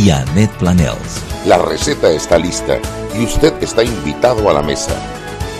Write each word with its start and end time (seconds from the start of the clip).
y 0.00 0.10
Annette 0.10 0.52
Planels. 0.58 1.22
La 1.44 1.58
receta 1.58 2.10
está 2.10 2.38
lista 2.38 2.78
y 3.14 3.24
usted 3.24 3.52
está 3.62 3.84
invitado 3.84 4.48
a 4.48 4.54
la 4.54 4.62
mesa. 4.62 4.94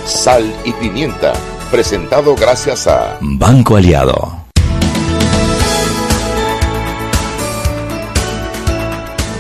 Sal 0.06 0.50
y 0.64 0.72
pimienta, 0.72 1.34
presentado 1.70 2.34
gracias 2.36 2.86
a 2.86 3.18
Banco 3.20 3.76
Aliado. 3.76 4.40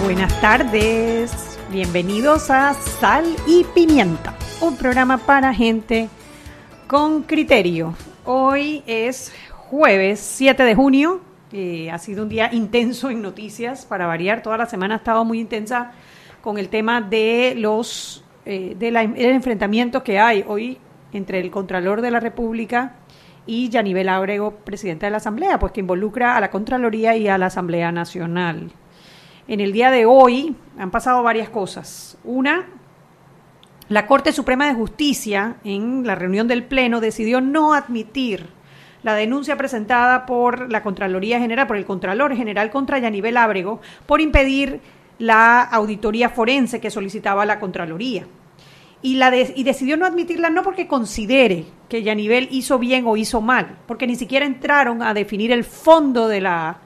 Buenas 0.02 0.38
tardes, 0.42 1.32
bienvenidos 1.70 2.50
a 2.50 2.74
Sal 3.00 3.24
y 3.46 3.64
Pimienta, 3.64 4.34
un 4.60 4.76
programa 4.76 5.16
para 5.16 5.54
gente 5.54 6.10
con 6.86 7.22
criterio. 7.22 7.94
Hoy 8.26 8.82
es 8.86 9.32
jueves 9.70 10.20
7 10.20 10.62
de 10.62 10.74
junio, 10.74 11.22
eh, 11.52 11.90
ha 11.90 11.98
sido 11.98 12.22
un 12.22 12.28
día 12.28 12.52
intenso 12.52 13.10
en 13.10 13.22
noticias, 13.22 13.84
para 13.84 14.06
variar, 14.06 14.42
toda 14.42 14.56
la 14.56 14.66
semana 14.66 14.94
ha 14.94 14.98
estado 14.98 15.24
muy 15.24 15.40
intensa 15.40 15.92
con 16.42 16.58
el 16.58 16.68
tema 16.68 17.00
de 17.00 17.54
los 17.56 18.24
eh, 18.46 18.74
del 18.78 18.96
enfrentamiento 18.96 20.02
que 20.02 20.18
hay 20.18 20.44
hoy 20.46 20.78
entre 21.12 21.40
el 21.40 21.50
Contralor 21.50 22.00
de 22.00 22.10
la 22.10 22.20
República 22.20 22.94
y 23.46 23.68
Yanivel 23.68 24.08
Ábrego, 24.08 24.52
presidente 24.52 25.06
de 25.06 25.10
la 25.10 25.18
Asamblea, 25.18 25.58
pues 25.58 25.72
que 25.72 25.80
involucra 25.80 26.36
a 26.36 26.40
la 26.40 26.50
Contraloría 26.50 27.16
y 27.16 27.28
a 27.28 27.36
la 27.36 27.46
Asamblea 27.46 27.92
Nacional. 27.92 28.72
En 29.46 29.60
el 29.60 29.72
día 29.72 29.90
de 29.90 30.06
hoy 30.06 30.56
han 30.78 30.90
pasado 30.90 31.22
varias 31.22 31.50
cosas. 31.50 32.16
Una, 32.24 32.66
la 33.88 34.06
Corte 34.06 34.32
Suprema 34.32 34.66
de 34.66 34.74
Justicia, 34.74 35.56
en 35.64 36.06
la 36.06 36.14
reunión 36.14 36.48
del 36.48 36.64
Pleno, 36.64 37.00
decidió 37.00 37.40
no 37.40 37.74
admitir 37.74 38.46
la 39.02 39.14
denuncia 39.14 39.56
presentada 39.56 40.26
por 40.26 40.70
la 40.70 40.82
Contraloría 40.82 41.38
General, 41.38 41.66
por 41.66 41.76
el 41.76 41.86
Contralor 41.86 42.36
General 42.36 42.70
contra 42.70 42.98
Yanivel 42.98 43.36
Ábrego, 43.36 43.80
por 44.06 44.20
impedir 44.20 44.80
la 45.18 45.62
auditoría 45.62 46.30
forense 46.30 46.80
que 46.80 46.90
solicitaba 46.90 47.46
la 47.46 47.60
Contraloría. 47.60 48.26
Y, 49.02 49.16
la 49.16 49.34
y 49.34 49.62
decidió 49.62 49.96
no 49.96 50.04
admitirla 50.04 50.50
no 50.50 50.62
porque 50.62 50.86
considere 50.86 51.64
que 51.88 52.02
Yanivel 52.02 52.48
hizo 52.50 52.78
bien 52.78 53.06
o 53.06 53.16
hizo 53.16 53.40
mal, 53.40 53.78
porque 53.86 54.06
ni 54.06 54.16
siquiera 54.16 54.44
entraron 54.44 55.02
a 55.02 55.14
definir 55.14 55.52
el 55.52 55.64
fondo 55.64 56.28
de 56.28 56.42
la, 56.42 56.78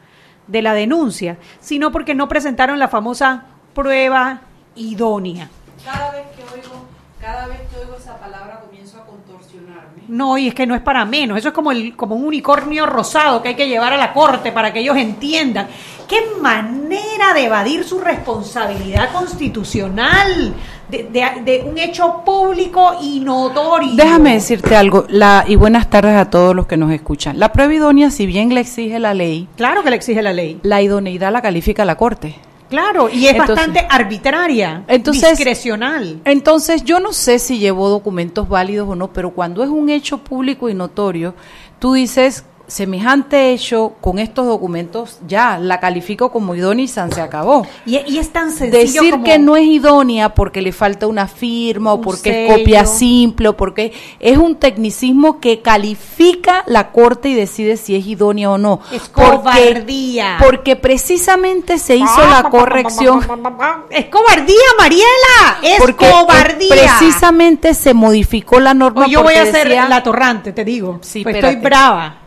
de 0.47 0.63
la 0.63 0.75
denuncia, 0.75 1.39
sino 1.61 1.91
porque 1.91 2.15
no 2.15 2.29
presentaron 2.29 2.79
la 2.79 2.89
famosa 2.89 3.47
prueba 3.75 4.43
idónea. 4.77 5.49
Cada 5.85 6.13
vez 6.13 7.59
que 7.69 7.79
oigo, 7.79 7.97
esa 7.97 8.19
palabra. 8.19 8.64
No, 10.09 10.39
y 10.39 10.49
es 10.49 10.55
que 10.55 10.67
no 10.67 10.75
es 10.75 10.81
para 10.81 11.05
menos, 11.05 11.39
eso 11.39 11.49
es 11.49 11.55
como, 11.55 11.73
el, 11.73 11.97
como 11.97 12.15
un 12.15 12.27
unicornio 12.27 12.87
rosado 12.87 13.43
que 13.43 13.51
hay 13.51 13.55
que 13.55 13.69
llevar 13.69 13.93
a 13.93 13.97
la 13.97 14.13
corte 14.13 14.53
para 14.53 14.73
que 14.73 14.81
ellos 14.81 14.97
entiendan. 14.97 15.69
¡Qué 16.09 16.21
manera 16.41 17.33
de 17.35 17.47
evadir 17.47 17.85
su 17.85 17.99
responsabilidad 17.99 19.13
constitucional! 19.13 20.55
De, 20.89 21.05
de, 21.05 21.43
de, 21.43 21.65
un 21.67 21.79
hecho 21.79 22.23
público 22.27 22.99
y 23.01 23.19
notorio. 23.19 23.95
Déjame 23.95 24.35
decirte 24.35 24.77
algo, 24.77 25.07
la, 25.09 25.45
y 25.49 25.57
buenas 25.57 25.89
tardes 25.89 26.15
a 26.15 26.29
todos 26.29 26.55
los 26.55 26.67
que 26.67 26.77
nos 26.77 26.93
escuchan. 26.93 27.39
La 27.39 27.53
prueba 27.53 27.73
idónea, 27.73 28.11
si 28.11 28.27
bien 28.27 28.55
le 28.55 28.61
exige 28.61 28.99
la 28.99 29.15
ley. 29.15 29.49
Claro 29.57 29.83
que 29.83 29.89
le 29.89 29.97
exige 29.97 30.21
la 30.21 30.35
ley. 30.35 30.61
La 30.63 30.83
idoneidad 30.83 31.33
la 31.33 31.41
califica 31.41 31.87
la 31.87 31.97
Corte. 31.97 32.37
Claro, 32.75 33.09
y 33.09 33.27
es 33.27 33.33
entonces, 33.37 33.55
bastante 33.55 33.87
arbitraria, 33.89 34.85
entonces, 34.89 35.39
discrecional. 35.39 36.21
Entonces, 36.25 36.83
yo 36.83 36.99
no 36.99 37.13
sé 37.13 37.39
si 37.39 37.59
llevó 37.59 37.89
documentos 37.89 38.49
válidos 38.49 38.89
o 38.89 38.97
no, 38.97 39.13
pero 39.13 39.31
cuando 39.31 39.63
es 39.63 39.71
un 39.71 39.91
hecho 39.91 40.19
público 40.19 40.69
y 40.69 40.75
notorio, 40.75 41.35
tú 41.79 41.93
dices 41.93 42.45
semejante 42.67 43.53
hecho 43.53 43.93
con 44.01 44.19
estos 44.19 44.47
documentos 44.47 45.19
ya 45.27 45.59
la 45.59 45.81
califico 45.81 46.31
como 46.31 46.55
idónea 46.55 46.85
y 46.85 46.89
se 46.89 47.01
acabó. 47.01 47.67
Y, 47.87 47.99
y, 48.07 48.19
es 48.19 48.31
tan 48.31 48.51
sencillo 48.51 48.79
Decir 49.03 49.11
como 49.13 49.25
que 49.25 49.39
no 49.39 49.57
es 49.57 49.67
idónea 49.67 50.35
porque 50.35 50.63
le 50.63 50.73
falta 50.73 51.07
una 51.07 51.27
firma 51.29 51.93
o 51.93 52.01
porque 52.01 52.33
sello. 52.33 52.53
es 52.55 52.59
copia 52.59 52.87
simple 52.87 53.49
o 53.49 53.57
porque 53.57 53.93
es 54.21 54.39
un 54.39 54.57
tecnicismo 54.57 55.41
que 55.41 55.61
califica 55.63 56.65
la 56.67 56.91
corte 56.93 57.29
y 57.29 57.35
decide 57.35 57.77
si 57.77 57.95
es 57.97 58.07
idónea 58.07 58.51
o 58.51 58.59
no. 58.59 58.81
Es 58.93 59.09
porque, 59.09 59.37
cobardía. 59.43 60.37
porque 60.41 60.77
precisamente 60.77 61.79
se 61.79 61.97
hizo 61.97 62.27
la 62.31 62.43
corrección. 62.51 63.21
Es 63.91 64.07
cobardía, 64.07 64.57
Mariela. 64.79 65.59
Es 65.63 65.79
porque 65.79 66.11
cobardía. 66.11 66.69
Precisamente 66.75 67.75
se 67.75 67.95
modificó 67.95 68.61
la 68.61 68.75
norma. 68.75 69.05
O 69.05 69.09
yo 69.09 69.23
voy 69.23 69.35
a 69.35 69.45
ser 69.45 69.69
decía- 69.69 69.89
la 69.89 70.03
torrante, 70.03 70.53
te 70.53 70.65
digo. 70.65 70.99
Sí, 71.03 71.23
Pues 71.23 71.37
estoy 71.37 71.57
brava. 71.57 72.24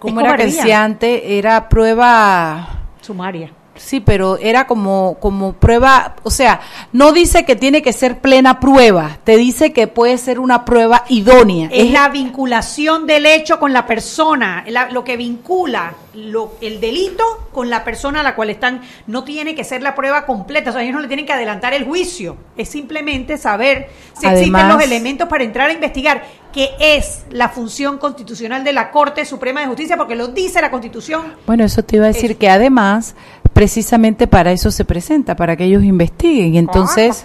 ¿Cómo 0.00 0.20
Es 0.20 0.26
era 0.26 0.36
que 0.36 0.46
decía 0.46 0.82
antes? 0.82 1.22
Era 1.24 1.68
prueba. 1.68 2.68
Sumaria. 3.00 3.52
Sí, 3.76 4.00
pero 4.00 4.36
era 4.36 4.66
como, 4.66 5.16
como 5.20 5.54
prueba, 5.54 6.16
o 6.22 6.30
sea, 6.30 6.60
no 6.92 7.12
dice 7.12 7.46
que 7.46 7.56
tiene 7.56 7.80
que 7.80 7.94
ser 7.94 8.18
plena 8.18 8.60
prueba, 8.60 9.16
te 9.24 9.38
dice 9.38 9.72
que 9.72 9.86
puede 9.86 10.18
ser 10.18 10.38
una 10.38 10.66
prueba 10.66 11.04
idónea. 11.08 11.70
Es 11.72 11.90
la 11.90 12.10
vinculación 12.10 13.06
del 13.06 13.24
hecho 13.24 13.58
con 13.58 13.72
la 13.72 13.86
persona, 13.86 14.64
la- 14.68 14.90
lo 14.90 15.02
que 15.02 15.16
vincula 15.16 15.94
lo- 16.12 16.54
el 16.60 16.78
delito 16.80 17.24
con 17.52 17.70
la 17.70 17.82
persona 17.84 18.20
a 18.20 18.22
la 18.22 18.34
cual 18.34 18.50
están. 18.50 18.82
No 19.06 19.24
tiene 19.24 19.54
que 19.54 19.64
ser 19.64 19.80
la 19.82 19.94
prueba 19.94 20.26
completa, 20.26 20.70
o 20.70 20.72
sea, 20.74 20.82
ellos 20.82 20.94
no 20.96 21.00
le 21.00 21.08
tienen 21.08 21.24
que 21.24 21.32
adelantar 21.32 21.72
el 21.72 21.84
juicio. 21.84 22.36
Es 22.58 22.68
simplemente 22.68 23.38
saber 23.38 23.88
si 24.12 24.26
existen 24.26 24.68
los 24.68 24.82
elementos 24.82 25.26
para 25.28 25.44
entrar 25.44 25.70
a 25.70 25.72
investigar, 25.72 26.22
que 26.52 26.70
es 26.80 27.24
la 27.30 27.48
función 27.48 27.98
constitucional 27.98 28.64
de 28.64 28.72
la 28.72 28.90
Corte 28.90 29.24
Suprema 29.24 29.60
de 29.60 29.66
Justicia, 29.66 29.96
porque 29.96 30.14
lo 30.16 30.28
dice 30.28 30.60
la 30.60 30.70
Constitución. 30.70 31.34
Bueno, 31.46 31.64
eso 31.64 31.82
te 31.84 31.96
iba 31.96 32.06
a 32.06 32.08
decir 32.08 32.32
Eso. 32.32 32.38
que 32.40 32.48
además, 32.50 33.14
precisamente 33.52 34.26
para 34.26 34.52
eso 34.52 34.70
se 34.70 34.84
presenta, 34.84 35.36
para 35.36 35.56
que 35.56 35.64
ellos 35.64 35.82
investiguen. 35.84 36.56
Entonces, 36.56 37.22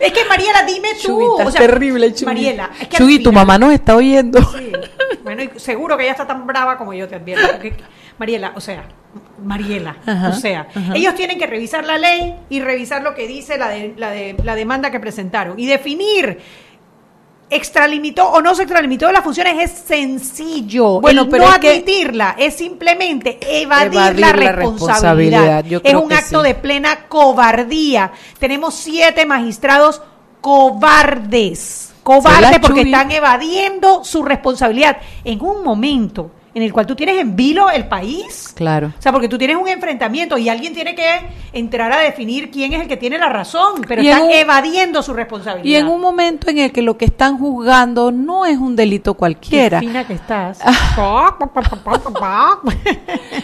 Es 0.00 0.12
que 0.12 0.24
Mariela, 0.26 0.62
dime 0.66 0.88
tú. 1.02 1.08
Chuy, 1.08 1.24
estás 1.32 1.46
o 1.48 1.50
sea, 1.50 1.60
terrible, 1.62 2.12
Chuy. 2.14 2.26
Mariela, 2.26 2.70
es 2.80 2.88
que 2.88 2.96
Chuy, 2.98 3.18
tu 3.18 3.30
final- 3.30 3.46
mamá 3.46 3.58
nos 3.58 3.72
está 3.72 3.96
oyendo. 3.96 4.38
Sí. 4.52 4.72
Bueno, 5.22 5.42
y 5.42 5.50
seguro 5.58 5.96
que 5.96 6.02
ella 6.04 6.12
está 6.12 6.26
tan 6.26 6.46
brava 6.46 6.76
como 6.76 6.92
yo 6.92 7.08
te 7.08 7.14
advierto. 7.16 7.48
porque- 7.52 7.74
Mariela, 8.18 8.52
o 8.54 8.60
sea, 8.60 8.84
Mariela, 9.42 9.96
Ajá, 10.06 10.28
o 10.28 10.32
sea, 10.32 10.68
ajá. 10.74 10.94
ellos 10.94 11.14
tienen 11.14 11.38
que 11.38 11.46
revisar 11.46 11.84
la 11.84 11.98
ley 11.98 12.34
y 12.48 12.60
revisar 12.60 13.02
lo 13.02 13.14
que 13.14 13.26
dice 13.26 13.58
la, 13.58 13.68
de, 13.68 13.94
la, 13.96 14.10
de, 14.10 14.36
la 14.42 14.54
demanda 14.54 14.90
que 14.90 15.00
presentaron 15.00 15.58
y 15.58 15.66
definir 15.66 16.38
extralimitó 17.50 18.28
o 18.30 18.40
no 18.40 18.54
se 18.54 18.62
extralimitó 18.62 19.06
de 19.06 19.12
las 19.12 19.22
funciones 19.22 19.56
es 19.60 19.70
sencillo. 19.86 21.00
Bueno, 21.00 21.22
El 21.22 21.28
pero 21.28 21.44
no 21.46 21.52
es 21.52 21.58
que- 21.58 21.68
admitirla 21.70 22.34
es 22.38 22.54
simplemente 22.54 23.38
evadir, 23.42 23.92
Evadir 23.94 24.20
la, 24.20 24.32
la 24.32 24.52
responsabilidad. 24.52 25.64
Es 25.84 25.94
un 25.94 26.12
acto 26.12 26.40
sí. 26.42 26.48
de 26.48 26.54
plena 26.54 27.06
cobardía. 27.06 28.12
Tenemos 28.38 28.74
siete 28.74 29.26
magistrados 29.26 30.02
cobardes. 30.40 31.92
Cobardes 32.02 32.58
porque 32.60 32.82
están 32.82 33.10
evadiendo 33.12 34.04
su 34.04 34.22
responsabilidad 34.22 34.98
en 35.24 35.40
un 35.42 35.62
momento 35.64 36.30
en 36.54 36.62
el 36.62 36.72
cual 36.72 36.86
tú 36.86 36.94
tienes 36.94 37.18
en 37.18 37.34
vilo 37.36 37.68
el 37.70 37.86
país. 37.88 38.52
Claro. 38.54 38.92
O 38.98 39.02
sea, 39.02 39.10
porque 39.12 39.28
tú 39.28 39.36
tienes 39.38 39.56
un 39.56 39.68
enfrentamiento 39.68 40.38
y 40.38 40.48
alguien 40.48 40.72
tiene 40.72 40.94
que 40.94 41.04
entrar 41.52 41.92
a 41.92 41.98
definir 41.98 42.50
quién 42.50 42.72
es 42.72 42.82
el 42.82 42.88
que 42.88 42.96
tiene 42.96 43.18
la 43.18 43.28
razón, 43.28 43.82
pero 43.88 44.02
Y 44.02 44.08
están 44.08 44.24
un- 44.24 44.30
evadiendo 44.30 45.02
su 45.02 45.12
responsabilidad. 45.14 45.64
Y 45.64 45.74
en 45.76 45.88
un 45.88 46.00
momento 46.00 46.48
en 46.50 46.58
el 46.58 46.72
que 46.72 46.82
lo 46.82 46.96
que 46.96 47.04
están 47.06 47.38
juzgando 47.38 48.12
no 48.12 48.46
es 48.46 48.58
un 48.58 48.76
delito 48.76 49.14
cualquiera. 49.14 49.80
Qué 49.80 49.86
fina 49.86 50.06
que 50.06 50.14
estás. 50.14 50.60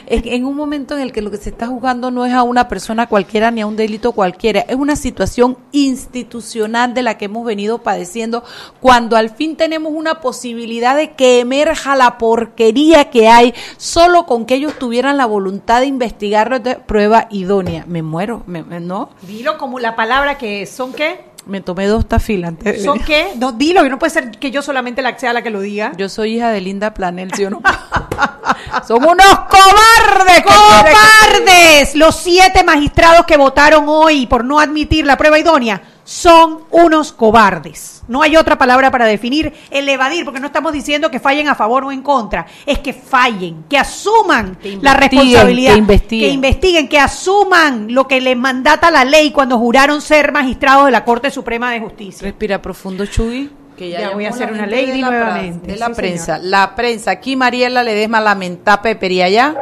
En 0.06 0.44
un 0.44 0.56
momento 0.56 0.94
en 0.96 1.02
el 1.02 1.12
que 1.12 1.22
lo 1.22 1.30
que 1.30 1.36
se 1.36 1.50
está 1.50 1.66
juzgando 1.66 2.10
no 2.10 2.24
es 2.26 2.32
a 2.32 2.42
una 2.42 2.68
persona 2.68 3.06
cualquiera 3.06 3.50
ni 3.50 3.60
a 3.60 3.66
un 3.66 3.76
delito 3.76 4.12
cualquiera, 4.12 4.60
es 4.60 4.76
una 4.76 4.96
situación 4.96 5.56
institucional 5.72 6.94
de 6.94 7.02
la 7.02 7.16
que 7.18 7.26
hemos 7.26 7.44
venido 7.44 7.78
padeciendo 7.82 8.44
cuando 8.80 9.16
al 9.16 9.30
fin 9.30 9.56
tenemos 9.56 9.92
una 9.94 10.20
posibilidad 10.20 10.96
de 10.96 11.12
que 11.12 11.40
emerja 11.40 11.96
la 11.96 12.18
porquería 12.18 12.99
que 13.06 13.28
hay 13.28 13.54
solo 13.76 14.26
con 14.26 14.46
que 14.46 14.54
ellos 14.54 14.78
tuvieran 14.78 15.16
la 15.16 15.26
voluntad 15.26 15.80
de 15.80 15.86
investigarlo 15.86 16.58
de 16.60 16.76
prueba 16.76 17.26
idónea. 17.30 17.84
Me 17.86 18.02
muero, 18.02 18.42
me- 18.46 18.62
me- 18.62 18.80
¿no? 18.80 19.10
Dilo 19.22 19.58
como 19.58 19.78
la 19.78 19.96
palabra 19.96 20.38
que 20.38 20.62
es. 20.62 20.70
¿Son 20.70 20.92
qué? 20.92 21.28
Me 21.46 21.62
tomé 21.62 21.86
dos 21.86 22.06
tafilas 22.06 22.48
antes 22.48 22.64
de 22.78 22.84
¿Son 22.84 23.00
qué? 23.00 23.32
No, 23.36 23.52
dilo, 23.52 23.82
que 23.82 23.88
no 23.88 23.98
puede 23.98 24.10
ser 24.12 24.30
que 24.32 24.50
yo 24.50 24.60
solamente 24.60 25.00
la 25.00 25.18
sea 25.18 25.32
la 25.32 25.42
que 25.42 25.48
lo 25.50 25.60
diga. 25.60 25.92
Yo 25.96 26.08
soy 26.10 26.36
hija 26.36 26.50
de 26.50 26.60
Linda 26.60 26.92
Planel, 26.92 27.32
¿sí 27.34 27.44
o 27.46 27.50
no? 27.50 27.62
Son 28.86 29.02
unos 29.02 29.26
cobardes. 29.50 30.44
¡Cobardes! 30.44 31.94
Los 31.94 32.16
siete 32.16 32.62
magistrados 32.62 33.24
que 33.26 33.36
votaron 33.36 33.84
hoy 33.88 34.26
por 34.26 34.44
no 34.44 34.60
admitir 34.60 35.06
la 35.06 35.16
prueba 35.16 35.38
idónea 35.38 35.80
son 36.10 36.64
unos 36.72 37.12
cobardes. 37.12 38.02
No 38.08 38.20
hay 38.22 38.36
otra 38.36 38.58
palabra 38.58 38.90
para 38.90 39.04
definir 39.04 39.52
el 39.70 39.88
evadir, 39.88 40.24
porque 40.24 40.40
no 40.40 40.46
estamos 40.48 40.72
diciendo 40.72 41.08
que 41.08 41.20
fallen 41.20 41.46
a 41.46 41.54
favor 41.54 41.84
o 41.84 41.92
en 41.92 42.02
contra, 42.02 42.46
es 42.66 42.80
que 42.80 42.92
fallen, 42.92 43.62
que 43.68 43.78
asuman 43.78 44.58
la 44.82 44.94
responsabilidad, 44.94 45.74
que 45.74 45.78
investiguen. 45.78 46.28
que 46.28 46.34
investiguen, 46.34 46.88
que 46.88 46.98
asuman 46.98 47.94
lo 47.94 48.08
que 48.08 48.20
les 48.20 48.36
mandata 48.36 48.90
la 48.90 49.04
ley 49.04 49.30
cuando 49.30 49.56
juraron 49.56 50.00
ser 50.02 50.32
magistrados 50.32 50.86
de 50.86 50.90
la 50.90 51.04
Corte 51.04 51.30
Suprema 51.30 51.70
de 51.70 51.78
Justicia. 51.78 52.24
Respira 52.26 52.60
profundo, 52.60 53.06
Chuy. 53.06 53.48
Que 53.76 53.90
Ya 53.90 54.10
voy 54.10 54.26
a 54.26 54.30
hacer 54.30 54.52
una 54.52 54.66
ley 54.66 54.86
de 54.86 54.96
la 54.98 55.10
nuevamente. 55.10 55.70
De 55.72 55.78
la 55.78 55.86
Sí, 55.86 55.92
prensa. 55.94 56.36
señor. 56.38 56.50
La 56.50 56.74
prensa. 56.74 57.12
Aquí 57.12 57.36
Mariela 57.36 57.84
Ledesma 57.84 58.20
lamenta 58.20 58.82
Pepería 58.82 59.28
ya. 59.28 59.54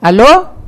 ¿Aló? 0.00 0.59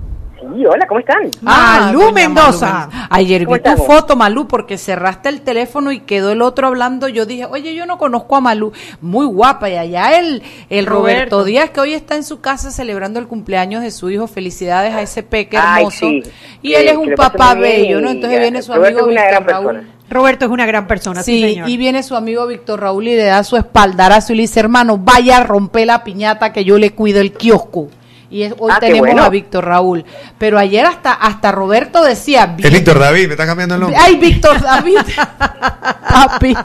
Sí, 0.54 0.66
hola, 0.66 0.86
¿cómo 0.86 1.00
están? 1.00 1.30
Malú 1.40 2.12
Mendoza. 2.12 2.12
Malú 2.12 2.12
Mendoza. 2.12 2.88
Ayer 3.10 3.44
¿Cómo 3.44 3.56
vi 3.56 3.62
tu 3.62 3.76
foto, 3.76 4.16
Malú, 4.16 4.48
porque 4.48 4.76
cerraste 4.78 5.28
el 5.28 5.40
teléfono 5.42 5.92
y 5.92 6.00
quedó 6.00 6.32
el 6.32 6.42
otro 6.42 6.66
hablando. 6.66 7.08
Yo 7.08 7.26
dije, 7.26 7.46
oye, 7.46 7.74
yo 7.74 7.86
no 7.86 7.96
conozco 7.98 8.36
a 8.36 8.40
Malú. 8.40 8.72
Muy 9.00 9.26
guapa. 9.26 9.70
Y 9.70 9.76
allá 9.76 10.18
el, 10.18 10.42
el 10.68 10.86
Roberto. 10.86 11.36
Roberto. 11.38 11.44
Díaz, 11.44 11.70
que 11.70 11.80
hoy 11.80 11.94
está 11.94 12.16
en 12.16 12.24
su 12.24 12.40
casa 12.40 12.70
celebrando 12.70 13.18
el 13.20 13.26
cumpleaños 13.28 13.82
de 13.82 13.90
su 13.90 14.10
hijo. 14.10 14.26
Felicidades 14.26 14.94
a 14.94 15.02
ese 15.02 15.22
peque 15.22 15.56
Ay, 15.56 15.82
hermoso. 15.84 15.98
sí. 16.06 16.22
Y 16.62 16.70
Que- 16.72 16.80
él 16.80 16.88
es 16.88 16.96
un 16.96 17.14
papá 17.14 17.54
bello, 17.54 18.00
¿no? 18.00 18.10
Entonces 18.10 18.40
viene 18.40 18.62
su 18.62 18.72
Roberto 18.74 19.00
amigo 19.04 19.10
es 19.10 19.12
una 19.12 19.22
Víctor 19.22 19.44
gran 19.44 19.48
Raúl. 19.64 19.74
persona. 19.76 19.94
Roberto 20.10 20.44
es 20.44 20.50
una 20.50 20.66
gran 20.66 20.86
persona, 20.86 21.22
sí, 21.22 21.36
Sí, 21.40 21.48
señor. 21.54 21.68
y 21.70 21.76
viene 21.78 22.02
su 22.02 22.14
amigo 22.16 22.46
Víctor 22.46 22.80
Raúl 22.80 23.08
y 23.08 23.16
le 23.16 23.24
da 23.24 23.42
su 23.44 23.56
espaldarazo 23.56 24.34
y 24.34 24.36
le 24.36 24.42
dice, 24.42 24.60
hermano, 24.60 24.98
vaya 24.98 25.38
a 25.38 25.44
romper 25.44 25.86
la 25.86 26.04
piñata 26.04 26.52
que 26.52 26.64
yo 26.66 26.76
le 26.78 26.90
cuido 26.90 27.20
el 27.22 27.32
kiosco. 27.32 27.88
Y 28.32 28.44
es- 28.44 28.54
hoy 28.58 28.72
Ah, 28.74 28.80
tenemos 28.80 29.00
bueno. 29.00 29.22
a 29.24 29.28
Víctor 29.28 29.64
Raúl. 29.66 30.04
Pero 30.38 30.58
ayer 30.58 30.86
hasta, 30.86 31.12
hasta 31.12 31.52
Roberto 31.52 32.02
decía, 32.02 32.44
Es 32.44 32.56
"Bien- 32.56 32.72
Víctor 32.72 32.98
David, 32.98 33.26
me 33.26 33.32
está 33.32 33.44
cambiando 33.46 33.74
el 33.74 33.82
nombre. 33.82 33.98
ay, 34.02 34.16
Víctor 34.16 34.58
David, 34.60 34.96
papi, 36.08 36.56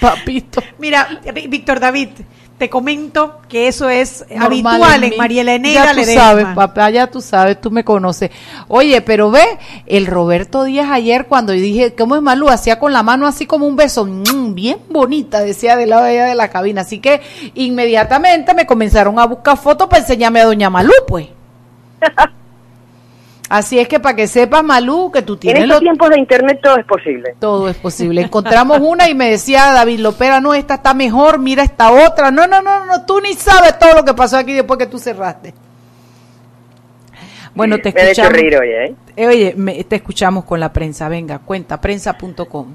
papito. 0.00 0.62
Mira, 0.78 1.08
Víctor 1.48 1.78
David, 1.80 2.08
te 2.62 2.70
comento 2.70 3.40
que 3.48 3.66
eso 3.66 3.90
es 3.90 4.24
Normal 4.30 4.46
habitual 4.46 5.02
en 5.02 5.10
mí. 5.10 5.16
María 5.16 5.42
Ya 5.42 5.90
tú 5.90 5.96
Ledesma. 5.96 6.22
sabes, 6.22 6.46
papá, 6.54 6.90
ya 6.90 7.08
tú 7.08 7.20
sabes, 7.20 7.60
tú 7.60 7.72
me 7.72 7.82
conoces. 7.82 8.30
Oye, 8.68 9.00
pero 9.02 9.32
ve, 9.32 9.42
el 9.86 10.06
Roberto 10.06 10.62
Díaz 10.62 10.88
ayer 10.92 11.26
cuando 11.26 11.52
dije, 11.52 11.96
¿cómo 11.96 12.14
es 12.14 12.22
Malú? 12.22 12.48
Hacía 12.50 12.78
con 12.78 12.92
la 12.92 13.02
mano 13.02 13.26
así 13.26 13.46
como 13.46 13.66
un 13.66 13.74
beso, 13.74 14.04
mm, 14.04 14.54
bien 14.54 14.78
bonita, 14.90 15.40
decía 15.40 15.74
del 15.74 15.90
lado 15.90 16.04
de 16.04 16.10
allá 16.10 16.26
de 16.26 16.36
la 16.36 16.50
cabina. 16.50 16.82
Así 16.82 17.00
que 17.00 17.20
inmediatamente 17.54 18.54
me 18.54 18.64
comenzaron 18.64 19.18
a 19.18 19.26
buscar 19.26 19.56
fotos 19.56 19.88
para 19.88 20.02
enseñarme 20.02 20.40
a 20.40 20.44
doña 20.44 20.70
Malú, 20.70 20.92
pues. 21.08 21.26
Así 23.54 23.78
es 23.78 23.86
que 23.86 24.00
para 24.00 24.16
que 24.16 24.26
sepas, 24.28 24.64
Malú, 24.64 25.10
que 25.12 25.20
tú 25.20 25.34
En 25.34 25.38
tienes 25.40 25.62
estos 25.64 25.74
lo- 25.76 25.80
tiempos 25.80 26.08
de 26.08 26.18
internet 26.18 26.58
todo 26.62 26.78
es 26.78 26.86
posible. 26.86 27.34
todo 27.38 27.68
es 27.68 27.76
posible. 27.76 28.22
Encontramos 28.22 28.80
una 28.80 29.10
y 29.10 29.14
me 29.14 29.28
decía 29.28 29.72
David 29.72 30.00
Lopera, 30.00 30.40
no, 30.40 30.54
esta 30.54 30.74
está 30.76 30.94
mejor, 30.94 31.38
mira 31.38 31.62
esta 31.62 31.92
otra. 31.92 32.30
No, 32.30 32.46
no, 32.46 32.62
no, 32.62 32.86
no, 32.86 33.04
tú 33.04 33.20
ni 33.20 33.34
sabes 33.34 33.78
todo 33.78 33.92
lo 33.94 34.04
que 34.06 34.14
pasó 34.14 34.38
aquí 34.38 34.54
después 34.54 34.78
que 34.78 34.86
tú 34.86 34.98
cerraste. 34.98 35.52
Bueno, 37.54 37.76
te 37.78 37.92
Me 37.92 38.00
han 38.00 38.08
hecho 38.08 38.22
escuchamos. 38.22 38.32
reír 38.40 38.56
hoy, 38.56 38.68
¿eh? 38.70 38.94
Eh, 39.16 39.26
Oye, 39.26 39.54
me- 39.54 39.84
te 39.84 39.96
escuchamos 39.96 40.44
con 40.44 40.58
la 40.58 40.72
prensa. 40.72 41.06
Venga, 41.10 41.38
cuenta, 41.38 41.78
prensa.com. 41.78 42.68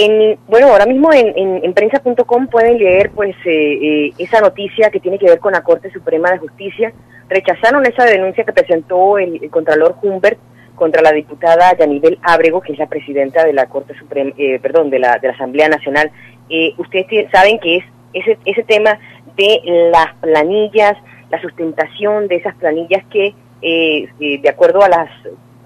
En, 0.00 0.38
bueno, 0.46 0.68
ahora 0.68 0.86
mismo 0.86 1.12
en, 1.12 1.36
en, 1.36 1.64
en 1.64 1.74
prensa.com 1.74 2.46
pueden 2.46 2.78
leer 2.78 3.10
pues 3.10 3.34
eh, 3.44 3.78
eh, 3.82 4.12
esa 4.16 4.40
noticia 4.40 4.90
que 4.90 5.00
tiene 5.00 5.18
que 5.18 5.26
ver 5.26 5.40
con 5.40 5.52
la 5.52 5.64
Corte 5.64 5.90
Suprema 5.90 6.30
de 6.30 6.38
Justicia. 6.38 6.92
Rechazaron 7.28 7.84
esa 7.84 8.04
denuncia 8.04 8.44
que 8.44 8.52
presentó 8.52 9.18
el, 9.18 9.50
Contralor 9.50 9.96
Humbert 10.00 10.38
contra 10.76 11.02
la 11.02 11.10
diputada 11.10 11.76
Yanibel 11.76 12.16
Ábrego, 12.22 12.60
que 12.60 12.74
es 12.74 12.78
la 12.78 12.86
presidenta 12.86 13.44
de 13.44 13.52
la 13.52 13.66
Corte 13.66 13.98
Suprema, 13.98 14.30
eh, 14.38 14.60
perdón, 14.60 14.88
de 14.88 15.00
la, 15.00 15.18
de 15.18 15.26
la 15.26 15.34
Asamblea 15.34 15.68
Nacional. 15.68 16.12
Eh, 16.48 16.74
ustedes 16.78 17.28
saben 17.32 17.58
que 17.58 17.78
es 17.78 17.84
ese, 18.12 18.38
ese 18.44 18.62
tema 18.62 19.00
de 19.36 19.60
las 19.90 20.14
planillas, 20.20 20.96
la 21.28 21.42
sustentación 21.42 22.28
de 22.28 22.36
esas 22.36 22.54
planillas 22.54 23.04
que, 23.10 23.34
eh, 23.62 24.08
de 24.20 24.48
acuerdo 24.48 24.80
a, 24.80 24.88
las, 24.88 25.10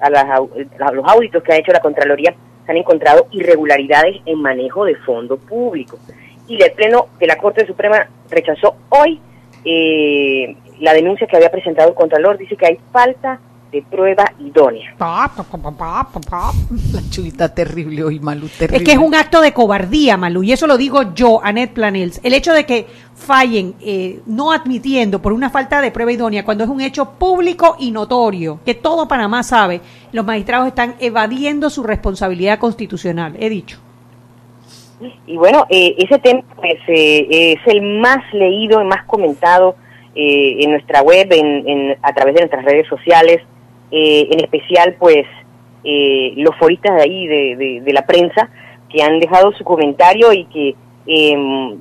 a, 0.03 0.11
las 0.11 0.25
a 0.25 0.93
los 0.93 1.09
auditos 1.09 1.43
que 1.43 1.53
ha 1.53 1.57
hecho 1.57 1.73
la 1.73 1.81
Contraloría, 1.81 2.35
se 2.67 2.73
han 2.73 2.77
encontrado 2.77 3.27
irregularidades 3.31 4.21
en 4.27 4.41
manejo 4.41 4.85
de 4.85 4.97
fondo 4.97 5.37
público. 5.37 5.99
Y 6.49 6.63
el 6.63 6.73
Pleno 6.73 7.07
de 7.19 7.27
la 7.27 7.37
Corte 7.37 7.67
Suprema 7.67 8.07
rechazó 8.31 8.75
hoy 8.91 9.21
eh, 9.65 10.57
la 10.81 10.93
denuncia 10.93 11.27
que 11.27 11.37
había 11.37 11.51
presentado 11.51 11.89
el 11.89 11.95
Contralor. 11.95 12.37
Dice 12.37 12.57
que 12.57 12.67
hay 12.67 12.79
falta 12.93 13.41
de 13.73 13.83
prueba 13.83 14.31
idónea. 14.39 14.95
Pa, 14.99 15.33
pa, 15.35 15.43
pa, 15.43 15.57
pa, 15.59 15.71
pa, 15.73 16.09
pa, 16.13 16.21
pa. 16.21 16.51
La 16.93 17.01
chulita 17.11 17.55
terrible 17.55 18.05
hoy, 18.05 18.21
Malú, 18.21 18.47
terrible. 18.49 18.77
Es 18.77 18.83
que 18.85 18.93
es 18.93 18.99
un 18.99 19.15
acto 19.15 19.41
de 19.41 19.53
cobardía, 19.55 20.17
Malú, 20.19 20.43
y 20.43 20.53
eso 20.53 20.67
lo 20.67 20.77
digo 20.77 21.15
yo, 21.15 21.41
Annette 21.43 21.73
Planels. 21.73 22.21
El 22.23 22.35
hecho 22.35 22.53
de 22.53 22.67
que 22.67 22.87
fallen 23.15 23.75
eh, 23.81 24.21
no 24.27 24.53
admitiendo 24.53 25.23
por 25.23 25.33
una 25.33 25.49
falta 25.49 25.81
de 25.81 25.91
prueba 25.91 26.13
idónea, 26.13 26.45
cuando 26.45 26.65
es 26.65 26.71
un 26.71 26.83
hecho 26.83 27.13
público 27.13 27.77
y 27.79 27.91
notorio, 27.93 28.61
que 28.65 28.75
todo 28.75 29.09
Panamá 29.09 29.43
sabe, 29.43 29.81
los 30.13 30.25
magistrados 30.27 30.69
están 30.69 30.95
evadiendo 31.01 31.71
su 31.71 31.83
responsabilidad 31.83 32.59
constitucional, 32.59 33.37
he 33.41 33.49
dicho. 33.49 33.79
Y 35.27 35.37
bueno, 35.37 35.67
eh, 35.71 35.95
ese 35.99 36.19
tema 36.19 36.43
pues, 36.57 36.77
eh, 36.89 37.27
es 37.55 37.61
el 37.67 37.83
más 38.01 38.19
leído, 38.33 38.81
el 38.81 38.87
más 38.87 39.05
comentado 39.07 39.75
eh, 40.15 40.57
en 40.63 40.71
nuestra 40.73 41.01
web, 41.03 41.27
en, 41.33 41.67
en- 41.69 41.97
a 42.03 42.13
través 42.13 42.35
de 42.35 42.41
nuestras 42.43 42.65
redes 42.65 42.87
sociales, 42.87 43.41
eh, 43.93 44.29
en 44.31 44.41
especial 44.41 44.97
pues 44.99 45.27
eh, 45.85 46.33
los 46.37 46.57
foristas 46.57 46.97
de 46.97 47.03
ahí, 47.03 47.27
de, 47.27 47.81
de- 47.85 47.93
la 47.93 48.07
prensa, 48.07 48.49
que 48.89 49.03
han 49.03 49.19
dejado 49.21 49.53
su 49.53 49.65
comentario 49.65 50.33
y 50.33 50.45
que 50.47 50.75
em, 51.07 51.79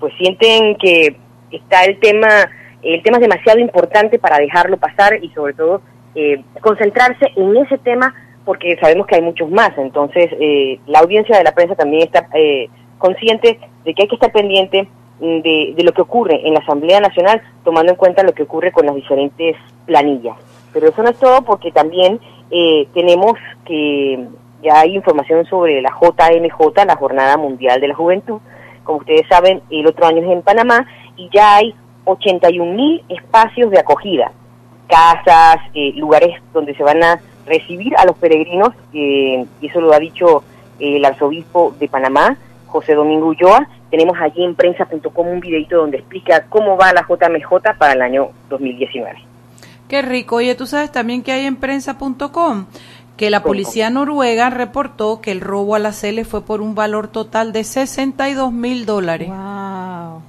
pues 0.00 0.12
sienten 0.18 0.76
que 0.76 1.16
está 1.50 1.84
el 1.84 1.98
tema, 1.98 2.28
el 2.82 3.02
tema 3.02 3.16
es 3.18 3.22
demasiado 3.22 3.58
importante 3.58 4.18
para 4.18 4.38
dejarlo 4.38 4.76
pasar 4.76 5.18
y 5.22 5.28
sobre 5.30 5.54
todo 5.54 5.80
eh, 6.14 6.42
concentrarse 6.60 7.26
en 7.36 7.56
ese 7.56 7.78
tema 7.78 8.14
porque 8.44 8.76
sabemos 8.80 9.06
que 9.06 9.16
hay 9.16 9.22
muchos 9.22 9.50
más. 9.50 9.76
Entonces, 9.78 10.30
eh, 10.40 10.78
la 10.86 11.00
audiencia 11.00 11.36
de 11.36 11.44
la 11.44 11.52
prensa 11.52 11.74
también 11.74 12.02
está 12.04 12.28
eh, 12.34 12.68
consciente 12.98 13.58
de 13.84 13.94
que 13.94 14.02
hay 14.02 14.08
que 14.08 14.14
estar 14.16 14.32
pendiente 14.32 14.88
mm, 15.20 15.40
de, 15.40 15.74
de 15.76 15.84
lo 15.84 15.92
que 15.92 16.00
ocurre 16.02 16.40
en 16.46 16.54
la 16.54 16.60
Asamblea 16.60 16.98
Nacional, 17.00 17.42
tomando 17.62 17.92
en 17.92 17.96
cuenta 17.98 18.22
lo 18.22 18.32
que 18.32 18.44
ocurre 18.44 18.72
con 18.72 18.86
las 18.86 18.94
diferentes 18.94 19.54
planillas. 19.86 20.36
Pero 20.72 20.88
eso 20.88 21.02
no 21.02 21.10
es 21.10 21.18
todo 21.18 21.42
porque 21.42 21.72
también 21.72 22.20
eh, 22.50 22.86
tenemos 22.94 23.34
que 23.64 24.26
ya 24.62 24.80
hay 24.80 24.94
información 24.94 25.44
sobre 25.46 25.80
la 25.82 25.90
JMJ, 25.90 26.84
la 26.86 26.96
Jornada 26.96 27.36
Mundial 27.36 27.80
de 27.80 27.88
la 27.88 27.94
Juventud. 27.94 28.40
Como 28.84 28.98
ustedes 28.98 29.26
saben, 29.28 29.62
el 29.70 29.86
otro 29.86 30.06
año 30.06 30.22
es 30.22 30.30
en 30.30 30.42
Panamá 30.42 30.86
y 31.16 31.28
ya 31.32 31.56
hay 31.56 31.74
81 32.04 32.72
mil 32.74 33.04
espacios 33.08 33.70
de 33.70 33.78
acogida 33.78 34.32
casas, 34.88 35.60
eh, 35.74 35.92
lugares 35.94 36.40
donde 36.52 36.74
se 36.74 36.82
van 36.82 37.02
a 37.02 37.20
recibir 37.46 37.96
a 37.96 38.04
los 38.04 38.16
peregrinos, 38.16 38.70
eh, 38.92 39.44
y 39.60 39.66
eso 39.66 39.80
lo 39.80 39.92
ha 39.92 40.00
dicho 40.00 40.42
eh, 40.80 40.96
el 40.96 41.04
arzobispo 41.04 41.74
de 41.78 41.88
Panamá, 41.88 42.36
José 42.66 42.94
Domingo 42.94 43.28
Ulloa. 43.28 43.68
Tenemos 43.90 44.18
allí 44.20 44.44
en 44.44 44.54
prensa.com 44.54 45.28
un 45.28 45.40
videito 45.40 45.76
donde 45.76 45.98
explica 45.98 46.46
cómo 46.48 46.76
va 46.76 46.92
la 46.92 47.06
JMJ 47.08 47.76
para 47.78 47.92
el 47.92 48.02
año 48.02 48.30
2019. 48.48 49.27
Qué 49.88 50.02
rico. 50.02 50.36
Oye, 50.36 50.54
tú 50.54 50.66
sabes 50.66 50.92
también 50.92 51.22
que 51.22 51.32
hay 51.32 51.46
en 51.46 51.56
prensa.com 51.56 52.66
que 53.16 53.30
la 53.30 53.42
policía 53.42 53.90
noruega 53.90 54.48
reportó 54.48 55.20
que 55.20 55.32
el 55.32 55.40
robo 55.40 55.74
a 55.74 55.80
la 55.80 55.92
CELE 55.92 56.24
fue 56.24 56.42
por 56.42 56.60
un 56.60 56.76
valor 56.76 57.08
total 57.08 57.52
de 57.52 57.64
62 57.64 58.52
mil 58.52 58.86
dólares. 58.86 59.28
Wow. 59.28 60.22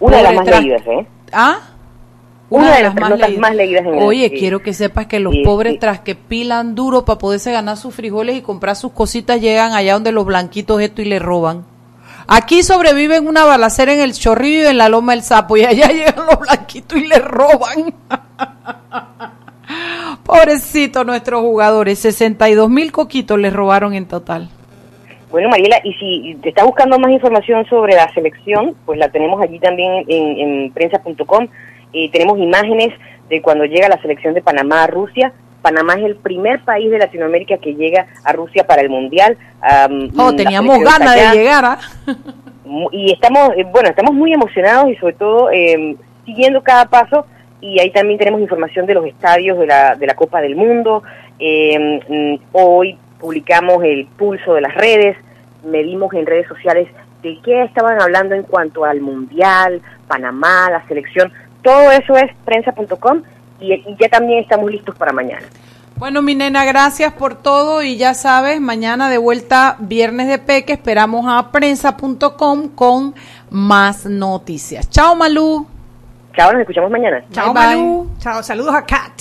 Una 0.00 0.16
de 0.16 0.22
las 0.24 0.34
más 0.34 0.46
leídas, 0.46 0.82
¿eh? 0.86 1.06
¿Ah? 1.32 1.58
Una 2.50 2.76
de 2.76 2.82
las 2.82 2.94
notas 2.94 3.30
más 3.38 3.54
leídas 3.54 3.86
en 3.86 3.94
el- 3.94 4.02
Oye, 4.02 4.30
quiero 4.32 4.60
que 4.62 4.72
sepas 4.74 5.06
que 5.06 5.20
los 5.20 5.34
pobres 5.44 5.78
tras 5.78 6.00
que 6.00 6.14
pilan 6.16 6.74
duro 6.74 7.04
para 7.04 7.18
poderse 7.18 7.52
ganar 7.52 7.76
sus 7.76 7.94
frijoles 7.94 8.36
y 8.36 8.42
comprar 8.42 8.74
sus 8.76 8.92
cositas 8.92 9.40
llegan 9.40 9.72
allá 9.72 9.94
donde 9.94 10.10
los 10.12 10.24
blanquitos 10.26 10.80
esto 10.80 11.02
y 11.02 11.04
le 11.06 11.18
roban. 11.20 11.64
Aquí 12.26 12.62
sobreviven 12.62 13.26
una 13.28 13.44
balacera 13.44 13.92
en 13.92 14.00
el 14.00 14.12
chorrillo 14.14 14.62
y 14.62 14.66
en 14.66 14.78
la 14.78 14.88
loma 14.88 15.12
del 15.12 15.22
sapo 15.22 15.56
y 15.56 15.64
allá 15.64 15.88
llegan 15.92 16.26
los 16.26 16.38
blanquitos 16.40 16.98
y 16.98 17.06
le 17.06 17.18
roban. 17.18 17.94
Pobrecito 20.24 21.04
nuestros 21.04 21.40
jugadores, 21.40 21.98
62 21.98 22.68
mil 22.70 22.92
coquitos 22.92 23.38
les 23.38 23.52
robaron 23.52 23.94
en 23.94 24.06
total. 24.06 24.48
Bueno, 25.30 25.48
Mariela, 25.48 25.80
y 25.82 25.92
si 25.94 26.36
te 26.42 26.50
estás 26.50 26.64
buscando 26.64 26.98
más 26.98 27.10
información 27.10 27.66
sobre 27.66 27.94
la 27.94 28.12
selección, 28.14 28.76
pues 28.86 28.98
la 28.98 29.08
tenemos 29.08 29.42
allí 29.42 29.58
también 29.58 30.04
en, 30.06 30.38
en 30.38 30.70
prensa.com. 30.72 31.48
Eh, 31.92 32.08
tenemos 32.10 32.38
imágenes 32.38 32.90
de 33.28 33.42
cuando 33.42 33.64
llega 33.64 33.88
la 33.88 34.00
selección 34.00 34.34
de 34.34 34.42
Panamá 34.42 34.84
a 34.84 34.86
Rusia. 34.86 35.32
Panamá 35.62 35.94
es 35.94 36.04
el 36.04 36.16
primer 36.16 36.60
país 36.62 36.90
de 36.90 36.98
Latinoamérica 36.98 37.56
que 37.58 37.74
llega 37.74 38.06
a 38.22 38.32
Rusia 38.32 38.66
para 38.66 38.82
el 38.82 38.90
Mundial. 38.90 39.36
Am, 39.60 40.10
Oh, 40.16 40.32
teníamos 40.34 40.78
ganas 40.80 41.14
de 41.14 41.38
llegar. 41.38 41.64
¿ah? 41.64 41.78
Y 42.92 43.12
estamos 43.12 43.50
eh, 43.56 43.64
bueno 43.64 43.88
estamos 43.88 44.14
muy 44.14 44.32
emocionados 44.32 44.90
y 44.90 44.96
sobre 44.96 45.14
todo 45.14 45.50
eh, 45.50 45.96
siguiendo 46.24 46.62
cada 46.62 46.86
paso 46.86 47.26
y 47.64 47.80
ahí 47.80 47.90
también 47.90 48.18
tenemos 48.18 48.42
información 48.42 48.84
de 48.84 48.92
los 48.92 49.06
estadios 49.06 49.58
de 49.58 49.66
la, 49.66 49.94
de 49.96 50.06
la 50.06 50.14
Copa 50.14 50.42
del 50.42 50.54
Mundo. 50.54 51.02
Eh, 51.38 51.98
mm, 52.06 52.44
hoy 52.52 52.98
publicamos 53.18 53.82
el 53.82 54.04
pulso 54.04 54.52
de 54.52 54.60
las 54.60 54.74
redes, 54.74 55.16
medimos 55.64 56.12
en 56.12 56.26
redes 56.26 56.46
sociales 56.46 56.88
de 57.22 57.38
qué 57.42 57.62
estaban 57.62 58.02
hablando 58.02 58.34
en 58.34 58.42
cuanto 58.42 58.84
al 58.84 59.00
Mundial, 59.00 59.80
Panamá, 60.06 60.68
la 60.70 60.86
selección. 60.88 61.32
Todo 61.62 61.90
eso 61.90 62.14
es 62.18 62.30
prensa.com 62.44 63.22
y, 63.58 63.72
y 63.72 63.96
ya 63.98 64.10
también 64.10 64.40
estamos 64.40 64.70
listos 64.70 64.94
para 64.96 65.14
mañana. 65.14 65.46
Bueno, 65.96 66.20
mi 66.20 66.34
nena, 66.34 66.66
gracias 66.66 67.14
por 67.14 67.34
todo 67.34 67.82
y 67.82 67.96
ya 67.96 68.12
sabes, 68.12 68.60
mañana 68.60 69.08
de 69.08 69.16
vuelta, 69.16 69.76
viernes 69.78 70.28
de 70.28 70.38
Peque, 70.38 70.74
esperamos 70.74 71.24
a 71.26 71.50
prensa.com 71.50 72.68
con 72.74 73.14
más 73.48 74.04
noticias. 74.04 74.90
Chao, 74.90 75.14
Malú. 75.16 75.73
Chao, 76.36 76.52
nos 76.52 76.62
escuchamos 76.62 76.90
mañana. 76.90 77.24
Chao, 77.32 77.54
Bye. 77.54 78.18
Chao, 78.18 78.42
saludos 78.42 78.74
a 78.74 78.84
Kat. 78.84 79.12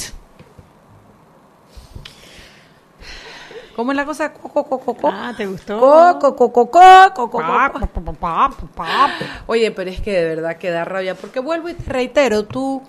¿Cómo 3.75 3.91
es 3.91 3.96
la 3.98 4.05
cosa? 4.05 4.34
Co, 4.34 4.50
co, 4.50 4.63
co, 4.63 4.79
co, 4.79 4.93
co. 4.96 5.08
Ah, 5.08 5.34
¿te 5.36 5.46
gustó? 5.46 5.79
Co, 5.79 6.20
co, 6.20 6.36
co, 6.36 6.51
co, 6.51 6.72
co, 6.72 7.13
co, 7.15 7.29
co, 7.29 7.29
co. 7.29 7.38
Pa, 7.38 7.72
pa, 7.72 7.88
pa, 7.88 8.01
pa, 8.01 8.50
pa, 8.50 8.67
pa. 8.75 9.12
Oye, 9.48 9.72
pero 9.72 9.89
es 9.89 10.01
que 10.01 10.12
de 10.12 10.36
verdad 10.36 10.58
que 10.58 10.70
da 10.70 10.86
rabia, 10.86 11.15
porque 11.15 11.39
vuelvo 11.39 11.70
y 11.70 11.74
te 11.74 11.91
reitero, 11.91 12.46
tú, 12.46 12.84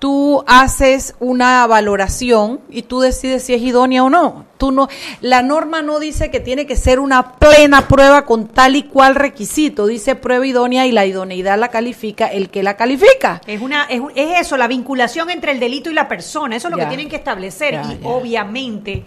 tú 0.00 0.42
haces 0.48 1.14
una 1.20 1.64
valoración 1.68 2.60
y 2.70 2.82
tú 2.82 3.00
decides 3.00 3.44
si 3.44 3.54
es 3.54 3.62
idónea 3.62 4.02
o 4.02 4.10
no. 4.10 4.46
Tú 4.58 4.72
no, 4.72 4.88
la 5.20 5.42
norma 5.42 5.80
no 5.82 6.00
dice 6.00 6.30
que 6.30 6.40
tiene 6.40 6.66
que 6.66 6.74
ser 6.76 6.98
una 7.00 7.34
plena 7.34 7.86
prueba 7.86 8.24
con 8.26 8.48
tal 8.48 8.76
y 8.76 8.82
cual 8.82 9.14
requisito, 9.14 9.86
dice 9.86 10.16
prueba 10.16 10.46
idónea 10.46 10.86
y 10.86 10.92
la 10.92 11.06
idoneidad 11.06 11.58
la 11.58 11.68
califica 11.68 12.26
el 12.26 12.50
que 12.50 12.62
la 12.62 12.76
califica. 12.76 13.40
Es, 13.46 13.60
una, 13.60 13.84
es, 13.84 14.00
es 14.16 14.40
eso, 14.40 14.56
la 14.56 14.66
vinculación 14.68 15.30
entre 15.30 15.52
el 15.52 15.60
delito 15.60 15.90
y 15.90 15.94
la 15.94 16.08
persona. 16.08 16.56
Eso 16.56 16.68
es 16.68 16.72
lo 16.72 16.78
Ya. 16.78 16.84
que 16.84 16.88
tienen 16.88 17.08
que 17.08 17.16
establecer. 17.16 17.74
Ya, 17.74 17.82
y 17.92 17.98
ya. 18.02 18.08
obviamente 18.08 19.04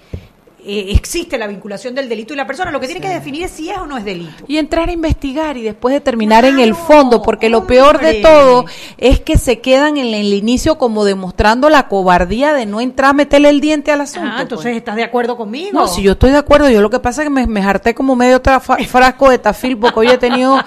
eh, 0.66 0.88
existe 0.92 1.38
la 1.38 1.48
vinculación 1.48 1.94
del 1.96 2.08
delito 2.10 2.34
y 2.34 2.38
la 2.38 2.48
persona. 2.48 2.72
Lo 2.72 2.80
que 2.80 2.88
tienen 2.88 3.02
que 3.04 3.10
definir 3.10 3.44
es 3.44 3.52
si 3.52 3.70
es 3.70 3.78
o 3.78 3.86
no 3.86 3.98
es 3.98 4.06
delito. 4.06 4.44
Y 4.48 4.58
entrar 4.58 4.90
a 4.90 4.92
investigar 4.92 5.58
y 5.58 5.62
después 5.64 5.94
determinar 5.94 6.46
en 6.46 6.60
el 6.60 6.72
Claro, 6.72 6.86
fondo, 6.86 7.22
porque 7.22 7.50
lo 7.50 7.66
peor 7.68 8.00
de 8.00 8.16
todo 8.22 8.66
es 8.98 9.20
que 9.20 9.38
se 9.38 9.60
quedan 9.60 9.98
en 9.98 10.14
el 10.14 10.34
inicio 10.34 10.78
como 10.78 11.06
demostrando 11.06 11.70
la 11.70 11.88
cobardía 11.88 12.54
de 12.54 12.66
no 12.66 12.82
entrar 12.82 13.12
a 13.12 13.14
meterle 13.14 13.50
el 13.50 13.62
diente 13.62 13.92
al 13.92 14.02
asunto. 14.02 14.30
Ah, 14.34 14.42
entonces 14.42 14.66
pues. 14.66 14.78
estás 14.78 14.96
de 14.96 15.04
acuerdo 15.04 15.38
conmigo. 15.38 15.72
No, 15.80 15.88
si 15.88 16.02
yo 16.02 16.14
estoy 16.14 16.32
de 16.32 16.38
acuerdo, 16.38 16.70
yo 16.70 16.82
lo 16.82 16.90
que 16.90 17.00
pasa 17.00 17.22
es 17.22 17.28
que 17.28 17.34
me, 17.34 17.46
me 17.48 17.62
harté 17.62 17.94
como 17.94 18.16
medio 18.16 18.42
frasco 18.88 19.30
de 19.30 19.38
tafil, 19.40 19.78
porque 19.78 20.00
hoy 20.00 20.08
he 20.10 20.18
tenido 20.18 20.58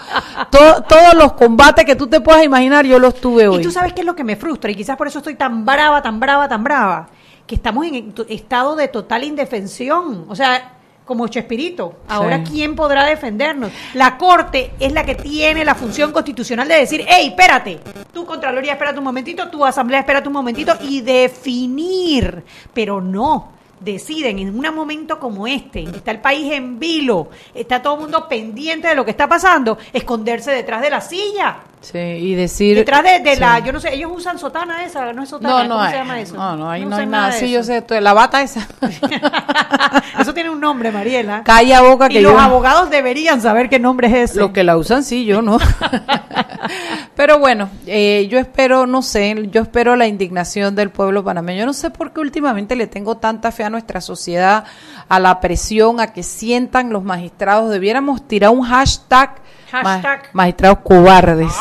to- 0.50 0.83
todos 0.88 1.15
los 1.15 1.33
combates 1.33 1.85
que 1.85 1.97
tú 1.97 2.07
te 2.07 2.21
puedas 2.21 2.45
imaginar, 2.45 2.85
yo 2.87 2.99
los 2.99 3.15
tuve 3.15 3.49
hoy. 3.49 3.61
Y 3.61 3.62
tú 3.62 3.71
sabes 3.71 3.93
qué 3.93 4.00
es 4.00 4.07
lo 4.07 4.15
que 4.15 4.25
me 4.25 4.37
frustra, 4.37 4.71
y 4.71 4.75
quizás 4.75 4.97
por 4.97 5.07
eso 5.09 5.19
estoy 5.19 5.35
tan 5.35 5.65
brava, 5.65 6.03
tan 6.03 6.21
brava, 6.21 6.49
tan 6.49 6.62
brava, 6.65 7.09
que 7.47 7.55
estamos 7.55 7.87
en 7.87 8.12
estado 8.29 8.76
de 8.76 8.88
total 8.88 9.25
indefensión. 9.25 10.25
O 10.29 10.35
sea, 10.37 10.73
como 11.05 11.29
Chespirito. 11.29 12.00
Ahora, 12.09 12.38
Sí. 12.45 12.53
¿quién 12.53 12.75
podrá 12.75 13.05
defendernos? 13.07 13.71
La 13.95 14.19
Corte 14.19 14.73
es 14.81 14.93
la 14.93 15.05
que 15.05 15.15
tiene 15.15 15.65
la 15.65 15.76
función 15.76 16.11
constitucional 16.11 16.67
de 16.67 16.75
decir, 16.75 17.05
hey, 17.07 17.29
espérate, 17.29 17.79
tú 18.12 18.26
Contraloría, 18.26 18.73
espérate 18.73 18.99
un 18.99 19.05
momentito, 19.05 19.49
tu 19.49 19.65
Asamblea, 19.65 20.00
espérate 20.00 20.26
un 20.26 20.35
momentito, 20.35 20.75
y 20.81 21.00
definir. 21.03 22.43
Pero 22.75 23.00
no. 23.00 23.56
Deciden 23.78 24.38
en 24.38 24.49
un 24.59 24.75
momento 24.75 25.21
como 25.21 25.47
este, 25.47 25.80
en 25.80 25.90
que 25.92 25.99
está 25.99 26.11
el 26.11 26.21
país 26.21 26.50
en 26.52 26.78
vilo, 26.78 27.28
está 27.54 27.83
todo 27.83 27.95
el 27.95 28.00
mundo 28.00 28.26
pendiente 28.26 28.88
de 28.88 28.95
lo 28.95 29.04
que 29.04 29.11
está 29.11 29.28
pasando, 29.28 29.76
esconderse 29.92 30.50
detrás 30.50 30.80
de 30.80 30.90
la 30.90 31.00
silla. 31.02 31.59
Sí, 31.83 31.99
y 31.99 32.35
decir... 32.35 32.75
Detrás 32.75 33.04
de, 33.04 33.21
de 33.21 33.35
Sí. 33.35 33.40
la, 33.40 33.59
yo 33.61 33.73
no 33.73 33.78
sé, 33.78 33.95
ellos 33.95 34.11
usan 34.12 34.38
sotana 34.38 34.85
esa, 34.85 35.12
no 35.12 35.23
es 35.23 35.28
sotana, 35.28 35.59
No, 35.59 35.64
no 35.64 35.68
¿cómo 35.75 35.80
hay. 35.83 35.90
se 35.92 35.97
llama 35.99 36.21
eso? 36.21 36.35
No, 36.35 36.56
no, 36.56 36.71
ahí 36.71 36.85
no, 36.85 36.97
hay 36.97 37.06
nada. 37.06 37.33
Sí, 37.33 37.52
yo 37.52 37.62
sé, 37.62 37.85
la 38.00 38.12
bata 38.12 38.42
esa. 38.42 38.66
eso 40.21 40.35
tiene 40.35 40.50
un 40.50 40.61
nombre, 40.61 40.90
Mariela. 40.90 41.42
Calla 41.45 41.83
boca 41.83 42.09
que 42.09 42.18
y 42.18 42.23
los 42.23 42.35
abogados 42.40 42.90
deberían 42.90 43.40
saber 43.40 43.68
qué 43.68 43.78
nombre 43.78 44.09
es 44.09 44.30
ese. 44.30 44.40
Los 44.40 44.50
que 44.50 44.64
la 44.64 44.76
usan, 44.76 45.04
sí, 45.04 45.26
yo 45.26 45.42
no. 45.42 45.59
Pero 47.14 47.38
bueno, 47.38 47.71
eh, 47.87 48.26
yo 48.30 48.38
espero, 48.38 48.87
no 48.87 49.00
sé, 49.02 49.49
yo 49.50 49.62
espero 49.62 49.97
la 49.97 50.06
indignación 50.06 50.75
del 50.75 50.90
pueblo 50.90 51.25
panameño. 51.25 51.61
Yo 51.61 51.66
no 51.66 51.73
sé 51.73 51.90
por 51.90 52.12
qué 52.12 52.21
últimamente 52.21 52.76
le 52.76 52.87
tengo 52.87 53.16
tanta 53.16 53.52
fe 53.52 53.64
a 53.67 53.71
nuestra 53.71 54.01
sociedad, 54.01 54.65
a 55.09 55.19
la 55.21 55.41
presión, 55.41 56.01
a 56.01 56.13
que 56.13 56.23
sientan 56.23 56.91
los 56.91 57.03
magistrados. 57.05 57.71
Debiéramos 57.71 58.27
tirar 58.27 58.51
un 58.51 58.63
hashtag, 58.63 59.37
Hashtag. 59.71 60.23
ma- 60.25 60.29
magistrados 60.33 60.79
cobardes. 60.85 61.53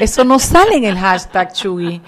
Eso 0.00 0.24
no 0.24 0.38
sale 0.38 0.76
en 0.76 0.84
el 0.84 0.98
hashtag, 0.98 1.52
Chugui. 1.52 2.00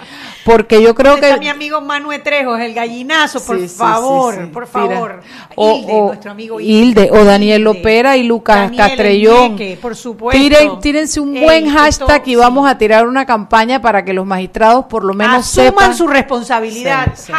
Porque 0.44 0.82
yo 0.82 0.94
creo 0.94 1.14
Está 1.14 1.34
que... 1.34 1.40
mi 1.40 1.48
amigo 1.48 1.80
Manuel 1.80 2.22
Trejos, 2.22 2.58
el 2.60 2.74
gallinazo, 2.74 3.44
por 3.44 3.58
Sí, 3.60 3.68
favor, 3.68 4.34
sí, 4.34 4.40
sí. 4.42 4.46
por 4.48 4.66
favor. 4.66 5.20
O, 5.54 5.76
Hilde, 5.76 5.92
o- 5.92 6.06
nuestro 6.08 6.30
amigo 6.32 6.60
Hilde, 6.60 7.10
o 7.12 7.24
Daniel 7.24 7.60
Hilde. 7.60 7.74
Lopera 7.78 8.16
y 8.16 8.24
Lucas 8.24 8.56
Daniel 8.56 8.80
el 8.80 8.86
Castrellón. 8.88 9.58
Por 9.80 9.94
supuesto. 9.96 10.40
Tiren, 10.40 10.80
tírense 10.80 11.20
un 11.20 11.36
Ey, 11.36 11.44
buen 11.44 11.66
esto- 11.66 11.78
hashtag 11.78 12.22
y 12.28 12.34
vamos 12.36 12.68
a 12.68 12.76
tirar 12.78 13.06
una 13.06 13.24
campaña 13.26 13.80
para 13.80 14.04
que 14.04 14.12
los 14.12 14.26
magistrados 14.26 14.86
por 14.86 15.04
lo 15.04 15.14
menos 15.14 15.36
Asuman 15.46 15.66
sepan. 15.70 15.94
su 15.96 16.06
responsabilidad. 16.08 17.12
Sí, 17.14 17.32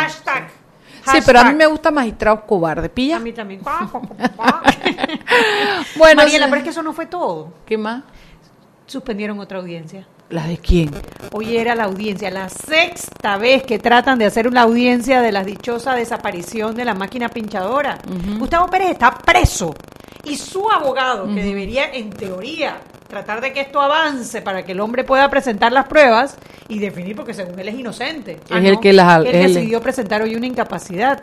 hashtag. 1.05 1.21
Sí, 1.21 1.21
pero 1.25 1.39
a 1.39 1.43
mí 1.45 1.53
me 1.55 1.67
gusta 1.67 1.91
magistrados 1.91 2.41
cobardes, 2.47 2.89
A 2.91 2.93
¿pilla? 2.93 3.19
mí 3.19 3.31
también. 3.31 3.61
Bueno, 5.97 6.21
Mariela, 6.23 6.45
sí. 6.45 6.49
pero 6.49 6.57
es 6.57 6.63
que 6.63 6.69
eso 6.69 6.83
no 6.83 6.93
fue 6.93 7.05
todo. 7.05 7.53
¿Qué 7.65 7.77
más? 7.77 8.03
Suspendieron 8.85 9.39
otra 9.39 9.59
audiencia. 9.59 10.05
¿La 10.29 10.47
de 10.47 10.57
quién? 10.57 10.91
Hoy 11.33 11.55
era 11.55 11.75
la 11.75 11.83
audiencia, 11.85 12.29
la 12.31 12.49
sexta 12.49 13.37
vez 13.37 13.63
que 13.63 13.77
tratan 13.79 14.17
de 14.17 14.25
hacer 14.25 14.47
una 14.47 14.61
audiencia 14.63 15.21
de 15.21 15.31
la 15.31 15.43
dichosa 15.43 15.93
desaparición 15.93 16.75
de 16.75 16.83
la 16.85 16.93
máquina 16.95 17.29
pinchadora. 17.29 17.99
Gustavo 18.39 18.67
Pérez 18.69 18.91
está 18.91 19.15
preso 19.17 19.73
y 20.23 20.35
su 20.35 20.67
abogado, 20.69 21.27
que 21.27 21.43
debería, 21.43 21.91
en 21.93 22.09
teoría, 22.09 22.77
tratar 23.07 23.41
de 23.41 23.53
que 23.53 23.61
esto 23.61 23.81
avance 23.81 24.41
para 24.41 24.63
que 24.63 24.71
el 24.73 24.79
hombre 24.79 25.03
pueda 25.03 25.29
presentar 25.29 25.71
las 25.71 25.85
pruebas 25.87 26.37
y 26.67 26.79
definir, 26.79 27.15
porque 27.15 27.33
según 27.33 27.59
él 27.59 27.67
es 27.69 27.75
inocente. 27.75 28.39
Es 28.49 28.65
el 28.65 28.79
que 28.79 28.93
las- 28.93 29.25
Él 29.25 29.35
él- 29.35 29.53
decidió 29.53 29.81
presentar 29.81 30.21
hoy 30.21 30.35
una 30.35 30.47
incapacidad. 30.47 31.21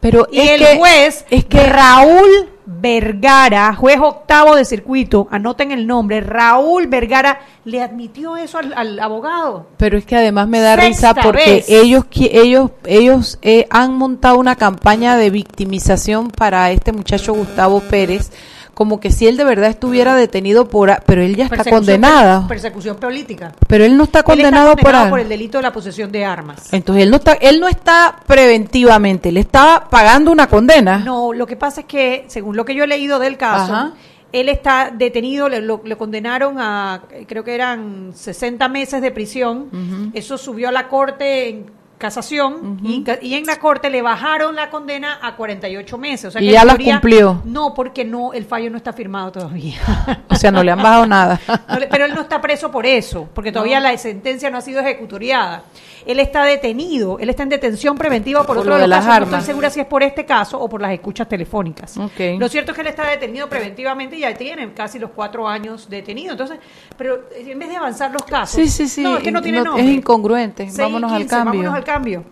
Pero 0.00 0.28
Y 0.30 0.38
es 0.40 0.50
el 0.52 0.58
que, 0.60 0.76
juez, 0.76 1.24
es 1.30 1.44
que 1.46 1.64
Raúl 1.66 2.50
Vergara, 2.66 3.74
juez 3.74 3.98
octavo 4.00 4.54
de 4.54 4.64
circuito, 4.64 5.26
anoten 5.30 5.72
el 5.72 5.86
nombre, 5.86 6.20
Raúl 6.20 6.86
Vergara, 6.86 7.40
le 7.64 7.80
admitió 7.82 8.36
eso 8.36 8.58
al, 8.58 8.72
al 8.74 9.00
abogado. 9.00 9.66
Pero 9.78 9.96
es 9.98 10.04
que 10.04 10.16
además 10.16 10.46
me 10.48 10.60
da 10.60 10.76
Sexta 10.76 11.12
risa 11.12 11.22
porque 11.22 11.44
vez. 11.46 11.68
ellos 11.68 12.04
ellos 12.20 12.70
ellos 12.84 13.38
eh, 13.42 13.66
han 13.70 13.94
montado 13.94 14.38
una 14.38 14.54
campaña 14.56 15.16
de 15.16 15.30
victimización 15.30 16.30
para 16.30 16.70
este 16.70 16.92
muchacho 16.92 17.32
Gustavo 17.34 17.80
Pérez, 17.80 18.30
como 18.76 19.00
que 19.00 19.10
si 19.10 19.26
él 19.26 19.38
de 19.38 19.44
verdad 19.44 19.70
estuviera 19.70 20.14
detenido 20.14 20.68
por, 20.68 20.94
pero 21.06 21.22
él 21.22 21.34
ya 21.34 21.46
está 21.46 21.64
condenado. 21.64 22.46
Persecución 22.46 22.96
política. 22.98 23.52
Pero 23.66 23.86
él 23.86 23.96
no 23.96 24.04
está 24.04 24.18
Él 24.18 24.24
condenado, 24.26 24.72
está 24.72 24.82
condenado 24.82 25.08
por, 25.10 25.20
el 25.20 25.30
delito 25.30 25.56
de 25.56 25.62
la 25.62 25.72
posesión 25.72 26.12
de 26.12 26.26
armas. 26.26 26.70
Entonces 26.74 27.04
él 27.04 27.10
no 27.10 27.16
está 27.16 27.32
él 27.32 27.58
no 27.58 27.68
está 27.68 28.16
preventivamente, 28.26 29.30
él 29.30 29.38
está 29.38 29.86
pagando 29.90 30.30
una 30.30 30.46
condena. 30.48 30.98
No, 30.98 31.32
lo 31.32 31.46
que 31.46 31.56
pasa 31.56 31.80
es 31.80 31.86
que, 31.86 32.24
según 32.28 32.54
lo 32.54 32.66
que 32.66 32.74
yo 32.74 32.84
he 32.84 32.86
leído 32.86 33.18
del 33.18 33.38
caso, 33.38 33.72
Ajá. 33.72 33.92
él 34.32 34.48
está 34.50 34.90
detenido, 34.94 35.48
le, 35.48 35.62
lo- 35.62 35.80
le 35.82 35.96
condenaron 35.96 36.56
a, 36.58 37.02
creo 37.26 37.44
que 37.44 37.54
eran 37.54 38.12
60 38.14 38.68
meses 38.68 39.00
de 39.00 39.10
prisión. 39.10 40.10
Eso 40.12 40.36
subió 40.36 40.68
a 40.68 40.72
la 40.72 40.88
corte 40.88 41.48
en 41.48 41.75
casación 41.98 42.78
y, 42.82 43.04
y 43.22 43.34
en 43.34 43.46
la 43.46 43.58
corte 43.58 43.90
le 43.90 44.02
bajaron 44.02 44.54
la 44.54 44.70
condena 44.70 45.18
a 45.22 45.34
48 45.36 45.98
meses. 45.98 46.24
O 46.26 46.30
sea 46.30 46.42
Y 46.42 46.46
que 46.46 46.52
ya 46.52 46.60
en 46.62 46.66
las 46.66 46.76
teoría- 46.76 46.94
cumplió. 46.94 47.42
No, 47.44 47.74
porque 47.74 48.04
no, 48.04 48.32
el 48.32 48.44
fallo 48.44 48.70
no 48.70 48.76
está 48.76 48.92
firmado 48.92 49.32
todavía. 49.32 49.78
O 50.28 50.38
sea, 50.38 50.50
no 50.50 50.62
le 50.62 50.70
han 50.70 50.82
bajado 50.82 51.06
nada. 51.06 51.40
No 51.68 51.78
le- 51.78 51.86
pero 51.86 52.04
él 52.04 52.14
no 52.14 52.20
está 52.20 52.40
preso 52.42 52.70
por 52.70 52.84
eso, 52.84 53.28
porque 53.34 53.50
todavía 53.52 53.80
la 53.80 53.96
sentencia 53.96 54.50
no 54.50 54.58
ha 54.58 54.60
sido 54.60 54.80
ejecutoriada. 54.80 55.62
Él 56.06 56.20
está 56.20 56.44
detenido, 56.44 57.18
él 57.18 57.28
está 57.30 57.42
en 57.42 57.48
detención 57.48 57.98
preventiva 57.98 58.40
por, 58.40 58.48
Por 58.48 58.58
otro 58.58 58.70
lo 58.70 58.76
de 58.76 58.82
de 58.82 58.88
los 58.88 58.96
las 58.96 59.04
casos. 59.06 59.08
No 59.20 59.24
armas. 59.26 59.40
estoy 59.40 59.46
segura 59.52 59.70
si 59.70 59.80
es 59.80 59.86
por 59.86 60.02
este 60.04 60.24
caso 60.24 60.60
o 60.60 60.68
por 60.68 60.80
las 60.80 60.92
escuchas 60.92 61.28
telefónicas. 61.28 61.96
Lo 61.96 62.48
cierto 62.48 62.70
es 62.70 62.74
que 62.76 62.80
él 62.82 62.86
está 62.86 63.06
detenido 63.10 63.48
preventivamente 63.48 64.16
y 64.16 64.20
ya 64.20 64.32
tiene 64.34 64.72
casi 64.72 64.98
los 65.00 65.10
cuatro 65.10 65.48
años 65.48 65.88
detenido. 65.90 66.32
Entonces, 66.32 66.58
pero 66.96 67.16
eh, 67.36 67.50
en 67.50 67.58
vez 67.58 67.68
de 67.68 67.76
avanzar 67.76 68.12
los 68.12 68.22
casos. 68.22 68.54
Sí, 68.60 68.68
sí, 68.68 68.88
sí. 68.88 69.02
No, 69.02 69.16
es 69.16 69.22
que 69.24 69.32
no 69.32 69.42
tiene 69.42 69.58
no- 69.58 69.64
nombre. 69.64 69.84
es 69.84 69.90
incongruente. 69.90 70.68
Vámonos 70.78 71.10
al 71.12 71.18
15, 71.18 71.30
cambio. 71.34 71.50
Vámonos 71.52 71.74
al 71.74 71.84
cambio. 71.84 72.24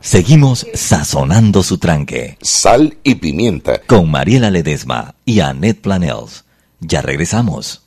Seguimos 0.00 0.66
sazonando 0.74 1.62
su 1.62 1.78
tranque 1.78 2.36
Sal 2.40 2.96
y 3.04 3.14
pimienta. 3.16 3.80
con 3.86 4.10
Mariela 4.10 4.50
Ledesma 4.50 5.14
y 5.24 5.40
Annette 5.40 5.80
Planels. 5.82 6.44
Ya 6.80 7.02
regresamos. 7.02 7.86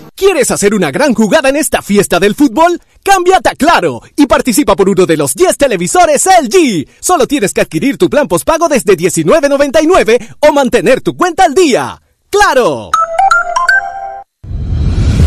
¿Quieres 0.15 0.51
hacer 0.51 0.73
una 0.73 0.91
gran 0.91 1.13
jugada 1.13 1.49
en 1.49 1.55
esta 1.55 1.81
fiesta 1.81 2.19
del 2.19 2.35
fútbol? 2.35 2.79
Cámbiate 3.03 3.49
a 3.49 3.55
Claro 3.55 4.01
y 4.15 4.27
participa 4.27 4.75
por 4.75 4.89
uno 4.89 5.05
de 5.05 5.17
los 5.17 5.33
10 5.33 5.57
televisores 5.57 6.25
LG. 6.25 6.87
Solo 6.99 7.25
tienes 7.25 7.53
que 7.53 7.61
adquirir 7.61 7.97
tu 7.97 8.09
plan 8.09 8.27
postpago 8.27 8.67
desde 8.69 8.95
$19.99 8.95 10.35
o 10.39 10.51
mantener 10.51 11.01
tu 11.01 11.15
cuenta 11.15 11.45
al 11.45 11.55
día. 11.55 12.01
¡Claro! 12.29 12.91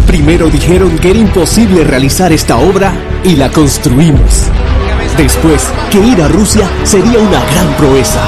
Primero 0.06 0.48
dijeron 0.48 0.96
que 0.98 1.10
era 1.10 1.18
imposible 1.18 1.82
realizar 1.82 2.32
esta 2.32 2.58
obra 2.58 2.92
y 3.24 3.34
la 3.34 3.50
construimos. 3.50 4.44
Después, 5.16 5.66
que 5.90 5.98
ir 5.98 6.22
a 6.22 6.28
Rusia 6.28 6.70
sería 6.84 7.18
una 7.18 7.44
gran 7.44 7.76
proeza. 7.76 8.22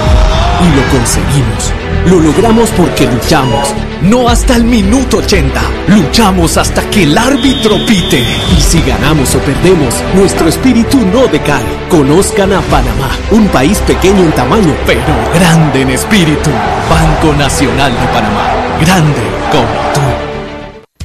Y 0.63 0.77
lo 0.77 0.99
conseguimos. 0.99 1.86
Lo 2.07 2.21
logramos 2.21 2.71
porque 2.71 3.05
luchamos. 3.05 3.75
No 4.03 4.29
hasta 4.29 4.55
el 4.55 4.63
minuto 4.63 5.19
80. 5.19 5.61
Luchamos 5.89 6.57
hasta 6.57 6.89
que 6.89 7.03
el 7.03 7.19
árbitro 7.19 7.85
pite. 7.85 8.23
Y 8.57 8.61
si 8.61 8.81
ganamos 8.83 9.35
o 9.35 9.41
perdemos, 9.41 9.93
nuestro 10.15 10.49
espíritu 10.49 10.99
no 10.99 11.27
decae. 11.27 11.65
Conozcan 11.89 12.53
a 12.53 12.61
Panamá, 12.63 13.11
un 13.33 13.49
país 13.49 13.79
pequeño 13.81 14.21
en 14.21 14.33
tamaño, 14.33 14.73
pero 14.87 15.03
grande 15.35 15.83
en 15.83 15.91
espíritu. 15.91 16.51
Banco 16.89 17.33
Nacional 17.37 17.93
de 17.93 18.07
Panamá. 18.07 18.55
Grande 18.81 19.23
como 19.51 19.65
tú. 19.93 20.01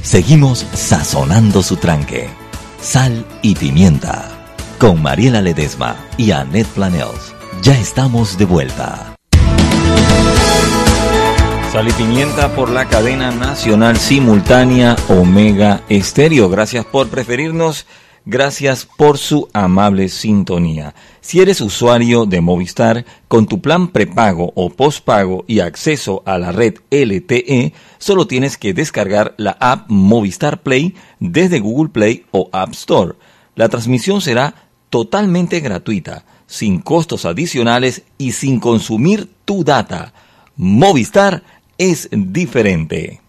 Seguimos 0.02 0.64
sazonando 0.72 1.64
su 1.64 1.78
tranque. 1.78 2.30
Sal 2.80 3.26
y 3.42 3.56
pimienta. 3.56 4.28
Con 4.78 5.02
Mariela 5.02 5.40
Ledesma 5.40 5.96
y 6.16 6.30
Annette 6.30 6.68
Planels. 6.68 7.34
Ya 7.62 7.76
estamos 7.76 8.38
de 8.38 8.44
vuelta. 8.44 9.16
Sal 11.72 11.88
y 11.88 11.92
pimienta 11.92 12.54
por 12.54 12.68
la 12.68 12.86
cadena 12.86 13.30
nacional 13.30 13.96
simultánea 13.96 14.94
Omega 15.08 15.80
Estéreo. 15.88 16.50
Gracias 16.50 16.84
por 16.84 17.08
preferirnos. 17.08 17.86
Gracias 18.26 18.84
por 18.84 19.16
su 19.16 19.48
amable 19.54 20.10
sintonía. 20.10 20.94
Si 21.22 21.40
eres 21.40 21.62
usuario 21.62 22.26
de 22.26 22.42
Movistar, 22.42 23.06
con 23.26 23.46
tu 23.46 23.62
plan 23.62 23.88
prepago 23.88 24.52
o 24.54 24.68
postpago 24.68 25.46
y 25.48 25.60
acceso 25.60 26.22
a 26.26 26.36
la 26.36 26.52
red 26.52 26.74
LTE, 26.90 27.72
solo 27.96 28.26
tienes 28.26 28.58
que 28.58 28.74
descargar 28.74 29.34
la 29.38 29.56
app 29.58 29.86
Movistar 29.88 30.60
Play 30.62 30.94
desde 31.20 31.60
Google 31.60 31.88
Play 31.88 32.26
o 32.32 32.50
App 32.52 32.72
Store. 32.72 33.14
La 33.54 33.70
transmisión 33.70 34.20
será 34.20 34.56
totalmente 34.90 35.60
gratuita, 35.60 36.26
sin 36.46 36.80
costos 36.80 37.24
adicionales 37.24 38.02
y 38.18 38.32
sin 38.32 38.60
consumir 38.60 39.30
tu 39.46 39.64
data. 39.64 40.12
Movistar 40.54 41.42
es 41.90 42.08
diferente. 42.12 43.20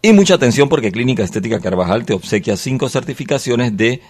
Y 0.00 0.12
mucha 0.12 0.34
atención 0.34 0.68
porque 0.68 0.92
Clínica 0.92 1.24
Estética 1.24 1.58
Carvajal 1.58 2.06
te 2.06 2.12
obsequia 2.12 2.56
cinco 2.56 2.88
certificaciones 2.88 3.76
de 3.76 4.00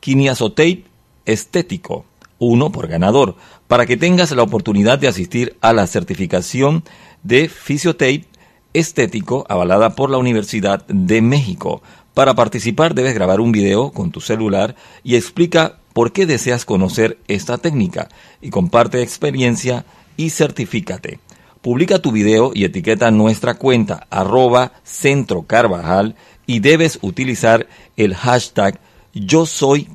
Kiniasotape 0.00 0.84
estético, 1.26 2.06
uno 2.38 2.72
por 2.72 2.88
ganador, 2.88 3.36
para 3.68 3.84
que 3.84 3.98
tengas 3.98 4.30
la 4.30 4.42
oportunidad 4.42 4.98
de 4.98 5.08
asistir 5.08 5.58
a 5.60 5.74
la 5.74 5.86
certificación 5.86 6.84
de 7.22 7.50
Fisiotape 7.50 8.24
estético 8.72 9.44
avalada 9.50 9.94
por 9.94 10.08
la 10.08 10.16
Universidad 10.16 10.86
de 10.86 11.20
México. 11.20 11.82
Para 12.14 12.32
participar 12.32 12.94
debes 12.94 13.12
grabar 13.12 13.42
un 13.42 13.52
video 13.52 13.90
con 13.90 14.10
tu 14.10 14.22
celular 14.22 14.74
y 15.02 15.16
explica 15.16 15.80
por 15.92 16.12
qué 16.12 16.24
deseas 16.24 16.64
conocer 16.64 17.18
esta 17.28 17.58
técnica 17.58 18.08
y 18.40 18.48
comparte 18.48 19.02
experiencia 19.02 19.84
y 20.16 20.30
certifícate. 20.30 21.20
Publica 21.64 21.98
tu 21.98 22.12
video 22.12 22.52
y 22.52 22.66
etiqueta 22.66 23.10
nuestra 23.10 23.54
cuenta 23.54 24.06
arroba 24.10 24.72
Centro 24.82 25.46
y 26.46 26.58
debes 26.60 26.98
utilizar 27.00 27.66
el 27.96 28.14
hashtag 28.14 28.78
Yo 29.14 29.46
Soy. 29.46 29.88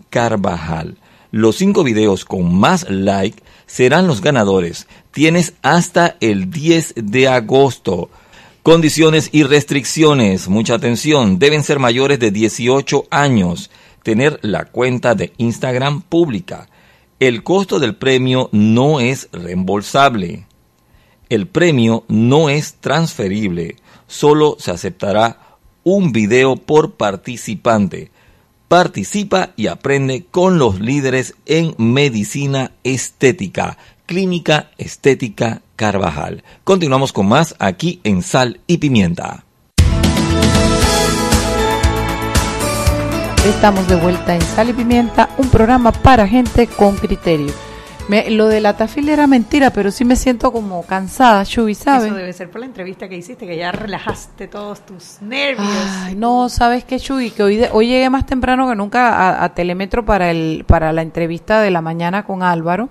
Los 1.29 1.57
cinco 1.57 1.83
videos 1.83 2.25
con 2.25 2.55
más 2.55 2.89
like 2.89 3.43
serán 3.67 4.07
los 4.07 4.21
ganadores. 4.21 4.87
Tienes 5.11 5.53
hasta 5.61 6.17
el 6.21 6.49
10 6.49 6.95
de 7.03 7.27
agosto. 7.27 8.09
Condiciones 8.63 9.29
y 9.31 9.43
restricciones. 9.43 10.47
Mucha 10.47 10.73
atención. 10.73 11.37
Deben 11.37 11.63
ser 11.63 11.77
mayores 11.77 12.17
de 12.17 12.31
18 12.31 13.05
años. 13.11 13.69
Tener 14.01 14.39
la 14.41 14.65
cuenta 14.65 15.13
de 15.13 15.33
Instagram 15.37 16.01
pública. 16.01 16.67
El 17.19 17.43
costo 17.43 17.79
del 17.79 17.95
premio 17.95 18.49
no 18.53 18.99
es 18.99 19.29
reembolsable. 19.31 20.48
El 21.29 21.45
premio 21.45 22.05
no 22.07 22.49
es 22.49 22.73
transferible. 22.75 23.75
Solo 24.07 24.57
se 24.59 24.71
aceptará 24.71 25.37
un 25.83 26.11
video 26.11 26.55
por 26.55 26.93
participante. 26.93 28.11
Participa 28.67 29.51
y 29.55 29.67
aprende 29.67 30.25
con 30.29 30.57
los 30.57 30.79
líderes 30.79 31.35
en 31.45 31.75
medicina 31.77 32.71
estética. 32.83 33.77
Clínica 34.07 34.71
Estética 34.79 35.61
Carvajal. 35.75 36.43
Continuamos 36.63 37.13
con 37.13 37.27
más 37.27 37.55
aquí 37.59 38.01
en 38.03 38.23
Sal 38.23 38.59
y 38.65 38.79
Pimienta. 38.79 39.45
Estamos 43.45 43.87
de 43.87 43.95
vuelta 43.95 44.33
en 44.33 44.41
Sal 44.41 44.69
y 44.69 44.73
Pimienta, 44.73 45.29
un 45.37 45.47
programa 45.49 45.91
para 45.91 46.27
gente 46.27 46.65
con 46.65 46.95
criterio. 46.97 47.68
Me- 48.09 48.29
lo 48.31 48.47
de 48.47 48.59
la 48.59 48.75
tafila 48.75 49.13
era 49.13 49.27
mentira, 49.27 49.69
pero 49.69 49.91
sí 49.91 50.03
me 50.03 50.15
siento 50.15 50.51
como 50.51 50.83
cansada, 50.83 51.45
Chuy, 51.45 51.75
¿sabes? 51.75 52.05
Eso 52.07 52.15
debe 52.15 52.33
ser 52.33 52.49
por 52.49 52.59
la 52.59 52.65
entrevista 52.65 53.07
que 53.07 53.15
hiciste, 53.15 53.45
que 53.45 53.55
ya 53.55 53.71
relajaste 53.71 54.47
todos 54.47 54.85
tus 54.85 55.21
nervios. 55.21 55.67
Ay, 56.03 56.15
no, 56.15 56.49
¿sabes 56.49 56.83
qué, 56.83 56.99
Chuy? 56.99 57.29
Que 57.29 57.43
hoy, 57.43 57.57
de- 57.57 57.69
hoy 57.71 57.87
llegué 57.87 58.09
más 58.09 58.25
temprano 58.25 58.67
que 58.67 58.75
nunca 58.75 59.09
a, 59.15 59.43
a 59.43 59.53
Telemetro 59.53 60.03
para, 60.05 60.31
el, 60.31 60.65
para 60.67 60.91
la 60.91 61.03
entrevista 61.03 61.61
de 61.61 61.69
la 61.71 61.81
mañana 61.81 62.23
con 62.23 62.41
Álvaro. 62.43 62.89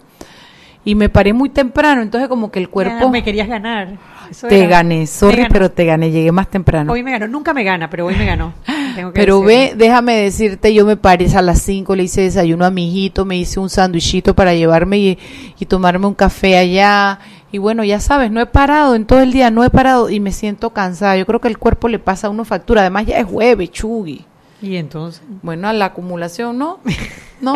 Y 0.85 0.95
me 0.95 1.09
paré 1.09 1.33
muy 1.35 1.51
temprano, 1.51 2.01
entonces 2.01 2.29
como 2.29 2.51
que 2.51 2.61
el 2.61 2.71
cuerpo... 2.71 2.95
Ya 3.01 3.09
me 3.11 3.23
querías 3.23 3.49
ganar. 3.49 3.89
Eso 4.31 4.47
Te 4.47 4.61
era. 4.61 4.69
gané, 4.69 5.07
sorry, 5.07 5.47
pero 5.51 5.71
te 5.71 5.85
gané, 5.85 6.11
llegué 6.11 6.31
más 6.33 6.49
temprano. 6.49 6.93
Hoy 6.93 7.03
me 7.03 7.11
ganó. 7.11 7.27
Nunca 7.29 7.53
me 7.53 7.65
gana, 7.65 7.91
pero 7.91 8.07
hoy 8.07 8.15
me 8.15 8.25
ganó. 8.25 8.53
Tengo 8.99 9.13
que 9.13 9.21
Pero 9.21 9.41
ve, 9.43 9.75
déjame 9.77 10.17
decirte, 10.17 10.75
yo 10.75 10.85
me 10.85 10.97
paré 10.97 11.31
a 11.33 11.41
las 11.41 11.63
5, 11.63 11.95
le 11.95 12.03
hice 12.03 12.23
desayuno 12.23 12.65
a 12.65 12.73
mi 12.73 12.89
hijito, 12.89 13.25
me 13.25 13.37
hice 13.37 13.61
un 13.61 13.71
sándwichito 13.71 14.35
para 14.35 14.55
llevarme 14.55 14.99
y, 14.99 15.19
y 15.57 15.67
tomarme 15.67 16.09
un 16.09 16.15
café 16.15 16.57
allá. 16.59 17.21
Y 17.53 17.59
bueno, 17.59 17.85
ya 17.85 18.01
sabes, 18.01 18.33
no 18.33 18.41
he 18.41 18.47
parado 18.47 18.97
en 18.97 19.07
todo 19.07 19.21
el 19.21 19.31
día, 19.31 19.53
no 19.53 19.63
he 19.63 19.71
parado 19.71 20.11
y 20.11 20.19
me 20.19 20.33
siento 20.33 20.71
cansada. 20.71 21.17
Yo 21.17 21.27
creo 21.27 21.41
que 21.41 21.47
el 21.47 21.59
cuerpo 21.59 21.87
le 21.87 22.01
pasa 22.01 22.27
a 22.27 22.31
uno 22.31 22.45
factura. 22.45 22.81
Además 22.81 23.07
ya 23.07 23.19
es 23.19 23.27
jueves, 23.27 23.71
chugui. 23.71 24.25
Y 24.61 24.75
entonces. 24.75 25.23
Bueno, 25.43 25.69
a 25.69 25.73
la 25.73 25.85
acumulación, 25.85 26.59
¿no? 26.59 26.81
¿No? 27.41 27.55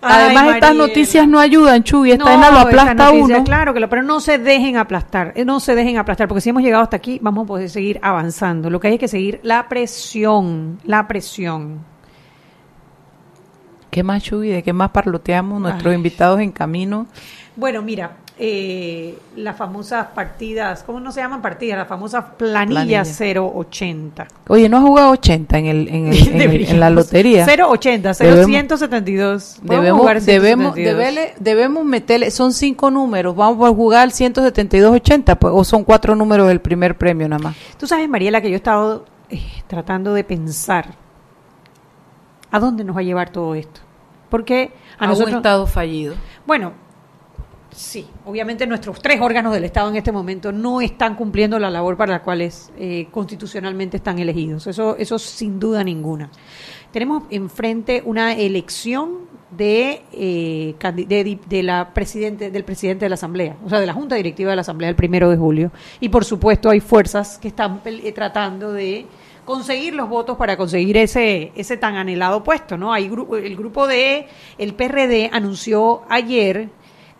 Ay, 0.00 0.26
Además, 0.26 0.54
estas 0.54 0.76
noticias 0.76 1.26
no 1.26 1.40
ayudan, 1.40 1.82
Chugui. 1.82 2.12
Esta 2.12 2.24
vaina 2.24 2.50
lo 2.50 2.58
aplasta 2.60 3.10
uno. 3.10 3.44
Claro 3.44 3.74
que 3.74 3.80
lo, 3.80 3.88
pero 3.88 4.02
no 4.02 4.20
se 4.20 4.38
dejen 4.38 4.76
aplastar, 4.76 5.32
eh, 5.34 5.44
no 5.44 5.60
se 5.60 5.74
dejen 5.74 5.98
aplastar, 5.98 6.28
porque 6.28 6.40
si 6.40 6.50
hemos 6.50 6.62
llegado 6.62 6.82
hasta 6.82 6.96
aquí, 6.96 7.18
vamos 7.20 7.44
a 7.44 7.46
poder 7.48 7.70
seguir 7.70 7.98
avanzando. 8.02 8.70
Lo 8.70 8.78
que 8.78 8.88
hay 8.88 8.94
es 8.94 9.00
que 9.00 9.08
seguir 9.08 9.40
la 9.42 9.68
presión, 9.68 10.78
la 10.84 11.08
presión. 11.08 11.84
¿Qué 13.90 14.02
más, 14.02 14.22
Chugui? 14.22 14.48
¿De 14.48 14.62
qué 14.62 14.72
más 14.72 14.90
parloteamos? 14.90 15.60
Nuestros 15.60 15.90
Ay. 15.90 15.96
invitados 15.96 16.40
en 16.40 16.52
camino. 16.52 17.06
Bueno, 17.56 17.82
mira, 17.82 18.18
eh, 18.40 19.18
las 19.36 19.56
famosas 19.56 20.06
partidas, 20.14 20.82
¿cómo 20.84 21.00
no 21.00 21.10
se 21.10 21.20
llaman 21.20 21.42
partidas? 21.42 21.78
Las 21.78 21.88
famosas 21.88 22.24
planillas 22.36 23.16
Planilla. 23.16 23.40
080. 23.42 24.28
Oye, 24.48 24.68
¿no 24.68 24.76
has 24.76 24.82
jugado 24.84 25.10
80 25.10 25.58
en, 25.58 25.66
el, 25.66 25.88
en, 25.88 26.06
el- 26.08 26.28
en, 26.34 26.40
el- 26.42 26.64
en 26.70 26.80
la 26.80 26.90
lotería? 26.90 27.44
080, 27.46 28.10
Debemos- 28.14 28.46
0172. 28.46 29.56
Podemos 29.66 29.82
Debemos, 29.84 30.00
jugar 30.00 30.22
debemos, 30.22 30.74
172. 30.74 30.94
debele- 30.94 31.34
debemos 31.40 31.84
meterle, 31.84 32.30
son 32.30 32.52
cinco 32.52 32.90
números, 32.90 33.34
vamos 33.34 33.68
a 33.68 33.74
jugar 33.74 34.02
al 34.02 34.12
172.80, 34.12 35.36
pues, 35.36 35.52
o 35.56 35.64
son 35.64 35.82
cuatro 35.84 36.14
números 36.14 36.46
del 36.48 36.60
primer 36.60 36.96
premio 36.96 37.28
nada 37.28 37.42
más. 37.42 37.56
Tú 37.78 37.86
sabes, 37.86 38.08
Mariela, 38.08 38.40
que 38.40 38.48
yo 38.50 38.54
he 38.54 38.56
estado 38.58 39.04
eh, 39.30 39.42
tratando 39.66 40.14
de 40.14 40.22
pensar 40.24 40.94
a 42.50 42.60
dónde 42.60 42.84
nos 42.84 42.96
va 42.96 43.00
a 43.00 43.04
llevar 43.04 43.30
todo 43.30 43.54
esto. 43.54 43.80
Porque 44.30 44.72
a, 44.98 45.04
A 45.04 45.06
un 45.06 45.10
nosotros, 45.10 45.36
estado 45.36 45.66
fallido. 45.66 46.14
bueno, 46.46 46.72
Sí, 47.78 48.04
obviamente 48.26 48.66
nuestros 48.66 49.00
tres 49.00 49.20
órganos 49.20 49.52
del 49.52 49.62
Estado 49.62 49.88
en 49.88 49.94
este 49.94 50.10
momento 50.10 50.50
no 50.50 50.80
están 50.80 51.14
cumpliendo 51.14 51.60
la 51.60 51.70
labor 51.70 51.96
para 51.96 52.10
la 52.10 52.22
cual 52.24 52.40
eh, 52.42 53.06
constitucionalmente 53.12 53.98
están 53.98 54.18
elegidos. 54.18 54.66
Eso, 54.66 54.96
eso 54.96 55.16
sin 55.16 55.60
duda 55.60 55.84
ninguna. 55.84 56.28
Tenemos 56.90 57.22
enfrente 57.30 58.02
una 58.04 58.34
elección 58.34 59.28
de, 59.56 60.02
eh, 60.10 60.74
de, 60.92 61.38
de, 61.48 61.62
la 61.62 61.94
presidente, 61.94 62.50
del 62.50 62.64
presidente 62.64 63.04
de 63.04 63.10
la 63.10 63.14
Asamblea, 63.14 63.56
o 63.64 63.68
sea, 63.68 63.78
de 63.78 63.86
la 63.86 63.94
Junta 63.94 64.16
Directiva 64.16 64.50
de 64.50 64.56
la 64.56 64.62
Asamblea 64.62 64.90
el 64.90 64.96
primero 64.96 65.30
de 65.30 65.36
julio. 65.36 65.70
Y 66.00 66.08
por 66.08 66.24
supuesto 66.24 66.70
hay 66.70 66.80
fuerzas 66.80 67.38
que 67.38 67.46
están 67.46 67.80
eh, 67.84 68.10
tratando 68.10 68.72
de 68.72 69.06
conseguir 69.44 69.94
los 69.94 70.08
votos 70.08 70.36
para 70.36 70.56
conseguir 70.56 70.96
ese 70.96 71.52
ese 71.54 71.76
tan 71.76 71.94
anhelado 71.94 72.42
puesto, 72.42 72.76
¿no? 72.76 72.92
Hay 72.92 73.04
el 73.04 73.56
grupo 73.56 73.86
de 73.86 74.26
el 74.58 74.74
PRD 74.74 75.30
anunció 75.32 76.02
ayer 76.08 76.70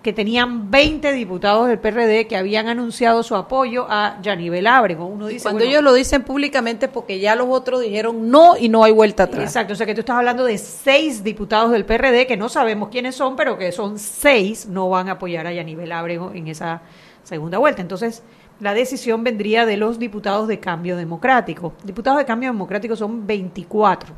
que 0.02 0.12
tenían 0.12 0.70
20 0.70 1.12
diputados 1.12 1.66
del 1.66 1.80
PRD 1.80 2.28
que 2.28 2.36
habían 2.36 2.68
anunciado 2.68 3.22
su 3.24 3.34
apoyo 3.34 3.86
a 3.88 4.20
Yanivel 4.22 4.66
Ábrego. 4.68 5.06
Uno 5.06 5.26
dice, 5.26 5.42
Cuando 5.42 5.64
ellos 5.64 5.82
lo 5.82 5.92
dicen 5.92 6.22
públicamente 6.22 6.86
porque 6.86 7.18
ya 7.18 7.34
los 7.34 7.48
otros 7.50 7.80
dijeron 7.80 8.30
no 8.30 8.56
y 8.56 8.68
no 8.68 8.84
hay 8.84 8.92
vuelta 8.92 9.24
atrás. 9.24 9.44
Exacto, 9.44 9.72
o 9.72 9.76
sea 9.76 9.86
que 9.86 9.94
tú 9.94 10.00
estás 10.00 10.16
hablando 10.16 10.44
de 10.44 10.56
seis 10.56 11.24
diputados 11.24 11.72
del 11.72 11.84
PRD 11.84 12.26
que 12.28 12.36
no 12.36 12.48
sabemos 12.48 12.90
quiénes 12.90 13.16
son, 13.16 13.34
pero 13.34 13.58
que 13.58 13.72
son 13.72 13.98
seis, 13.98 14.66
no 14.66 14.88
van 14.88 15.08
a 15.08 15.12
apoyar 15.12 15.48
a 15.48 15.52
Yanivel 15.52 15.90
Ábrego 15.90 16.30
en 16.32 16.46
esa 16.46 16.80
segunda 17.24 17.58
vuelta. 17.58 17.82
Entonces, 17.82 18.22
la 18.60 18.74
decisión 18.74 19.24
vendría 19.24 19.66
de 19.66 19.76
los 19.76 19.98
diputados 19.98 20.46
de 20.46 20.60
Cambio 20.60 20.96
Democrático. 20.96 21.74
Diputados 21.82 22.18
de 22.18 22.24
Cambio 22.24 22.50
Democrático 22.50 22.94
son 22.94 23.26
24. 23.26 24.14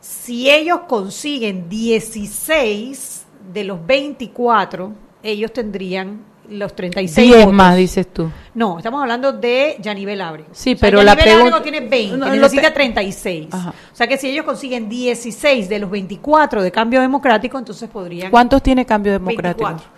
Si 0.00 0.50
ellos 0.50 0.80
consiguen 0.88 1.68
16 1.68 3.23
de 3.52 3.64
los 3.64 3.84
24, 3.86 4.92
ellos 5.22 5.52
tendrían 5.52 6.24
los 6.48 6.74
36 6.74 7.34
10 7.34 7.52
más, 7.52 7.76
dices 7.76 8.06
tú. 8.12 8.30
No, 8.54 8.78
estamos 8.78 9.00
hablando 9.00 9.32
de 9.32 9.76
Yanivel 9.80 10.20
Ábrego. 10.20 10.48
Sí, 10.52 10.74
pero 10.74 11.02
la 11.02 11.16
pregunta... 11.16 11.62
tiene 11.62 11.80
20, 11.80 12.16
no, 12.16 12.28
necesita 12.28 12.72
36. 12.72 13.48
O 13.52 13.72
sea 13.92 14.06
que 14.06 14.18
si 14.18 14.28
ellos 14.28 14.44
consiguen 14.44 14.88
16 14.88 15.68
de 15.68 15.78
los 15.78 15.90
24 15.90 16.62
de 16.62 16.70
Cambio 16.70 17.00
Democrático, 17.00 17.58
entonces 17.58 17.88
podrían... 17.88 18.30
¿Cuántos 18.30 18.62
tiene 18.62 18.84
Cambio 18.84 19.12
Democrático? 19.12 19.68
24. 19.68 19.94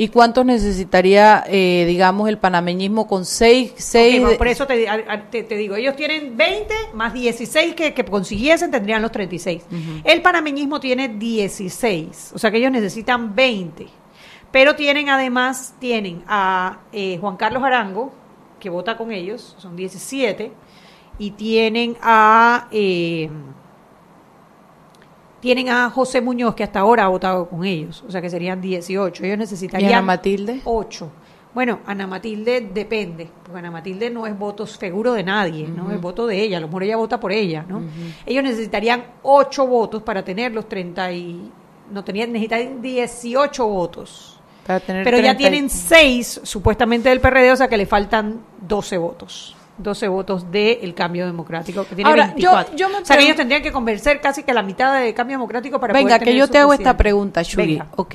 ¿Y 0.00 0.08
cuántos 0.08 0.46
necesitaría, 0.46 1.44
eh, 1.46 1.84
digamos, 1.86 2.26
el 2.30 2.38
panameñismo 2.38 3.06
con 3.06 3.26
6? 3.26 3.74
Seis, 3.76 4.22
por 4.38 4.48
eso 4.48 4.66
te, 4.66 4.86
te, 5.30 5.56
digo, 5.56 5.76
ellos 5.76 5.94
tienen 5.94 6.38
20 6.38 6.74
más 6.94 7.12
16 7.12 7.74
que, 7.74 7.92
que 7.92 8.02
consiguiesen, 8.06 8.70
tendrían 8.70 9.02
los 9.02 9.12
36. 9.12 9.62
El 10.04 10.22
panameñismo 10.22 10.80
tiene 10.80 11.08
16, 11.08 12.32
o 12.34 12.38
sea 12.38 12.50
que 12.50 12.56
ellos 12.56 12.72
necesitan 12.72 13.34
20. 13.34 13.88
Pero 14.50 14.74
tienen 14.74 15.10
además, 15.10 15.74
tienen 15.78 16.24
a 16.26 16.78
eh, 16.92 17.18
Juan 17.20 17.36
Carlos 17.36 17.62
Arango, 17.62 18.10
que 18.58 18.70
vota 18.70 18.96
con 18.96 19.12
ellos, 19.12 19.54
son 19.58 19.76
17, 19.76 20.50
y 21.18 21.32
tienen 21.32 21.98
a... 22.00 22.68
Eh, 22.72 23.28
tienen 25.40 25.68
a 25.68 25.90
José 25.90 26.20
Muñoz, 26.20 26.54
que 26.54 26.62
hasta 26.62 26.80
ahora 26.80 27.04
ha 27.04 27.08
votado 27.08 27.48
con 27.48 27.64
ellos, 27.64 28.04
o 28.06 28.10
sea 28.10 28.20
que 28.20 28.30
serían 28.30 28.60
18. 28.60 29.24
Ellos 29.24 29.38
necesitarían. 29.38 29.90
¿Y 29.90 29.94
Ana 29.94 30.02
Matilde? 30.02 30.60
8. 30.64 31.10
Bueno, 31.52 31.80
Ana 31.84 32.06
Matilde 32.06 32.60
depende, 32.72 33.28
porque 33.42 33.58
Ana 33.58 33.72
Matilde 33.72 34.08
no 34.08 34.26
es 34.26 34.38
voto 34.38 34.66
seguro 34.66 35.14
de 35.14 35.24
nadie, 35.24 35.66
¿no? 35.66 35.90
Es 35.90 36.00
voto 36.00 36.26
de 36.28 36.40
ella, 36.40 36.58
a 36.58 36.60
lo 36.60 36.68
mejor 36.68 36.84
ella 36.84 36.96
vota 36.96 37.18
por 37.18 37.32
ella, 37.32 37.64
¿no? 37.68 37.82
Ellos 38.24 38.44
necesitarían 38.44 39.04
8 39.22 39.66
votos 39.66 40.02
para 40.02 40.24
tener 40.24 40.52
los 40.52 40.68
30 40.68 41.12
y... 41.12 41.50
No 41.90 42.04
tenían, 42.04 42.30
necesitarían 42.30 42.80
18 42.80 43.66
votos. 43.66 44.38
Para 44.64 44.78
tener 44.78 45.02
pero 45.02 45.18
ya 45.18 45.36
tienen 45.36 45.68
6 45.68 46.42
supuestamente 46.44 47.08
del 47.08 47.20
PRD, 47.20 47.50
o 47.50 47.56
sea 47.56 47.66
que 47.66 47.76
le 47.76 47.86
faltan 47.86 48.42
12 48.60 48.98
votos. 48.98 49.56
12 49.82 50.08
votos 50.08 50.50
del 50.50 50.94
cambio 50.94 51.26
democrático, 51.26 51.84
que 51.84 51.94
tiene 51.94 52.12
24. 52.12 52.76
Yo, 52.76 52.88
o 52.88 53.04
sea, 53.04 53.16
que 53.16 53.24
ellos 53.24 53.36
tendrían 53.36 53.62
que 53.62 53.72
convencer 53.72 54.20
casi 54.20 54.42
que 54.42 54.52
la 54.52 54.62
mitad 54.62 55.00
del 55.00 55.14
cambio 55.14 55.34
democrático 55.34 55.80
para 55.80 55.92
Venga, 55.92 56.18
que 56.18 56.34
yo 56.34 56.48
te 56.48 56.58
hago 56.58 56.72
esta 56.72 56.96
pregunta, 56.96 57.42
Shuri. 57.42 57.82
Ok, 57.96 58.14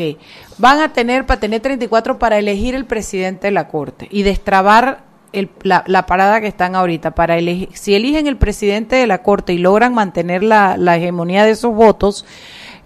van 0.58 0.80
a 0.80 0.94
tener, 0.94 1.26
para 1.26 1.40
tener 1.40 1.62
34 1.62 2.20
para 2.20 2.38
elegir 2.38 2.76
el 2.76 2.86
presidente 2.86 3.48
de 3.48 3.52
la 3.52 3.68
Corte 3.68 4.08
y 4.12 4.24
destrabar 4.24 5.04
el, 5.34 5.50
la, 5.64 5.84
la, 5.88 6.06
parada 6.06 6.42
que 6.42 6.48
están 6.48 6.76
ahorita. 6.76 7.12
Para 7.12 7.38
elegir, 7.38 7.70
si 7.74 7.96
eligen 7.96 8.28
el 8.28 8.38
presidente 8.38 8.96
de 8.96 9.08
la 9.08 9.22
Corte 9.22 9.54
y 9.54 9.58
logran 9.58 9.94
mantener 9.94 10.44
la, 10.44 10.78
la 10.78 10.98
hegemonía 10.98 11.44
de 11.44 11.52
esos 11.52 11.74
votos, 11.74 12.26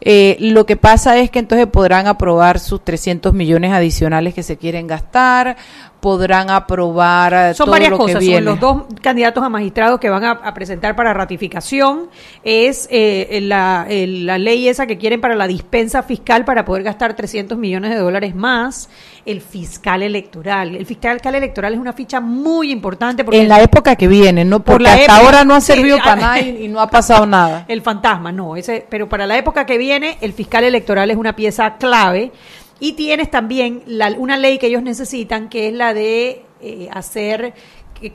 eh, 0.01 0.37
lo 0.39 0.65
que 0.65 0.77
pasa 0.77 1.17
es 1.17 1.29
que 1.29 1.39
entonces 1.39 1.67
podrán 1.67 2.07
aprobar 2.07 2.59
sus 2.59 2.83
300 2.83 3.33
millones 3.33 3.73
adicionales 3.73 4.33
que 4.33 4.43
se 4.43 4.57
quieren 4.57 4.87
gastar, 4.87 5.57
podrán 5.99 6.49
aprobar 6.49 7.33
eh, 7.33 7.53
son 7.53 7.69
varias 7.69 7.91
cosas 7.91 8.23
son 8.23 8.45
los 8.45 8.59
dos 8.59 8.83
candidatos 9.01 9.43
a 9.43 9.49
magistrados 9.49 9.99
que 9.99 10.09
van 10.09 10.23
a, 10.23 10.53
presentar 10.53 10.95
para 10.95 11.13
ratificación 11.13 12.09
es 12.43 12.87
eh, 12.91 13.39
la, 13.43 13.85
la, 13.89 14.37
ley 14.37 14.67
esa 14.67 14.87
que 14.87 14.97
quieren 14.97 15.21
para 15.21 15.35
la 15.35 15.47
dispensa 15.47 16.03
fiscal 16.03 16.45
para 16.45 16.65
poder 16.65 16.83
gastar 16.83 17.15
300 17.15 17.57
millones 17.57 17.91
de 17.91 17.97
dólares 17.97 18.35
más 18.35 18.89
el 19.25 19.41
fiscal 19.41 20.01
electoral. 20.01 20.75
El 20.75 20.85
fiscal 20.85 21.19
electoral 21.23 21.73
es 21.73 21.79
una 21.79 21.93
ficha 21.93 22.19
muy 22.19 22.71
importante 22.71 23.23
porque 23.23 23.41
en 23.41 23.47
la 23.47 23.61
época 23.61 23.95
que 23.95 24.07
viene 24.07 24.43
no 24.43 24.63
porque 24.63 24.85
por 24.85 24.91
hasta 24.91 25.17
ahora 25.17 25.43
no 25.43 25.53
ha 25.53 25.61
servido 25.61 25.97
para 25.97 26.15
nada 26.15 26.39
y, 26.39 26.67
no 26.67 26.79
ha 26.79 26.89
pasado 26.89 27.25
nada. 27.27 27.65
El 27.67 27.81
fantasma 27.81 28.31
no 28.31 28.55
ese 28.55 28.85
pero 28.89 29.07
para 29.07 29.27
la 29.27 29.37
época 29.37 29.65
que 29.65 29.77
viene 29.77 30.17
el 30.21 30.33
fiscal 30.33 30.63
electoral 30.63 31.11
es 31.11 31.17
una 31.17 31.35
pieza 31.35 31.75
clave 31.77 32.31
y 32.79 32.93
tienes 32.93 33.29
también 33.29 33.83
una 34.17 34.37
ley 34.37 34.57
que 34.57 34.67
ellos 34.67 34.83
necesitan, 34.83 35.49
que 35.49 35.67
es 35.67 35.73
la 35.73 35.93
de 35.93 36.43
eh, 36.61 36.89
hacer 36.91 37.53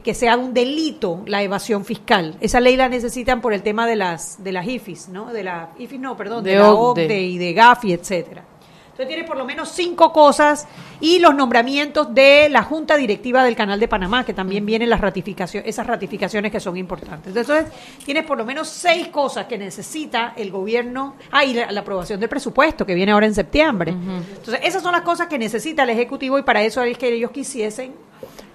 que, 0.02 0.14
sea 0.14 0.36
un 0.36 0.54
delito 0.54 1.22
la 1.26 1.42
evasión 1.42 1.84
fiscal. 1.84 2.36
Esa 2.40 2.60
ley 2.60 2.76
la 2.76 2.88
necesitan 2.88 3.40
por 3.40 3.52
el 3.52 3.62
tema 3.62 3.86
de 3.86 3.96
las 3.96 4.42
de 4.42 4.52
las 4.52 4.66
IFIS, 4.66 5.08
¿no? 5.08 5.32
De 5.32 5.44
la 5.44 5.70
IFIS 5.78 6.00
no, 6.00 6.16
perdón, 6.16 6.44
de, 6.44 6.56
la 6.56 6.72
OCDE 6.72 7.20
y 7.20 7.38
de 7.38 7.52
GAFI, 7.52 7.92
etcétera. 7.92 8.44
Entonces 8.94 9.08
tiene 9.08 9.24
por 9.24 9.36
lo 9.36 9.44
menos 9.44 9.70
cinco 9.70 10.12
cosas 10.12 10.68
y 11.00 11.18
los 11.18 11.34
nombramientos 11.34 12.14
de 12.14 12.48
la 12.48 12.62
Junta 12.62 12.96
Directiva 12.96 13.42
del 13.42 13.56
Canal 13.56 13.80
de 13.80 13.88
Panamá, 13.88 14.24
que 14.24 14.32
también 14.32 14.64
vienen 14.64 14.88
las 14.88 15.00
ratificaciones, 15.00 15.68
esas 15.68 15.84
ratificaciones 15.84 16.52
que 16.52 16.60
son 16.60 16.76
importantes. 16.76 17.34
Entonces 17.34 17.66
tienes 18.04 18.24
por 18.24 18.38
lo 18.38 18.44
menos 18.44 18.68
seis 18.68 19.08
cosas 19.08 19.46
que 19.46 19.58
necesita 19.58 20.34
el 20.36 20.52
gobierno. 20.52 21.16
Ah, 21.32 21.44
y 21.44 21.54
la, 21.54 21.80
aprobación 21.80 22.20
del 22.20 22.28
presupuesto, 22.28 22.86
que 22.86 22.94
viene 22.94 23.10
ahora 23.10 23.26
en 23.26 23.34
septiembre. 23.34 23.90
Entonces 23.90 24.60
esas 24.62 24.80
son 24.80 24.92
las 24.92 25.02
cosas 25.02 25.26
que 25.26 25.40
necesita 25.40 25.82
el 25.82 25.90
Ejecutivo 25.90 26.38
y 26.38 26.42
para 26.42 26.62
eso 26.62 26.80
es 26.84 26.96
que 26.96 27.12
ellos 27.12 27.32
quisiesen 27.32 27.94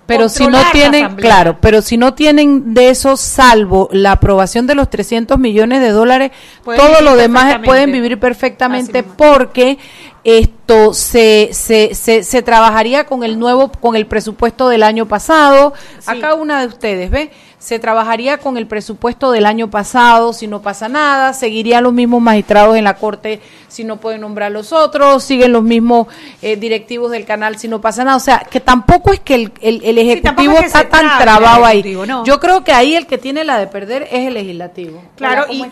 pero 0.09 0.27
si 0.27 0.47
no 0.47 0.59
tienen, 0.71 1.15
claro, 1.17 1.57
pero 1.61 1.83
si 1.83 1.95
no 1.95 2.15
tienen 2.15 2.73
de 2.73 2.89
eso, 2.89 3.15
salvo 3.15 3.89
la 3.91 4.13
aprobación 4.13 4.65
de 4.65 4.73
los 4.73 4.89
300 4.89 5.37
millones 5.37 5.81
de 5.81 5.91
dólares, 5.91 6.31
todo 6.63 7.01
lo 7.01 7.15
demás 7.15 7.59
pueden 7.63 7.91
vivir 7.91 8.19
perfectamente 8.19 9.03
porque 9.03 9.77
esto 10.23 10.93
se, 10.93 11.49
se, 11.51 11.93
se, 11.95 12.23
se, 12.23 12.41
trabajaría 12.41 13.05
con 13.05 13.23
el 13.23 13.39
nuevo, 13.39 13.71
con 13.71 13.95
el 13.95 14.05
presupuesto 14.05 14.69
del 14.69 14.83
año 14.83 15.07
pasado. 15.07 15.73
Acá 16.05 16.33
una 16.33 16.61
de 16.61 16.67
ustedes, 16.67 17.09
¿ve? 17.09 17.31
Se 17.59 17.77
trabajaría 17.77 18.37
con 18.37 18.57
el 18.57 18.67
presupuesto 18.67 19.31
del 19.31 19.45
año 19.45 19.69
pasado 19.69 20.33
si 20.33 20.47
no 20.47 20.61
pasa 20.61 20.87
nada, 20.87 21.33
seguirían 21.33 21.83
los 21.83 21.93
mismos 21.93 22.21
magistrados 22.21 22.77
en 22.77 22.85
la 22.85 22.95
Corte 22.95 23.41
si 23.67 23.83
no 23.83 23.97
pueden 23.97 24.21
nombrar 24.21 24.51
los 24.51 24.73
otros, 24.73 25.23
siguen 25.23 25.51
los 25.51 25.63
mismos 25.63 26.07
eh, 26.41 26.55
directivos 26.55 27.11
del 27.11 27.25
canal 27.25 27.57
si 27.57 27.67
no 27.67 27.79
pasa 27.79 28.03
nada. 28.03 28.17
O 28.17 28.21
sea, 28.21 28.39
que 28.49 28.59
tampoco 28.59 29.13
es 29.13 29.19
que 29.19 29.35
el, 29.35 29.51
el, 29.61 29.97
Ejecutivo 29.97 30.57
está 30.57 30.89
tan 30.89 31.19
trabado 31.19 31.65
ahí. 31.65 31.83
Yo 32.25 32.39
creo 32.39 32.63
que 32.63 32.71
ahí 32.71 32.95
el 32.95 33.05
que 33.05 33.17
tiene 33.17 33.43
la 33.43 33.59
de 33.59 33.67
perder 33.67 34.03
es 34.03 34.27
el 34.27 34.33
Legislativo. 34.33 35.03
Claro, 35.15 35.45
y, 35.49 35.63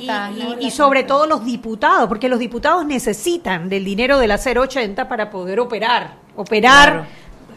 y, 0.59 0.71
sobre 0.71 1.03
todo 1.03 1.25
los 1.25 1.43
diputados, 1.43 2.07
porque 2.07 2.29
los 2.29 2.39
diputados 2.39 2.85
necesitan 2.85 3.69
del 3.69 3.83
dinero 3.83 4.19
de 4.19 4.27
la 4.27 4.37
080 4.37 5.07
para 5.07 5.29
poder 5.29 5.59
operar, 5.59 6.15
operar 6.35 7.07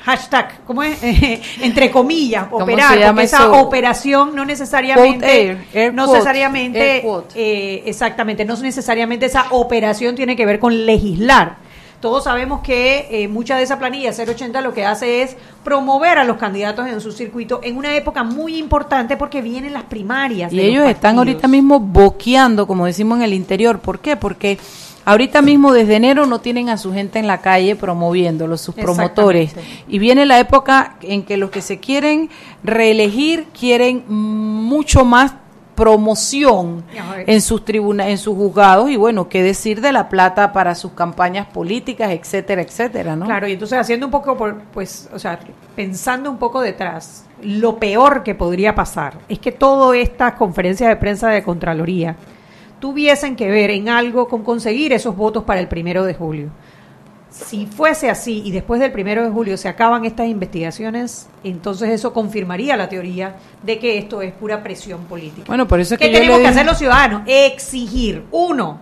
hashtag, 0.03 0.61
¿cómo 0.67 0.83
es? 0.83 0.99
Entre 1.61 1.91
comillas, 1.91 2.47
operar, 2.51 3.07
porque 3.07 3.23
esa 3.25 3.53
operación 3.53 4.35
no 4.35 4.45
necesariamente, 4.45 5.93
no 5.93 6.07
necesariamente, 6.07 7.05
eh, 7.35 7.83
exactamente, 7.87 8.45
no 8.45 8.57
necesariamente 8.57 9.27
esa 9.27 9.47
operación 9.51 10.15
tiene 10.15 10.37
que 10.37 10.47
ver 10.47 10.59
con 10.59 10.87
legislar. 10.87 11.71
Todos 12.01 12.25
sabemos 12.25 12.63
que 12.63 13.09
eh, 13.11 13.29
mucha 13.29 13.59
de 13.59 13.63
esa 13.63 13.79
planilla 13.79 14.11
080 14.11 14.63
lo 14.63 14.73
que 14.73 14.87
hace 14.87 15.23
es 15.23 15.37
promover 15.63 16.17
a 16.17 16.25
los 16.25 16.39
candidatos 16.39 16.89
en 16.89 16.99
su 17.03 17.13
circuito 17.13 17.61
en 17.63 17.77
una 17.77 17.95
época 17.95 18.25
muy 18.25 18.57
importante 18.57 19.19
porque 19.19 19.43
vienen 19.43 19.75
las 19.75 19.83
primarias. 19.83 20.51
Y 20.51 20.61
ellos 20.61 20.89
están 20.89 21.19
ahorita 21.19 21.47
mismo 21.47 21.79
boqueando, 21.79 22.67
como 22.67 22.87
decimos 22.87 23.19
en 23.19 23.25
el 23.25 23.35
interior. 23.35 23.81
¿Por 23.81 23.99
qué? 23.99 24.17
Porque 24.17 24.59
Ahorita 25.11 25.43
mismo 25.43 25.73
desde 25.73 25.97
enero 25.97 26.25
no 26.25 26.41
tienen 26.41 26.69
a 26.69 26.79
su 26.79 26.93
gente 26.93 27.19
en 27.19 27.27
la 27.27 27.39
calle 27.39 27.75
promoviéndolo, 27.75 28.57
sus 28.57 28.77
promotores. 28.77 29.53
Y 29.89 29.99
viene 29.99 30.25
la 30.25 30.39
época 30.39 30.95
en 31.03 31.25
que 31.25 31.37
los 31.37 31.51
que 31.51 31.63
se 31.63 31.81
quieren 31.81 32.31
reelegir 32.63 33.47
quieren 33.53 34.05
mucho 34.07 35.05
más 35.05 35.35
promoción 35.75 36.85
en 37.27 37.41
sus 37.41 37.65
tribunas, 37.65 38.07
en 38.07 38.19
sus 38.19 38.37
juzgados 38.37 38.89
y 38.89 38.95
bueno, 38.95 39.29
qué 39.29 39.43
decir 39.43 39.81
de 39.81 39.91
la 39.91 40.09
plata 40.09 40.53
para 40.53 40.77
sus 40.77 40.93
campañas 40.93 41.49
políticas, 41.49 42.13
etcétera, 42.13 42.63
etcétera, 42.63 43.17
¿no? 43.17 43.27
Claro, 43.27 43.49
y 43.49 43.55
entonces 43.55 43.81
haciendo 43.81 44.07
un 44.07 44.13
poco, 44.13 44.37
por, 44.37 44.61
pues, 44.73 45.09
o 45.13 45.19
sea, 45.19 45.41
pensando 45.75 46.31
un 46.31 46.39
poco 46.39 46.61
detrás, 46.61 47.25
lo 47.43 47.81
peor 47.81 48.23
que 48.23 48.37
podría 48.37 48.77
pasar 48.77 49.15
es 49.29 49.41
que 49.41 49.51
todas 49.51 49.97
estas 49.97 50.35
conferencias 50.35 50.89
de 50.89 50.95
prensa 50.95 51.31
de 51.31 51.43
Contraloría 51.43 52.15
tuviesen 52.81 53.37
que 53.37 53.49
ver 53.49 53.71
en 53.71 53.89
algo 53.89 54.27
con 54.27 54.43
conseguir 54.43 54.93
esos 54.93 55.15
votos 55.15 55.45
para 55.45 55.61
el 55.61 55.69
primero 55.69 56.05
de 56.05 56.15
julio. 56.15 56.49
Si 57.31 57.67
fuese 57.67 58.11
así 58.11 58.43
y 58.45 58.51
después 58.51 58.81
del 58.81 58.91
primero 58.91 59.23
de 59.23 59.31
julio 59.31 59.57
se 59.57 59.69
acaban 59.69 60.05
estas 60.05 60.27
investigaciones, 60.27 61.29
entonces 61.45 61.91
eso 61.91 62.13
confirmaría 62.13 62.77
la 62.77 62.89
teoría 62.89 63.37
de 63.63 63.79
que 63.79 63.99
esto 63.99 64.21
es 64.21 64.33
pura 64.33 64.65
presión 64.65 65.05
política. 65.05 65.45
Bueno, 65.47 65.69
por 65.69 65.79
eso 65.79 65.95
es 65.95 66.01
¿Qué 66.01 66.07
que 66.07 66.13
yo 66.13 66.19
tenemos 66.19 66.41
que 66.41 66.49
hacer 66.49 66.67
los 66.67 66.79
ciudadanos? 66.79 67.23
Exigir, 67.27 68.25
uno, 68.33 68.81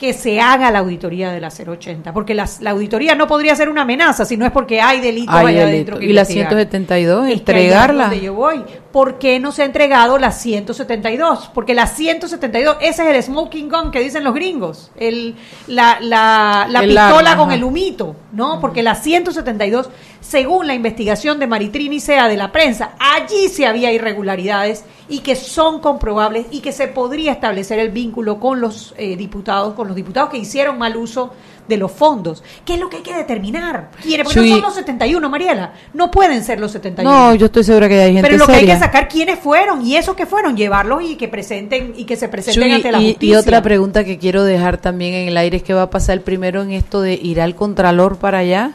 que 0.00 0.14
se 0.14 0.40
haga 0.40 0.70
la 0.70 0.78
auditoría 0.78 1.30
de 1.30 1.40
la 1.42 1.50
080, 1.50 2.14
porque 2.14 2.34
las- 2.34 2.62
la 2.62 2.70
auditoría 2.70 3.14
no 3.14 3.26
podría 3.26 3.54
ser 3.54 3.68
una 3.68 3.82
amenaza 3.82 4.24
si 4.24 4.38
no 4.38 4.46
es 4.46 4.50
porque 4.50 4.80
hay 4.80 4.98
delitos 5.02 5.34
Hay 5.34 5.48
allá 5.48 5.66
delito. 5.66 5.92
adentro. 5.92 5.98
que 5.98 6.06
Y 6.06 6.12
la 6.14 6.22
investigar. 6.22 6.48
172, 6.48 7.26
Es 7.26 7.32
que 7.32 7.38
entregarla. 7.38 8.04
es 8.04 8.10
donde 8.10 8.24
yo 8.24 8.32
voy. 8.32 8.64
¿Por 8.92 9.18
qué 9.18 9.38
no 9.38 9.52
se 9.52 9.60
ha 9.60 9.66
entregado 9.66 10.16
la 10.16 10.32
172? 10.32 11.50
Porque 11.52 11.74
la 11.74 11.86
172, 11.86 12.78
ese 12.80 13.02
es 13.10 13.14
el 13.14 13.22
smoking 13.22 13.68
gun 13.68 13.90
que 13.90 14.00
dicen 14.00 14.24
los 14.24 14.32
gringos, 14.34 14.90
el, 14.96 15.36
la, 15.66 15.98
la, 16.00 16.66
la 16.70 16.80
El 16.80 16.86
pistola 16.88 17.36
con 17.36 17.48
ajá. 17.48 17.54
el 17.56 17.62
humito, 17.64 18.16
¿no? 18.32 18.58
Porque 18.58 18.82
la 18.82 18.94
172, 18.94 19.90
según 20.20 20.66
la 20.66 20.74
investigación 20.74 21.38
de 21.38 21.46
Maritrini 21.46 22.00
Sea 22.00 22.28
de 22.28 22.36
la 22.36 22.52
prensa, 22.52 22.92
allí 22.98 23.48
sí 23.48 23.64
había 23.64 23.92
irregularidades 23.92 24.84
y 25.08 25.20
que 25.20 25.34
son 25.34 25.80
comprobables 25.80 26.46
y 26.50 26.60
que 26.60 26.72
se 26.72 26.86
podría 26.86 27.32
establecer 27.32 27.78
el 27.78 27.90
vínculo 27.90 28.38
con 28.38 28.60
los 28.60 28.94
eh, 28.96 29.16
diputados, 29.16 29.74
con 29.74 29.86
los 29.88 29.96
diputados 29.96 30.30
que 30.30 30.38
hicieron 30.38 30.78
mal 30.78 30.96
uso 30.96 31.32
de 31.66 31.76
los 31.76 31.90
fondos. 31.92 32.42
¿Qué 32.64 32.74
es 32.74 32.80
lo 32.80 32.90
que 32.90 32.98
hay 32.98 33.02
que 33.02 33.14
determinar? 33.14 33.90
¿Quiénes? 34.02 34.24
Porque 34.24 34.40
Sí. 34.40 34.48
no 34.50 34.56
son 34.56 34.62
los 34.64 34.74
71, 34.74 35.28
Mariela. 35.30 35.72
No 35.94 36.10
pueden 36.10 36.44
ser 36.44 36.58
los 36.60 36.72
71. 36.72 37.10
No, 37.10 37.34
yo 37.34 37.46
estoy 37.46 37.64
segura 37.64 37.88
que 37.88 38.00
hay 38.00 38.12
gente 38.12 38.28
Pero 38.28 38.38
lo 38.38 38.46
que 38.46 38.54
hay 38.54 38.66
que 38.66 38.78
sacar 38.78 39.08
quiénes 39.08 39.38
fueron 39.38 39.84
y 39.86 39.96
esos 39.96 40.16
que 40.16 40.26
fueron, 40.26 40.56
llevarlos 40.56 41.02
y 41.02 41.14
que 41.16 41.28
presenten 41.28 41.94
y 41.96 42.04
que 42.04 42.16
se 42.16 42.28
presenten 42.28 42.72
ante 42.72 42.90
la 42.92 43.00
y, 43.00 43.10
justicia. 43.12 43.34
y 43.34 43.36
otra 43.36 43.62
pregunta 43.62 44.04
que 44.04 44.18
quiero 44.18 44.42
dejar 44.44 44.78
también 44.78 45.14
en 45.14 45.28
el 45.28 45.36
aire 45.36 45.58
es 45.58 45.62
qué 45.62 45.72
va 45.72 45.82
a 45.82 45.90
pasar 45.90 46.20
primero 46.22 46.62
en 46.62 46.72
esto 46.72 47.00
de 47.00 47.14
ir 47.14 47.40
al 47.40 47.54
contralor 47.54 48.16
para 48.18 48.38
allá. 48.38 48.72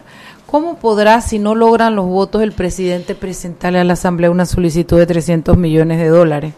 ¿Cómo 0.56 0.78
podrá, 0.78 1.20
si 1.20 1.38
no 1.38 1.54
logran 1.54 1.98
los 1.98 2.06
votos, 2.06 2.41
el 2.41 2.54
presidente 2.54 3.13
presentarle 3.13 3.80
a 3.80 3.84
la 3.84 3.91
Asamblea 3.91 4.32
una 4.32 4.46
solicitud 4.46 4.98
de 4.98 5.06
300 5.06 5.58
millones 5.58 5.98
de 5.98 6.08
dólares? 6.08 6.54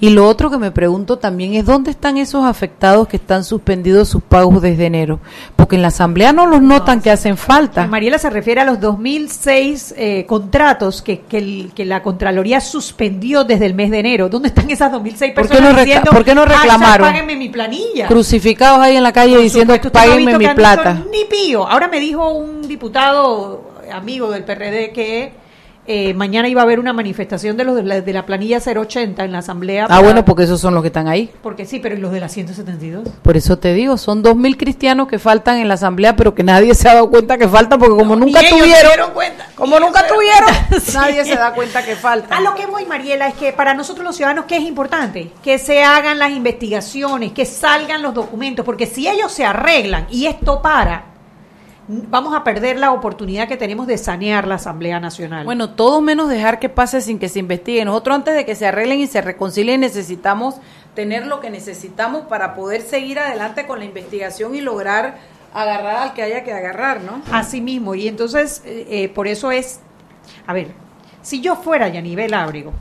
Y 0.00 0.10
lo 0.10 0.26
otro 0.28 0.50
que 0.50 0.58
me 0.58 0.70
pregunto 0.70 1.18
también 1.18 1.54
es 1.54 1.64
dónde 1.64 1.90
están 1.90 2.16
esos 2.18 2.44
afectados 2.44 3.08
que 3.08 3.16
están 3.16 3.44
suspendidos 3.44 4.08
sus 4.08 4.22
pagos 4.22 4.60
desde 4.60 4.86
enero, 4.86 5.20
porque 5.56 5.76
en 5.76 5.82
la 5.82 5.88
Asamblea 5.88 6.32
no 6.32 6.46
los 6.46 6.60
notan 6.60 7.00
que 7.00 7.10
hacen 7.10 7.36
falta. 7.36 7.86
Mariela 7.86 8.18
se 8.18 8.28
refiere 8.30 8.60
a 8.60 8.64
los 8.64 8.80
2006 8.80 9.94
eh, 9.96 10.26
contratos 10.26 11.00
que, 11.02 11.20
que, 11.20 11.38
el- 11.38 11.72
que 11.74 11.84
la 11.84 12.02
Contraloría 12.02 12.60
suspendió 12.60 13.44
desde 13.44 13.66
el 13.66 13.74
mes 13.74 13.90
de 13.90 14.00
enero. 14.00 14.28
¿Dónde 14.28 14.48
están 14.48 14.70
esas 14.70 14.92
2006 14.92 15.32
¿Por 15.34 15.44
qué 15.44 15.48
personas 15.48 15.72
no 15.74 15.80
diciendo, 15.84 16.10
por 16.10 16.24
qué 16.24 16.34
no 16.34 16.42
"Hashtag 16.42 16.60
reclamaron? 16.62 17.08
páguenme 17.08 17.36
mi 17.36 17.48
planilla? 17.48 18.06
Crucificados 18.08 18.80
ahí 18.80 18.96
en 18.96 19.02
la 19.02 19.12
calle 19.12 19.34
Por 19.34 19.42
diciendo 19.42 19.74
no 19.82 19.90
páguenme 19.92 20.38
mi 20.38 20.48
plata. 20.48 21.02
Ni 21.10 21.24
pío. 21.24 21.66
Ahora 21.66 21.88
me 21.88 22.00
dijo 22.00 22.30
un 22.32 22.66
diputado 22.66 23.70
amigo 23.92 24.30
del 24.30 24.44
PRD 24.44 24.92
que 24.92 25.32
eh, 25.86 26.14
mañana 26.14 26.48
iba 26.48 26.60
a 26.62 26.64
haber 26.64 26.80
una 26.80 26.92
manifestación 26.92 27.56
de 27.56 27.64
los 27.64 27.76
de 27.76 27.82
la, 27.82 28.00
de 28.00 28.12
la 28.12 28.24
planilla 28.26 28.58
080 28.58 29.24
en 29.24 29.32
la 29.32 29.38
Asamblea. 29.38 29.84
Ah, 29.84 29.88
para- 29.88 30.00
bueno, 30.02 30.24
porque 30.24 30.44
esos 30.44 30.60
son 30.60 30.74
los 30.74 30.82
que 30.82 30.88
están 30.88 31.08
ahí. 31.08 31.30
Porque 31.42 31.66
sí, 31.66 31.78
pero 31.80 31.94
¿y 31.94 31.98
los 31.98 32.10
de 32.12 32.20
la 32.20 32.28
172? 32.28 33.08
Por 33.22 33.36
eso 33.36 33.58
te 33.58 33.74
digo, 33.74 33.96
son 33.96 34.22
dos 34.22 34.36
mil 34.36 34.56
cristianos 34.56 35.08
que 35.08 35.18
faltan 35.18 35.58
en 35.58 35.68
la 35.68 35.74
asamblea, 35.74 36.16
pero 36.16 36.34
que 36.34 36.42
nadie 36.42 36.74
se 36.74 36.88
ha 36.88 36.94
dado 36.94 37.10
cuenta 37.10 37.36
que 37.38 37.48
faltan, 37.48 37.78
porque 37.78 37.96
como 37.96 38.16
No, 38.16 38.24
nunca 38.26 38.40
tuvieron, 38.48 39.10
cuenta. 39.12 39.46
como 39.54 39.78
nunca 39.80 40.06
tuvieron, 40.06 40.48
nadie 40.94 41.24
se 41.24 41.34
da 41.36 41.52
cuenta 41.52 41.84
que 41.84 41.96
faltan. 41.96 42.32
A 42.32 42.40
lo 42.40 42.54
que 42.54 42.66
voy, 42.66 42.84
Mariela, 42.86 43.28
es 43.28 43.34
que 43.34 43.52
para 43.52 43.74
nosotros 43.74 44.04
los 44.04 44.16
ciudadanos, 44.16 44.46
¿qué 44.46 44.56
es 44.56 44.62
importante? 44.64 45.30
Que 45.42 45.58
se 45.58 45.82
hagan 45.82 46.18
las 46.18 46.30
investigaciones, 46.32 47.32
que 47.32 47.44
salgan 47.44 48.02
los 48.02 48.14
documentos, 48.14 48.64
porque 48.64 48.86
si 48.86 49.08
ellos 49.08 49.32
se 49.32 49.44
arreglan 49.44 50.06
y 50.10 50.26
esto 50.26 50.62
para, 50.62 51.04
vamos 51.88 52.34
a 52.34 52.44
perder 52.44 52.78
la 52.78 52.92
oportunidad 52.92 53.48
que 53.48 53.56
tenemos 53.56 53.86
de 53.86 53.98
sanear 53.98 54.46
la 54.46 54.56
Asamblea 54.56 55.00
Nacional. 55.00 55.44
Bueno, 55.44 55.70
todo 55.70 56.00
menos 56.00 56.28
dejar 56.28 56.58
que 56.58 56.68
pase 56.68 57.00
sin 57.00 57.18
que 57.18 57.28
se 57.28 57.38
investigue. 57.38 57.84
Nosotros 57.84 58.16
antes 58.16 58.34
de 58.34 58.44
que 58.44 58.54
se 58.54 58.66
arreglen 58.66 59.00
y 59.00 59.06
se 59.06 59.20
reconcilien 59.20 59.80
necesitamos 59.80 60.56
tener 60.94 61.26
lo 61.26 61.40
que 61.40 61.50
necesitamos 61.50 62.22
para 62.22 62.54
poder 62.54 62.82
seguir 62.82 63.18
adelante 63.18 63.66
con 63.66 63.78
la 63.78 63.84
investigación 63.84 64.54
y 64.54 64.60
lograr 64.60 65.18
agarrar 65.52 65.96
al 65.96 66.14
que 66.14 66.22
haya 66.22 66.42
que 66.42 66.52
agarrar, 66.52 67.00
¿no? 67.00 67.22
Así 67.30 67.60
mismo, 67.60 67.94
y 67.94 68.08
entonces, 68.08 68.62
eh, 68.66 68.86
eh, 68.90 69.08
por 69.08 69.28
eso 69.28 69.52
es, 69.52 69.78
a 70.46 70.52
ver, 70.52 70.72
si 71.22 71.40
yo 71.40 71.54
fuera 71.54 71.88
Yanivel 71.88 72.34
Ábrego, 72.34 72.72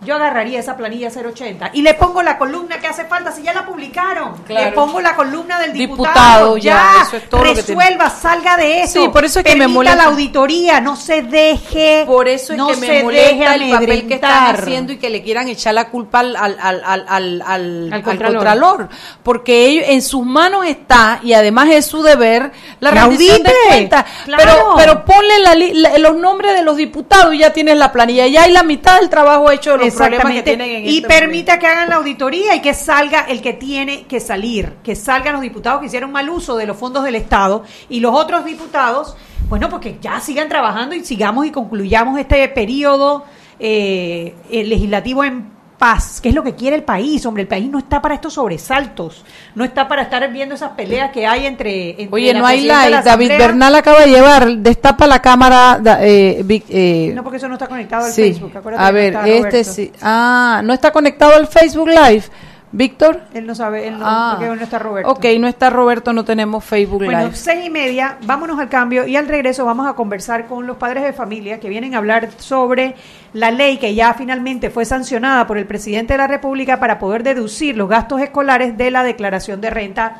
yo 0.00 0.14
agarraría 0.14 0.60
esa 0.60 0.76
planilla 0.76 1.08
080 1.10 1.70
y 1.72 1.82
le 1.82 1.94
pongo 1.94 2.22
la 2.22 2.38
columna 2.38 2.78
que 2.78 2.86
hace 2.86 3.04
falta, 3.04 3.32
si 3.32 3.42
ya 3.42 3.52
la 3.52 3.66
publicaron, 3.66 4.34
Claro. 4.46 4.66
le 4.66 4.72
pongo 4.72 5.00
la 5.00 5.16
columna 5.16 5.58
del 5.60 5.72
diputado, 5.72 6.54
Diputado, 6.54 6.56
ya, 6.58 6.92
ya, 6.98 7.02
eso 7.02 7.16
es 7.16 7.28
todo 7.28 7.42
lo 7.44 7.50
que 7.54 7.60
resuelva, 7.62 8.08
salga 8.10 8.56
de 8.56 8.82
eso, 8.82 9.02
Sí, 9.02 9.08
por 9.08 9.24
eso 9.24 9.40
es 9.40 9.44
que 9.44 9.56
me 9.56 9.66
molesta. 9.66 9.96
la 9.96 10.04
auditoría, 10.04 10.80
no 10.80 10.94
se 10.94 11.22
deje, 11.22 12.04
Por 12.06 12.28
eso 12.28 12.52
es 12.52 12.58
no 12.58 12.68
que 12.68 12.76
me 12.76 13.02
molesta 13.02 13.54
el 13.56 13.70
papel 13.70 14.06
que 14.06 14.14
están 14.14 14.54
haciendo 14.56 14.92
y 14.92 14.98
que 14.98 15.10
le 15.10 15.22
quieran 15.22 15.48
echar 15.48 15.74
la 15.74 15.88
culpa 15.88 16.20
al, 16.20 16.36
al, 16.36 16.56
al, 16.60 16.82
al, 16.84 17.04
al, 17.08 17.08
al- 17.08 17.42
Al 17.42 17.92
al 17.92 18.02
Contralor. 18.02 18.36
Contralor. 18.36 18.88
Porque 19.22 19.66
ellos, 19.66 19.84
en 19.88 20.02
sus 20.02 20.24
manos 20.24 20.64
está, 20.66 21.18
y 21.22 21.32
además 21.32 21.68
es 21.70 21.86
su 21.86 22.02
deber, 22.02 22.52
la 22.80 22.90
rendición 22.92 23.42
de 23.42 23.52
cuentas. 23.66 24.04
claro. 24.24 24.42
Pero, 24.44 24.74
pero 24.76 25.04
ponle 25.04 25.38
la 25.40 25.54
la- 25.54 25.98
los 25.98 26.16
nombres 26.16 26.54
de 26.54 26.62
los 26.62 26.76
diputados 26.76 27.34
y 27.34 27.38
ya 27.38 27.52
tienes 27.52 27.76
la 27.76 27.90
planilla. 27.92 28.26
Ya 28.28 28.44
hay 28.44 28.52
la 28.52 28.62
mitad 28.62 29.00
del 29.00 29.08
trabajo 29.10 29.50
hecho 29.50 29.72
de 29.72 29.78
los 29.78 29.87
problemas 29.90 30.32
que 30.32 30.38
Exactamente. 30.38 30.56
tienen 30.56 30.86
en 30.86 30.92
y 30.92 30.96
este 30.98 31.08
permita 31.08 31.58
que 31.58 31.66
hagan 31.66 31.88
la 31.88 31.96
auditoría 31.96 32.54
y 32.54 32.60
que 32.60 32.74
salga 32.74 33.20
el 33.22 33.42
que 33.42 33.52
tiene 33.52 34.04
que 34.06 34.20
salir, 34.20 34.74
que 34.82 34.94
salgan 34.96 35.34
los 35.34 35.42
diputados 35.42 35.80
que 35.80 35.86
hicieron 35.86 36.12
mal 36.12 36.28
uso 36.30 36.56
de 36.56 36.66
los 36.66 36.76
fondos 36.76 37.04
del 37.04 37.14
Estado 37.14 37.64
y 37.88 38.00
los 38.00 38.14
otros 38.14 38.44
diputados, 38.44 39.16
bueno, 39.48 39.68
porque 39.68 39.98
ya 40.00 40.20
sigan 40.20 40.48
trabajando 40.48 40.94
y 40.94 41.04
sigamos 41.04 41.46
y 41.46 41.50
concluyamos 41.50 42.18
este 42.18 42.48
periodo 42.48 43.24
eh, 43.58 44.34
eh, 44.50 44.64
legislativo 44.64 45.24
en 45.24 45.57
paz, 45.78 46.20
que 46.20 46.28
es 46.30 46.34
lo 46.34 46.42
que 46.42 46.54
quiere 46.54 46.76
el 46.76 46.82
país, 46.82 47.24
hombre, 47.24 47.42
el 47.42 47.48
país 47.48 47.70
no 47.70 47.78
está 47.78 48.02
para 48.02 48.14
estos 48.14 48.34
sobresaltos, 48.34 49.24
no 49.54 49.64
está 49.64 49.86
para 49.86 50.02
estar 50.02 50.30
viendo 50.32 50.54
esas 50.54 50.72
peleas 50.72 51.10
que 51.12 51.26
hay 51.26 51.46
entre... 51.46 51.90
entre 51.90 52.08
Oye, 52.10 52.32
la 52.32 52.38
no 52.40 52.46
hay 52.46 52.64
like. 52.64 52.90
la 52.90 53.02
David 53.02 53.28
Bernal 53.38 53.74
acaba 53.74 54.00
de 54.00 54.08
llevar, 54.08 54.48
destapa 54.58 55.06
la 55.06 55.20
cámara. 55.22 55.80
eh, 56.00 56.44
eh, 56.68 57.12
No, 57.14 57.22
porque 57.22 57.36
eso 57.36 57.48
no 57.48 57.54
está 57.54 57.68
conectado 57.68 58.06
al 58.06 58.12
sí. 58.12 58.22
Facebook. 58.22 58.56
acuérdate 58.56 58.84
A 58.84 58.90
ver, 58.90 59.14
este 59.14 59.38
Roberto. 59.48 59.72
sí. 59.72 59.92
Ah, 60.02 60.60
no 60.64 60.72
está 60.72 60.90
conectado 60.90 61.34
al 61.36 61.46
Facebook 61.46 61.88
Live. 61.88 62.24
Víctor. 62.70 63.20
Él 63.32 63.46
no 63.46 63.54
sabe, 63.54 63.88
él 63.88 63.98
no, 63.98 64.04
Ah, 64.06 64.36
porque 64.38 64.54
no 64.54 64.62
está 64.62 64.78
Roberto. 64.78 65.10
Ok, 65.10 65.24
no 65.40 65.48
está 65.48 65.70
Roberto, 65.70 66.12
no 66.12 66.24
tenemos 66.24 66.62
Facebook 66.64 67.02
Bueno, 67.04 67.20
Live. 67.24 67.34
seis 67.36 67.64
y 67.66 67.70
media, 67.70 68.18
vámonos 68.26 68.58
al 68.58 68.68
cambio 68.68 69.06
y 69.06 69.16
al 69.16 69.26
regreso 69.26 69.64
vamos 69.64 69.86
a 69.88 69.94
conversar 69.94 70.46
con 70.46 70.66
los 70.66 70.76
padres 70.76 71.02
de 71.02 71.12
familia 71.14 71.60
que 71.60 71.68
vienen 71.70 71.94
a 71.94 71.98
hablar 71.98 72.28
sobre 72.36 72.94
la 73.32 73.50
ley 73.50 73.78
que 73.78 73.94
ya 73.94 74.12
finalmente 74.14 74.68
fue 74.68 74.84
sancionada 74.84 75.46
por 75.46 75.56
el 75.56 75.66
presidente 75.66 76.12
de 76.14 76.18
la 76.18 76.26
República 76.26 76.78
para 76.78 76.98
poder 76.98 77.22
deducir 77.22 77.76
los 77.76 77.88
gastos 77.88 78.20
escolares 78.20 78.76
de 78.76 78.90
la 78.90 79.02
declaración 79.02 79.60
de 79.62 79.70
renta 79.70 80.16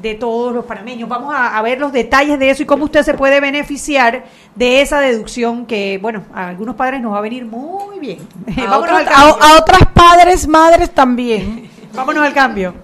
de 0.00 0.14
todos 0.14 0.54
los 0.54 0.64
panameños. 0.64 1.08
Vamos 1.08 1.34
a, 1.34 1.58
a 1.58 1.62
ver 1.62 1.78
los 1.80 1.92
detalles 1.92 2.38
de 2.38 2.48
eso 2.48 2.62
y 2.62 2.66
cómo 2.66 2.84
usted 2.84 3.02
se 3.02 3.12
puede 3.12 3.40
beneficiar 3.40 4.24
de 4.54 4.80
esa 4.80 5.00
deducción 5.00 5.66
que, 5.66 5.98
bueno, 6.00 6.22
a 6.32 6.48
algunos 6.48 6.76
padres 6.76 7.02
nos 7.02 7.12
va 7.12 7.18
a 7.18 7.22
venir 7.22 7.44
muy 7.44 7.98
bien. 7.98 8.20
A, 8.56 8.70
vámonos, 8.70 8.88
al 8.96 9.02
otras- 9.02 9.16
cambio. 9.18 9.42
a- 9.42 9.48
a 9.50 9.58
otras 9.58 9.80
padres, 9.92 10.48
madres 10.48 10.90
también. 10.94 11.68
vámonos 11.92 12.24
al 12.24 12.34
cambio. 12.34 12.74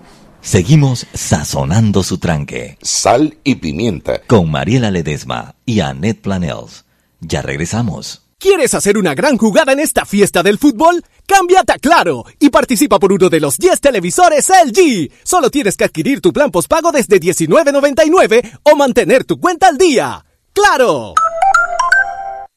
Seguimos 0.40 1.06
sazonando 1.12 2.02
su 2.02 2.18
tranque 2.18 2.78
Sal 2.80 3.36
y 3.42 3.56
pimienta. 3.56 4.20
con 4.26 4.50
Mariela 4.50 4.90
Ledesma 4.90 5.56
y 5.64 5.80
Annette 5.80 6.20
Planels. 6.22 6.84
Ya 7.20 7.42
regresamos. 7.42 8.22
¿Quieres 8.38 8.74
hacer 8.74 8.98
una 8.98 9.14
gran 9.14 9.38
jugada 9.38 9.72
en 9.72 9.80
esta 9.80 10.04
fiesta 10.04 10.42
del 10.42 10.58
fútbol? 10.58 11.02
Cámbiate 11.26 11.72
a 11.72 11.78
Claro 11.78 12.24
y 12.38 12.50
participa 12.50 12.98
por 12.98 13.12
uno 13.12 13.28
de 13.30 13.40
los 13.40 13.56
10 13.56 13.80
televisores 13.80 14.48
LG. 14.50 15.10
Solo 15.24 15.50
tienes 15.50 15.76
que 15.76 15.84
adquirir 15.84 16.20
tu 16.20 16.32
plan 16.32 16.50
postpago 16.50 16.92
desde 16.92 17.18
$19.99 17.18 18.58
o 18.62 18.76
mantener 18.76 19.24
tu 19.24 19.40
cuenta 19.40 19.68
al 19.68 19.78
día. 19.78 20.24
¡Claro! 20.52 21.14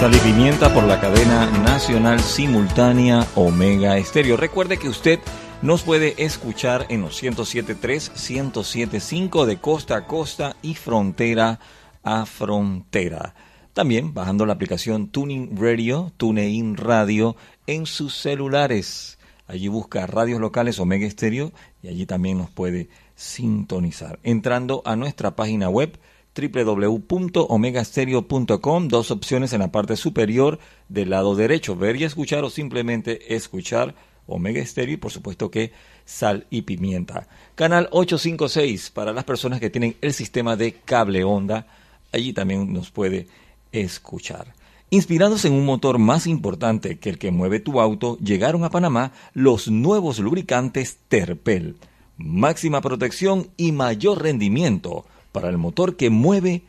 Sal 0.00 0.18
pimienta 0.22 0.72
por 0.72 0.84
la 0.84 0.98
cadena 0.98 1.50
nacional 1.58 2.20
simultánea 2.20 3.26
Omega 3.34 3.98
Estéreo. 3.98 4.38
Recuerde 4.38 4.78
que 4.78 4.88
usted 4.88 5.20
nos 5.60 5.82
puede 5.82 6.24
escuchar 6.24 6.86
en 6.88 7.02
los 7.02 7.22
107.3, 7.22 8.10
107.5 8.14 9.44
de 9.44 9.58
costa 9.58 9.96
a 9.96 10.06
costa 10.06 10.56
y 10.62 10.74
frontera 10.74 11.60
a 12.02 12.24
frontera. 12.24 13.34
También 13.74 14.14
bajando 14.14 14.46
la 14.46 14.54
aplicación 14.54 15.08
Tuning 15.08 15.54
Radio, 15.58 16.14
TuneIn 16.16 16.78
Radio 16.78 17.36
en 17.66 17.84
sus 17.84 18.16
celulares. 18.16 19.18
Allí 19.46 19.68
busca 19.68 20.06
radios 20.06 20.40
locales 20.40 20.80
Omega 20.80 21.06
Estéreo 21.06 21.52
y 21.82 21.88
allí 21.88 22.06
también 22.06 22.38
nos 22.38 22.48
puede 22.48 22.88
sintonizar. 23.16 24.18
Entrando 24.22 24.80
a 24.86 24.96
nuestra 24.96 25.36
página 25.36 25.68
web 25.68 25.98
www.omegastereo.com, 26.34 28.88
dos 28.88 29.10
opciones 29.10 29.52
en 29.52 29.60
la 29.60 29.72
parte 29.72 29.96
superior 29.96 30.58
del 30.88 31.10
lado 31.10 31.34
derecho, 31.34 31.76
ver 31.76 31.96
y 31.96 32.04
escuchar 32.04 32.44
o 32.44 32.50
simplemente 32.50 33.34
escuchar 33.34 33.94
Omega 34.26 34.64
Stereo 34.64 34.94
y 34.94 34.98
por 34.98 35.10
supuesto 35.10 35.50
que 35.50 35.72
sal 36.04 36.46
y 36.50 36.62
pimienta. 36.62 37.28
Canal 37.54 37.88
856 37.90 38.90
para 38.90 39.12
las 39.12 39.24
personas 39.24 39.60
que 39.60 39.70
tienen 39.70 39.96
el 40.00 40.12
sistema 40.12 40.56
de 40.56 40.72
cable 40.72 41.24
onda, 41.24 41.66
allí 42.12 42.32
también 42.32 42.72
nos 42.72 42.90
puede 42.90 43.26
escuchar. 43.72 44.54
Inspirados 44.92 45.44
en 45.44 45.52
un 45.52 45.64
motor 45.64 45.98
más 45.98 46.26
importante 46.26 46.98
que 46.98 47.10
el 47.10 47.18
que 47.18 47.30
mueve 47.30 47.60
tu 47.60 47.80
auto, 47.80 48.18
llegaron 48.18 48.64
a 48.64 48.70
Panamá 48.70 49.12
los 49.34 49.68
nuevos 49.68 50.18
lubricantes 50.18 50.98
Terpel. 51.08 51.76
Máxima 52.16 52.80
protección 52.80 53.50
y 53.56 53.70
mayor 53.70 54.22
rendimiento 54.22 55.06
para 55.32 55.48
el 55.48 55.58
motor 55.58 55.96
que 55.96 56.10
mueve 56.10 56.62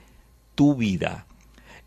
tu 0.55 0.75
vida. 0.75 1.25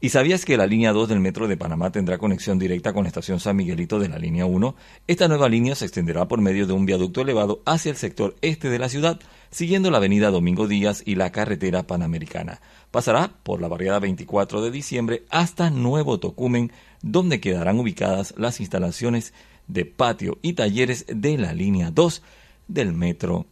¿Y 0.00 0.10
sabías 0.10 0.44
que 0.44 0.58
la 0.58 0.66
línea 0.66 0.92
2 0.92 1.08
del 1.08 1.20
Metro 1.20 1.48
de 1.48 1.56
Panamá 1.56 1.90
tendrá 1.90 2.18
conexión 2.18 2.58
directa 2.58 2.92
con 2.92 3.04
la 3.04 3.08
estación 3.08 3.40
San 3.40 3.56
Miguelito 3.56 3.98
de 3.98 4.08
la 4.08 4.18
línea 4.18 4.44
1? 4.44 4.74
Esta 5.06 5.28
nueva 5.28 5.48
línea 5.48 5.74
se 5.74 5.86
extenderá 5.86 6.28
por 6.28 6.40
medio 6.42 6.66
de 6.66 6.74
un 6.74 6.84
viaducto 6.84 7.22
elevado 7.22 7.62
hacia 7.64 7.90
el 7.90 7.96
sector 7.96 8.36
este 8.42 8.68
de 8.68 8.78
la 8.78 8.90
ciudad, 8.90 9.18
siguiendo 9.50 9.90
la 9.90 9.96
avenida 9.98 10.30
Domingo 10.30 10.68
Díaz 10.68 11.02
y 11.06 11.14
la 11.14 11.32
carretera 11.32 11.86
panamericana 11.86 12.60
pasará 12.94 13.32
por 13.42 13.60
la 13.60 13.66
barriada 13.66 13.98
24 13.98 14.62
de 14.62 14.70
diciembre 14.70 15.24
hasta 15.28 15.68
Nuevo 15.68 16.20
Tocumen, 16.20 16.70
donde 17.02 17.40
quedarán 17.40 17.80
ubicadas 17.80 18.34
las 18.36 18.60
instalaciones 18.60 19.34
de 19.66 19.84
patio 19.84 20.38
y 20.42 20.52
talleres 20.52 21.04
de 21.08 21.36
la 21.36 21.54
línea 21.54 21.90
2 21.90 22.22
del 22.68 22.92
metro 22.92 23.46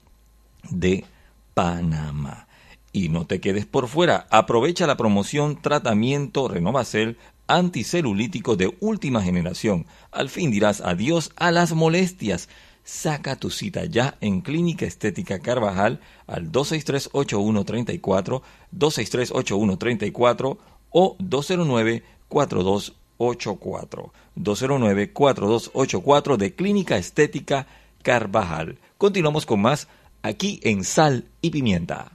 de 0.70 1.04
Panamá. 1.54 2.46
Y 2.92 3.08
no 3.08 3.26
te 3.26 3.40
quedes 3.40 3.64
por 3.64 3.88
fuera, 3.88 4.26
aprovecha 4.30 4.86
la 4.86 4.98
promoción 4.98 5.60
Tratamiento 5.60 6.46
Renovacel 6.46 7.16
anticelulítico 7.46 8.56
de 8.56 8.76
última 8.80 9.22
generación. 9.22 9.86
Al 10.10 10.28
fin 10.28 10.50
dirás 10.50 10.80
adiós 10.80 11.30
a 11.36 11.50
las 11.50 11.72
molestias. 11.72 12.48
Saca 12.84 13.36
tu 13.36 13.50
cita 13.50 13.84
ya 13.84 14.16
en 14.20 14.40
Clínica 14.40 14.86
Estética 14.86 15.38
Carvajal 15.38 16.00
al 16.26 16.50
263-8134, 16.50 18.42
263-8134 18.76 20.58
o 20.90 21.16
209-4284. 21.18 24.10
209-4284 24.36 26.36
de 26.36 26.54
Clínica 26.54 26.96
Estética 26.96 27.66
Carvajal. 28.02 28.78
Continuamos 28.98 29.46
con 29.46 29.60
más 29.60 29.86
aquí 30.22 30.58
en 30.62 30.84
Sal 30.84 31.26
y 31.40 31.50
Pimienta. 31.50 32.12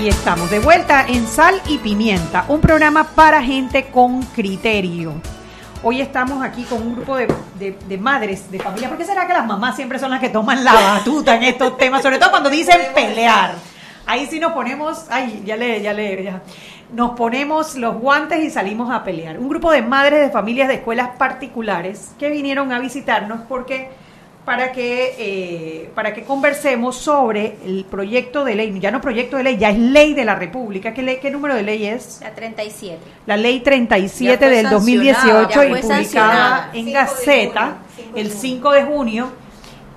Y 0.00 0.06
estamos 0.06 0.48
de 0.48 0.60
vuelta 0.60 1.06
en 1.08 1.26
Sal 1.26 1.60
y 1.66 1.78
Pimienta, 1.78 2.44
un 2.46 2.60
programa 2.60 3.02
para 3.02 3.42
gente 3.42 3.86
con 3.86 4.22
criterio. 4.22 5.14
Hoy 5.82 6.00
estamos 6.00 6.40
aquí 6.40 6.62
con 6.62 6.82
un 6.82 6.94
grupo 6.94 7.16
de, 7.16 7.26
de, 7.58 7.98
madres 7.98 8.48
de 8.48 8.60
familia. 8.60 8.88
¿Por 8.88 8.96
qué 8.96 9.04
será 9.04 9.26
que 9.26 9.32
las 9.32 9.44
mamás 9.44 9.74
siempre 9.74 9.98
son 9.98 10.12
las 10.12 10.20
que 10.20 10.28
toman 10.28 10.62
la 10.62 10.72
batuta 10.72 11.34
en 11.34 11.42
estos 11.42 11.76
temas? 11.76 12.00
Sobre 12.02 12.18
todo 12.18 12.30
cuando 12.30 12.48
dicen 12.48 12.78
pelear. 12.94 13.56
Ahí 14.06 14.26
sí 14.26 14.38
nos 14.38 14.52
ponemos, 14.52 15.06
ay, 15.10 15.42
ya 15.44 15.56
le, 15.56 15.82
ya 15.82 15.92
le, 15.92 16.22
ya. 16.22 16.42
Nos 16.92 17.16
ponemos 17.16 17.74
los 17.74 17.96
guantes 17.96 18.38
y 18.44 18.50
salimos 18.50 18.92
a 18.92 19.02
pelear. 19.02 19.36
Un 19.36 19.48
grupo 19.48 19.72
de 19.72 19.82
madres 19.82 20.20
de 20.20 20.30
familias 20.30 20.68
de 20.68 20.74
escuelas 20.74 21.10
particulares 21.18 22.12
que 22.20 22.30
vinieron 22.30 22.72
a 22.72 22.78
visitarnos 22.78 23.40
porque 23.48 23.90
para 24.48 24.72
que, 24.72 25.14
eh, 25.18 25.90
para 25.94 26.14
que 26.14 26.22
conversemos 26.22 26.96
sobre 26.96 27.58
el 27.66 27.84
proyecto 27.84 28.46
de 28.46 28.54
ley, 28.54 28.80
ya 28.80 28.90
no 28.90 28.98
proyecto 28.98 29.36
de 29.36 29.42
ley, 29.42 29.58
ya 29.58 29.68
es 29.68 29.78
ley 29.78 30.14
de 30.14 30.24
la 30.24 30.36
República. 30.36 30.94
¿Qué, 30.94 31.02
ley, 31.02 31.18
qué 31.20 31.30
número 31.30 31.54
de 31.54 31.62
ley 31.62 31.84
es? 31.84 32.20
La 32.22 32.30
37. 32.30 32.98
La 33.26 33.36
ley 33.36 33.60
37 33.60 34.48
del 34.48 34.70
2018 34.70 35.64
y 35.64 35.82
publicada 35.82 36.70
en 36.72 36.90
Gaceta 36.90 37.76
el 38.14 38.30
5 38.30 38.72
de 38.72 38.84
junio, 38.84 39.28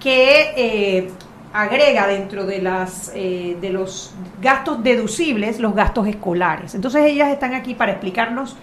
que 0.02 0.52
eh, 0.58 1.10
agrega 1.54 2.08
dentro 2.08 2.46
de, 2.46 2.62
las, 2.62 3.10
eh, 3.16 3.56
de 3.62 3.70
los 3.70 4.14
gastos 4.42 4.84
deducibles 4.84 5.62
los 5.62 5.74
gastos 5.74 6.08
escolares. 6.08 6.76
Entonces 6.76 7.06
ellas 7.06 7.32
están 7.32 7.54
aquí 7.54 7.74
para 7.74 7.94
explicarnos 7.94 8.58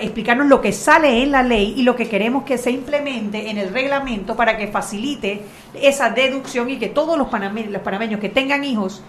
explicarnos 0.00 0.46
lo 0.46 0.60
que 0.60 0.72
sale 0.72 1.22
en 1.22 1.32
la 1.32 1.42
ley 1.42 1.74
y 1.76 1.82
lo 1.82 1.96
que 1.96 2.08
queremos 2.08 2.44
que 2.44 2.58
se 2.58 2.70
implemente 2.70 3.50
en 3.50 3.58
el 3.58 3.72
reglamento 3.72 4.36
para 4.36 4.56
que 4.56 4.68
facilite 4.68 5.42
esa 5.74 6.10
deducción 6.10 6.70
y 6.70 6.78
que 6.78 6.88
todos 6.88 7.18
los 7.18 7.28
panameños, 7.28 7.80
panameños 7.82 8.20
que 8.20 8.28
tengan 8.28 8.64
hijos, 8.64 9.02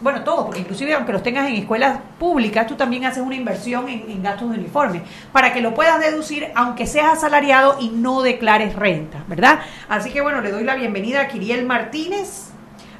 bueno, 0.00 0.22
todos, 0.22 0.44
porque 0.44 0.60
inclusive 0.60 0.92
aunque 0.92 1.12
los 1.12 1.22
tengas 1.22 1.48
en 1.48 1.54
escuelas 1.54 1.98
públicas, 2.18 2.66
tú 2.66 2.74
también 2.74 3.04
haces 3.06 3.22
una 3.22 3.36
inversión 3.36 3.88
en, 3.88 4.22
gastos 4.22 4.50
de 4.50 4.58
uniforme, 4.58 5.02
para 5.32 5.52
que 5.52 5.60
lo 5.60 5.72
puedas 5.72 6.00
deducir 6.00 6.48
aunque 6.54 6.86
seas 6.86 7.14
asalariado 7.14 7.78
y 7.80 7.88
no 7.88 8.22
declares 8.22 8.74
renta, 8.74 9.24
¿verdad? 9.28 9.60
Así 9.88 10.10
que 10.10 10.20
bueno, 10.20 10.40
le 10.40 10.50
doy 10.50 10.64
la 10.64 10.74
bienvenida 10.74 11.22
a 11.22 11.28
Kiriel 11.28 11.64
Martínez, 11.64 12.50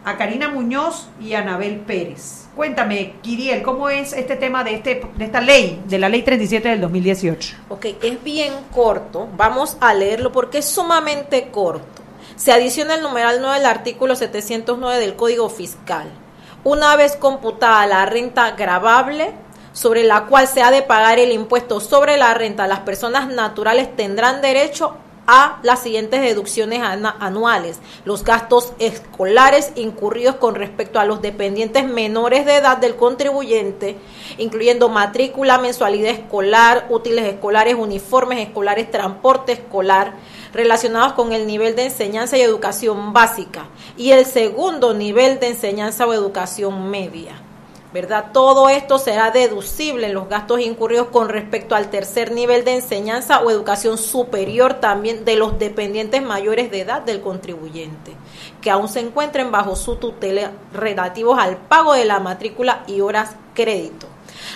a 0.05 0.17
Karina 0.17 0.49
Muñoz 0.49 1.09
y 1.21 1.35
a 1.35 1.41
Anabel 1.41 1.81
Pérez. 1.81 2.44
Cuéntame, 2.57 3.15
Kiriel, 3.21 3.63
¿cómo 3.63 3.89
es 3.89 4.13
este 4.13 4.37
tema 4.37 4.63
de, 4.63 4.75
este, 4.75 5.03
de 5.17 5.25
esta 5.25 5.41
ley, 5.41 5.83
de 5.87 5.99
la 5.99 6.09
ley 6.09 6.23
37 6.23 6.69
del 6.69 6.81
2018? 6.81 7.57
Ok, 7.69 7.87
es 8.01 8.23
bien 8.23 8.53
corto. 8.73 9.29
Vamos 9.37 9.77
a 9.81 9.93
leerlo 9.93 10.31
porque 10.31 10.59
es 10.59 10.65
sumamente 10.67 11.49
corto. 11.51 12.03
Se 12.37 12.53
adiciona 12.53 12.95
el 12.95 13.03
numeral 13.03 13.39
9 13.41 13.57
del 13.57 13.67
artículo 13.67 14.15
709 14.15 15.01
del 15.01 15.17
Código 15.17 15.49
Fiscal. 15.49 16.09
Una 16.63 16.95
vez 16.95 17.17
computada 17.17 17.87
la 17.89 18.07
renta 18.07 18.53
gravable, 18.53 19.33
sobre 19.73 20.05
la 20.05 20.27
cual 20.27 20.47
se 20.47 20.63
ha 20.63 20.71
de 20.71 20.83
pagar 20.83 21.19
el 21.19 21.33
impuesto 21.33 21.81
sobre 21.81 22.17
la 22.17 22.35
renta, 22.35 22.69
las 22.69 22.81
personas 22.81 23.29
naturales 23.29 23.95
tendrán 23.97 24.41
derecho 24.41 24.97
a 25.27 25.59
las 25.63 25.83
siguientes 25.83 26.21
deducciones 26.21 26.81
anuales. 26.83 27.81
Los 28.05 28.25
gastos 28.25 28.73
escolares 28.79 29.73
incurridos 29.77 30.37
con 30.37 30.55
respecto 30.55 30.99
a 30.99 31.05
los 31.05 31.23
dependientes 31.23 31.87
menores 31.87 32.47
de 32.47 32.57
edad 32.57 32.79
del 32.79 32.97
contribuyente, 32.97 33.97
incluyendo 34.39 34.89
matrícula, 34.89 35.59
mensualidad 35.59 36.11
escolar, 36.11 36.87
útiles 36.91 37.25
escolares, 37.27 37.75
uniformes 37.75 38.47
escolares, 38.47 38.91
transporte 38.91 39.53
escolar, 39.53 40.15
relacionados 40.53 41.15
con 41.15 41.33
el 41.33 41.47
nivel 41.47 41.75
de 41.77 41.87
enseñanza 41.87 42.37
y 42.37 42.43
educación 42.43 43.13
básica 43.13 43.67
y 43.97 44.13
el 44.13 44.25
segundo 44.25 44.95
nivel 44.95 45.41
de 45.41 45.49
enseñanza 45.49 46.07
o 46.07 46.13
educación 46.13 46.91
media. 46.91 47.35
¿Verdad? 47.95 48.33
Todo 48.33 48.69
esto 48.69 48.99
será 48.99 49.31
deducible 49.31 50.09
en 50.09 50.15
los 50.15 50.29
gastos 50.29 50.59
incurridos 50.59 51.07
con 51.13 51.29
respecto 51.29 51.77
al 51.77 51.91
tercer 51.91 52.33
nivel 52.33 52.65
de 52.65 52.75
enseñanza 52.75 53.41
o 53.41 53.53
educación 53.53 53.99
superior 53.99 54.75
también 54.75 55.25
de 55.25 55.37
los 55.37 55.61
dependientes 55.61 56.21
mayores 56.21 56.73
de 56.73 56.81
edad 56.81 57.03
del 57.03 57.21
contribuyente, 57.21 58.17
que 58.61 58.73
aún 58.73 58.89
se 58.89 58.99
encuentren 58.99 59.53
bajo 59.53 59.77
su 59.77 59.95
tutela 59.95 60.51
relativos 60.73 61.39
al 61.39 61.57
pago 61.57 61.93
de 61.93 62.05
la 62.05 62.19
matrícula 62.19 62.83
y 62.89 63.01
horas 63.01 63.37
crédito. 63.55 64.09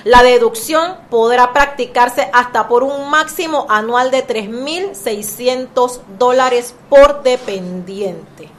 La 0.03 0.25
deducción 0.25 0.97
podrá 1.09 1.53
practicarse 1.53 2.29
hasta 2.33 2.67
por 2.67 2.83
un 2.83 3.09
máximo 3.09 3.67
anual 3.69 4.11
de 4.11 4.27
3.600 4.27 6.01
dólares 6.19 6.75
por 6.91 7.23
dependiente. 7.23 8.58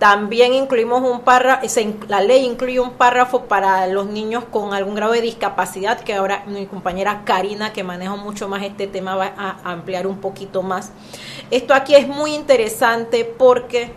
También 0.00 0.54
incluimos 0.54 1.02
un 1.02 1.20
párrafo, 1.20 1.66
la 2.08 2.22
ley 2.22 2.46
incluye 2.46 2.80
un 2.80 2.92
párrafo 2.92 3.44
para 3.44 3.86
los 3.86 4.06
niños 4.06 4.44
con 4.50 4.72
algún 4.72 4.94
grado 4.94 5.12
de 5.12 5.20
discapacidad, 5.20 6.00
que 6.00 6.14
ahora 6.14 6.42
mi 6.46 6.64
compañera 6.64 7.20
Karina, 7.26 7.74
que 7.74 7.84
maneja 7.84 8.16
mucho 8.16 8.48
más 8.48 8.62
este 8.62 8.86
tema, 8.86 9.14
va 9.14 9.34
a 9.36 9.60
ampliar 9.70 10.06
un 10.06 10.16
poquito 10.16 10.62
más. 10.62 10.92
Esto 11.50 11.74
aquí 11.74 11.94
es 11.94 12.08
muy 12.08 12.34
interesante 12.34 13.26
porque 13.26 13.92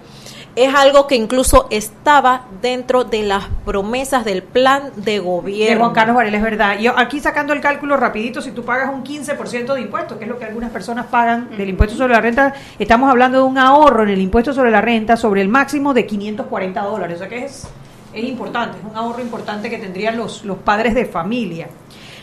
es 0.55 0.73
algo 0.75 1.07
que 1.07 1.15
incluso 1.15 1.67
estaba 1.71 2.45
dentro 2.61 3.03
de 3.03 3.23
las 3.23 3.45
promesas 3.65 4.23
del 4.23 4.43
plan 4.43 4.91
de 4.95 5.19
gobierno. 5.19 5.75
De 5.75 5.79
Juan 5.79 5.93
Carlos 5.93 6.15
Varela, 6.15 6.37
es 6.37 6.43
verdad. 6.43 6.79
Yo 6.79 6.97
aquí 6.97 7.19
sacando 7.19 7.53
el 7.53 7.61
cálculo 7.61 7.97
rapidito, 7.97 8.41
si 8.41 8.51
tú 8.51 8.63
pagas 8.63 8.93
un 8.93 9.03
15% 9.03 9.73
de 9.73 9.81
impuestos, 9.81 10.17
que 10.17 10.25
es 10.25 10.29
lo 10.29 10.37
que 10.37 10.45
algunas 10.45 10.71
personas 10.71 11.07
pagan 11.07 11.49
del 11.57 11.69
impuesto 11.69 11.95
sobre 11.95 12.13
la 12.13 12.21
renta, 12.21 12.53
estamos 12.77 13.09
hablando 13.09 13.39
de 13.39 13.43
un 13.43 13.57
ahorro 13.57 14.03
en 14.03 14.09
el 14.09 14.21
impuesto 14.21 14.53
sobre 14.53 14.69
la 14.69 14.81
renta 14.81 15.17
sobre 15.17 15.41
el 15.41 15.49
máximo 15.49 15.93
de 15.93 16.05
540 16.05 16.81
dólares. 16.81 17.15
O 17.15 17.19
sea 17.19 17.29
que 17.29 17.45
es, 17.45 17.67
es 18.13 18.23
importante, 18.23 18.77
es 18.77 18.85
un 18.85 18.95
ahorro 18.95 19.21
importante 19.21 19.69
que 19.69 19.79
tendrían 19.79 20.17
los, 20.17 20.45
los 20.45 20.57
padres 20.57 20.93
de 20.93 21.05
familia. 21.05 21.67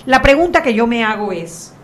La 0.06 0.22
pregunta 0.22 0.62
que 0.62 0.72
yo 0.72 0.86
me 0.86 1.04
hago 1.04 1.32
es, 1.32 1.74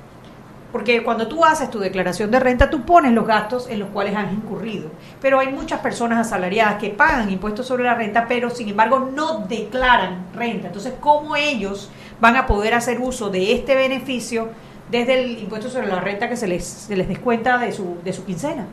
porque 0.76 1.02
cuando 1.02 1.26
tú 1.26 1.42
haces 1.42 1.70
tu 1.70 1.78
declaración 1.78 2.30
de 2.30 2.38
renta, 2.38 2.68
tú 2.68 2.84
pones 2.84 3.12
los 3.12 3.26
gastos 3.26 3.66
en 3.70 3.78
los 3.78 3.88
cuales 3.88 4.14
has 4.14 4.30
incurrido. 4.30 4.90
Pero 5.22 5.38
hay 5.38 5.48
muchas 5.48 5.80
personas 5.80 6.26
asalariadas 6.26 6.78
que 6.78 6.90
pagan 6.90 7.30
impuestos 7.30 7.66
sobre 7.66 7.84
la 7.84 7.94
renta, 7.94 8.26
pero 8.28 8.50
sin 8.50 8.68
embargo 8.68 8.98
no 8.98 9.46
declaran 9.48 10.26
renta. 10.34 10.66
Entonces, 10.66 10.92
¿cómo 11.00 11.34
ellos 11.34 11.88
van 12.20 12.36
a 12.36 12.46
poder 12.46 12.74
hacer 12.74 13.00
uso 13.00 13.30
de 13.30 13.54
este 13.54 13.74
beneficio 13.74 14.50
desde 14.90 15.18
el 15.24 15.38
impuesto 15.38 15.70
sobre 15.70 15.86
la 15.86 15.98
renta 15.98 16.28
que 16.28 16.36
se 16.36 16.46
les, 16.46 16.66
se 16.66 16.94
les 16.94 17.08
descuenta 17.08 17.56
de 17.56 17.72
su, 17.72 17.96
de 18.04 18.12
su 18.12 18.26
quincena? 18.26 18.66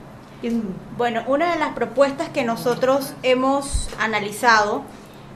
Bueno, 0.97 1.24
una 1.28 1.54
de 1.54 1.58
las 1.58 1.70
propuestas 1.70 2.28
que 2.28 2.43
nosotros 2.43 3.14
hemos 3.24 3.88
analizado, 3.97 4.84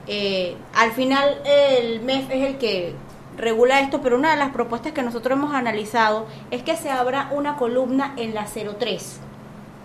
eh, 0.05 0.57
al 0.75 0.91
final 0.91 1.37
el 1.45 2.01
MEF 2.01 2.29
es 2.29 2.45
el 2.45 2.57
que 2.57 2.93
regula 3.37 3.79
esto, 3.79 4.01
pero 4.01 4.17
una 4.17 4.31
de 4.31 4.37
las 4.37 4.49
propuestas 4.49 4.91
que 4.91 5.03
nosotros 5.03 5.37
hemos 5.37 5.53
analizado 5.53 6.25
es 6.51 6.63
que 6.63 6.75
se 6.75 6.89
abra 6.89 7.29
una 7.31 7.55
columna 7.55 8.13
en 8.17 8.33
la 8.33 8.45
03. 8.45 9.19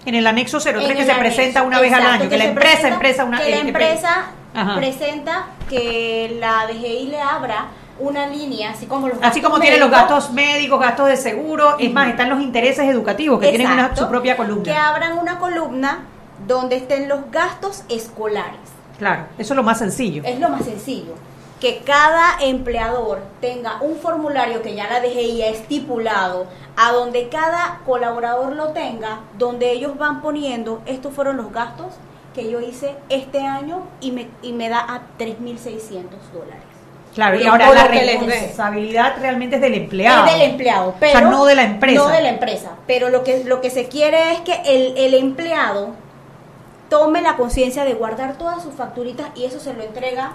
En 0.07 0.15
el 0.15 0.27
anexo 0.27 0.59
03 0.59 0.97
que 0.97 1.05
se 1.05 1.15
presenta 1.15 1.63
una 1.63 1.81
vez 1.81 1.93
al 1.93 2.05
año, 2.05 2.29
que, 2.29 2.37
la 2.37 2.47
empresa, 2.47 2.89
empresa 2.89 3.25
una, 3.25 3.39
que 3.39 3.51
la 3.51 3.59
empresa 3.59 4.27
presenta 4.77 5.47
que 5.69 6.37
la 6.41 6.67
DGI 6.67 7.07
le 7.07 7.21
abra 7.21 7.67
una 8.01 8.27
línea, 8.27 8.71
así 8.71 8.87
como 8.87 9.09
los 9.09 9.19
Así 9.23 9.41
como 9.41 9.61
tiene 9.61 9.79
los 9.79 9.91
gastos 9.91 10.33
médicos, 10.33 10.81
gastos 10.81 11.07
de 11.09 11.17
seguro, 11.17 11.77
es 11.79 11.93
más, 11.93 12.09
están 12.09 12.31
los 12.31 12.41
intereses 12.41 12.89
educativos 12.89 13.39
que 13.39 13.51
tienen 13.51 13.69
su 13.95 14.09
propia 14.09 14.37
columna. 14.37 14.65
Que 14.65 14.77
abran 14.77 15.19
una 15.19 15.39
columna 15.39 16.01
donde 16.49 16.77
estén 16.77 17.09
los 17.09 17.31
gastos 17.31 17.85
escolares. 17.89 18.59
Claro, 18.99 19.27
eso 19.39 19.53
es 19.53 19.57
lo 19.57 19.63
más 19.63 19.79
sencillo. 19.79 20.23
Es 20.25 20.41
lo 20.41 20.49
más 20.49 20.65
sencillo 20.65 21.15
que 21.63 21.79
cada 21.85 22.39
empleador 22.41 23.21
tenga 23.41 23.81
un 23.83 23.95
formulario 23.95 24.63
que 24.63 24.75
ya 24.75 24.91
la 24.91 24.99
DGI 24.99 25.43
ha 25.43 25.47
estipulado, 25.47 26.47
a 26.77 26.91
donde 26.91 27.29
cada 27.29 27.83
colaborador 27.87 28.57
lo 28.57 28.71
tenga, 28.71 29.21
donde 29.39 29.71
ellos 29.71 29.97
van 29.97 30.23
poniendo, 30.23 30.83
estos 30.87 31.15
fueron 31.15 31.37
los 31.37 31.53
gastos 31.53 31.95
que 32.35 32.51
yo 32.51 32.61
hice 32.61 32.97
este 33.11 33.47
año 33.47 33.83
y 34.01 34.11
me, 34.11 34.27
y 34.43 34.53
me 34.53 34.69
da 34.71 34.81
a 34.81 35.03
3.600 35.21 36.03
dólares. 36.33 36.65
Claro, 37.15 37.39
y, 37.39 37.47
ahora 37.47 37.73
la 37.73 37.87
responsabilidad 37.87 39.19
realmente 39.21 39.55
es 39.55 39.63
del 39.63 39.75
empleado. 39.75 40.27
Es 40.27 40.33
del 40.33 40.43
empleado, 40.43 40.97
pero 40.99 41.31
no 41.31 41.45
de 41.45 41.55
la 41.55 41.63
empresa. 41.63 42.03
No 42.03 42.09
de 42.09 42.23
la 42.23 42.29
empresa, 42.31 42.71
pero 42.89 43.09
lo 43.09 43.23
que, 43.23 43.45
lo 43.45 43.61
que 43.61 43.71
se 43.71 43.87
quiere 43.87 44.33
es 44.33 44.41
que 44.41 44.63
el, 44.65 44.97
el 44.97 45.15
empleado 45.15 45.91
tome 46.89 47.23
la 47.23 47.37
conciencia 47.37 47.85
de 47.85 47.95
guardar 47.95 48.37
todas 48.37 48.65
sus 48.65 48.75
facturitas 48.75 49.29
y 49.37 49.45
eso 49.45 49.61
se 49.61 49.75
lo 49.75 49.85
entrega 49.85 50.33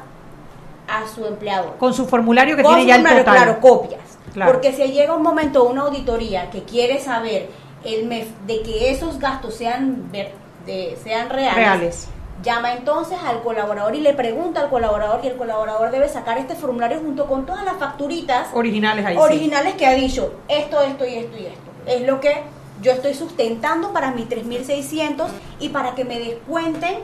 a 0.88 1.08
su 1.08 1.26
empleador. 1.26 1.78
Con 1.78 1.94
su 1.94 2.08
formulario 2.08 2.56
que 2.56 2.64
tiene 2.64 2.86
ya 2.86 2.96
el 2.96 3.04
total. 3.04 3.24
Claro, 3.24 3.60
copias. 3.60 4.02
Porque 4.46 4.72
si 4.74 4.84
llega 4.92 5.16
un 5.16 5.24
momento 5.24 5.64
una 5.64 5.82
auditoría 5.84 6.50
que 6.50 6.64
quiere 6.64 7.00
saber 7.00 7.50
el 7.84 8.06
MEF 8.06 8.28
de 8.46 8.62
que 8.62 8.92
esos 8.92 9.20
gastos 9.20 9.56
sean 9.56 10.12
de, 10.12 10.98
sean 11.04 11.30
reales, 11.30 12.08
llama 12.44 12.74
entonces 12.74 13.18
al 13.26 13.42
colaborador 13.42 13.96
y 13.96 14.02
le 14.02 14.14
pregunta 14.14 14.62
al 14.62 14.70
colaborador 14.70 15.22
y 15.24 15.28
el 15.28 15.38
colaborador 15.38 15.90
debe 15.92 16.08
sacar 16.08 16.38
este 16.38 16.56
formulario 16.56 17.00
junto 17.00 17.26
con 17.26 17.46
todas 17.46 17.66
las 17.66 17.78
facturitas 17.78 18.50
originales 18.54 19.06
ahí 19.06 19.18
originales 19.18 19.74
que 19.74 19.88
ha 19.88 19.94
dicho 19.94 20.34
esto, 20.48 20.82
esto 20.82 21.06
y 21.06 21.16
esto 21.16 21.38
y 21.38 21.46
esto. 21.48 21.72
Es 21.88 22.02
lo 22.02 22.20
que 22.20 22.44
yo 22.82 22.92
estoy 22.92 23.16
sustentando 23.16 23.92
para 23.92 24.12
mis 24.12 24.28
3.600 24.30 25.28
y 25.60 25.70
para 25.70 25.96
que 25.96 26.06
me 26.06 26.20
descuenten 26.20 27.00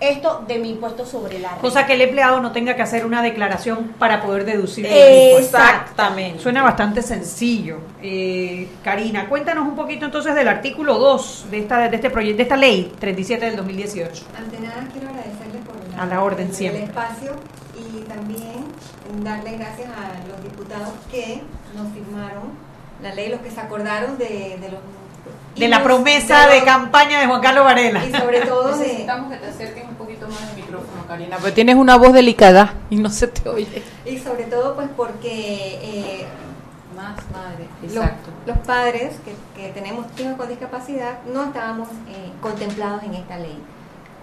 esto 0.00 0.44
de 0.48 0.58
mi 0.58 0.70
impuesto 0.70 1.04
sobre 1.04 1.38
la 1.38 1.48
renta. 1.48 1.60
Cosa 1.60 1.86
que 1.86 1.94
el 1.94 2.00
empleado 2.00 2.40
no 2.40 2.52
tenga 2.52 2.74
que 2.74 2.82
hacer 2.82 3.04
una 3.04 3.22
declaración 3.22 3.94
para 3.98 4.22
poder 4.22 4.44
deducir 4.44 4.86
el 4.86 5.38
Exactamente. 5.38 6.40
Suena 6.40 6.62
bastante 6.62 7.02
sencillo. 7.02 7.78
Eh, 8.02 8.68
Karina, 8.82 9.28
cuéntanos 9.28 9.66
un 9.66 9.76
poquito 9.76 10.06
entonces 10.06 10.34
del 10.34 10.48
artículo 10.48 10.98
2 10.98 11.46
de 11.50 11.58
esta, 11.58 11.88
de 11.88 11.96
este 11.96 12.10
proyecto, 12.10 12.38
de 12.38 12.42
esta 12.44 12.56
ley 12.56 12.92
37 12.98 13.44
del 13.46 13.56
2018. 13.56 14.24
Ante 14.38 14.60
nada 14.60 14.88
quiero 14.92 15.08
agradecerle 15.08 15.58
por 15.66 15.96
la, 15.96 16.02
a 16.02 16.06
la 16.06 16.22
orden 16.22 16.54
siempre. 16.54 16.84
el 16.84 16.88
espacio 16.88 17.32
y 17.76 18.00
también 18.02 18.64
darle 19.22 19.56
gracias 19.58 19.88
a 19.90 20.28
los 20.28 20.42
diputados 20.42 20.90
que 21.10 21.42
nos 21.76 21.92
firmaron 21.92 22.70
la 23.02 23.14
ley, 23.14 23.30
los 23.30 23.40
que 23.40 23.50
se 23.50 23.60
acordaron 23.60 24.18
de, 24.18 24.58
de 24.60 24.68
los 24.70 24.80
de 25.56 25.68
la 25.68 25.82
promesa 25.82 26.46
de, 26.48 26.62
campaña 26.64 27.20
de 27.20 27.26
Juan 27.26 27.40
Carlos 27.40 27.64
Varela. 27.64 28.04
Y 28.04 28.12
sobre 28.12 28.40
todo 28.42 28.76
necesitamos 28.76 29.32
que 29.32 29.38
te 29.38 29.46
acerques 29.46 29.84
un 29.84 29.94
poquito 29.94 30.28
más 30.28 30.42
al 30.42 30.56
micrófono, 30.56 31.06
Karina, 31.06 31.36
porque 31.36 31.52
tienes 31.52 31.76
una 31.76 31.96
voz 31.96 32.12
delicada 32.12 32.74
y 32.88 32.96
no 32.96 33.10
se 33.10 33.28
te 33.28 33.48
oye. 33.48 33.82
Y 34.04 34.18
sobre 34.18 34.44
todo 34.44 34.74
pues 34.74 34.88
porque 34.96 35.78
eh, 35.82 36.26
más 36.96 37.16
madre, 37.32 37.66
exacto. 37.82 38.30
Los, 38.46 38.58
padres 38.58 39.16
que, 39.24 39.60
que, 39.60 39.70
tenemos 39.70 40.06
hijos 40.18 40.34
con 40.36 40.48
discapacidad 40.48 41.18
no 41.32 41.44
estábamos 41.44 41.88
eh, 41.88 42.32
contemplados 42.40 43.02
en 43.02 43.14
esta 43.14 43.38
ley. 43.38 43.58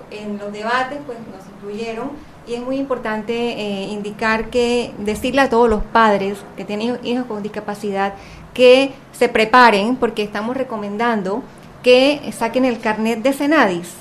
En 0.09 0.37
los 0.37 0.53
debates 0.53 0.99
pues 1.05 1.17
nos 1.19 1.45
incluyeron 1.55 2.11
y 2.47 2.53
es 2.53 2.61
muy 2.61 2.77
importante 2.77 3.33
eh, 3.33 3.83
indicar 3.89 4.49
que 4.49 4.93
decirle 4.99 5.41
a 5.41 5.49
todos 5.49 5.69
los 5.69 5.83
padres 5.83 6.37
que 6.55 6.63
tienen 6.63 6.97
hijos 7.03 7.25
con 7.25 7.43
discapacidad 7.43 8.13
que 8.57 8.91
se 9.11 9.29
preparen 9.29 9.97
porque 9.97 10.23
estamos 10.23 10.57
recomendando 10.57 11.43
que 11.83 12.33
saquen 12.35 12.65
el 12.65 12.79
carnet 12.79 13.21
de 13.21 13.31
Senadis, 13.31 13.93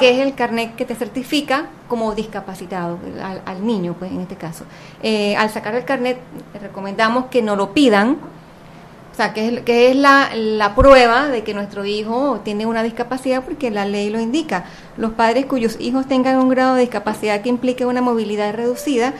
que 0.00 0.10
es 0.10 0.18
el 0.18 0.34
carnet 0.34 0.74
que 0.74 0.84
te 0.84 0.96
certifica 0.96 1.66
como 1.88 2.12
discapacitado 2.12 2.98
al, 3.46 3.64
niño, 3.64 3.94
pues 3.96 4.10
en 4.10 4.20
este 4.20 4.34
caso. 4.34 4.64
Eh, 5.00 5.36
al 5.36 5.48
sacar 5.48 5.76
el 5.76 5.84
carnet 5.84 6.18
recomendamos 6.60 7.26
que 7.26 7.40
no 7.40 7.54
lo 7.54 7.72
pidan 7.72 8.18
O 9.12 9.16
sea, 9.16 9.32
que 9.32 9.46
es, 9.46 9.60
que 9.60 9.92
es 9.92 9.96
la, 9.96 10.30
la 10.34 10.74
prueba 10.74 11.28
de 11.28 11.44
que 11.44 11.54
nuestro 11.54 11.84
hijo 11.84 12.40
tiene 12.42 12.66
una 12.66 12.82
discapacidad 12.82 13.44
porque 13.44 13.70
la 13.70 13.84
ley 13.84 14.10
lo 14.10 14.18
indica. 14.18 14.64
Los 14.96 15.12
padres 15.12 15.46
cuyos 15.46 15.76
hijos 15.78 16.08
tengan 16.08 16.36
un 16.38 16.48
grado 16.48 16.74
de 16.74 16.80
discapacidad 16.80 17.42
que 17.42 17.48
implique 17.48 17.86
una 17.86 18.02
movilidad 18.02 18.52
reducida 18.54 19.14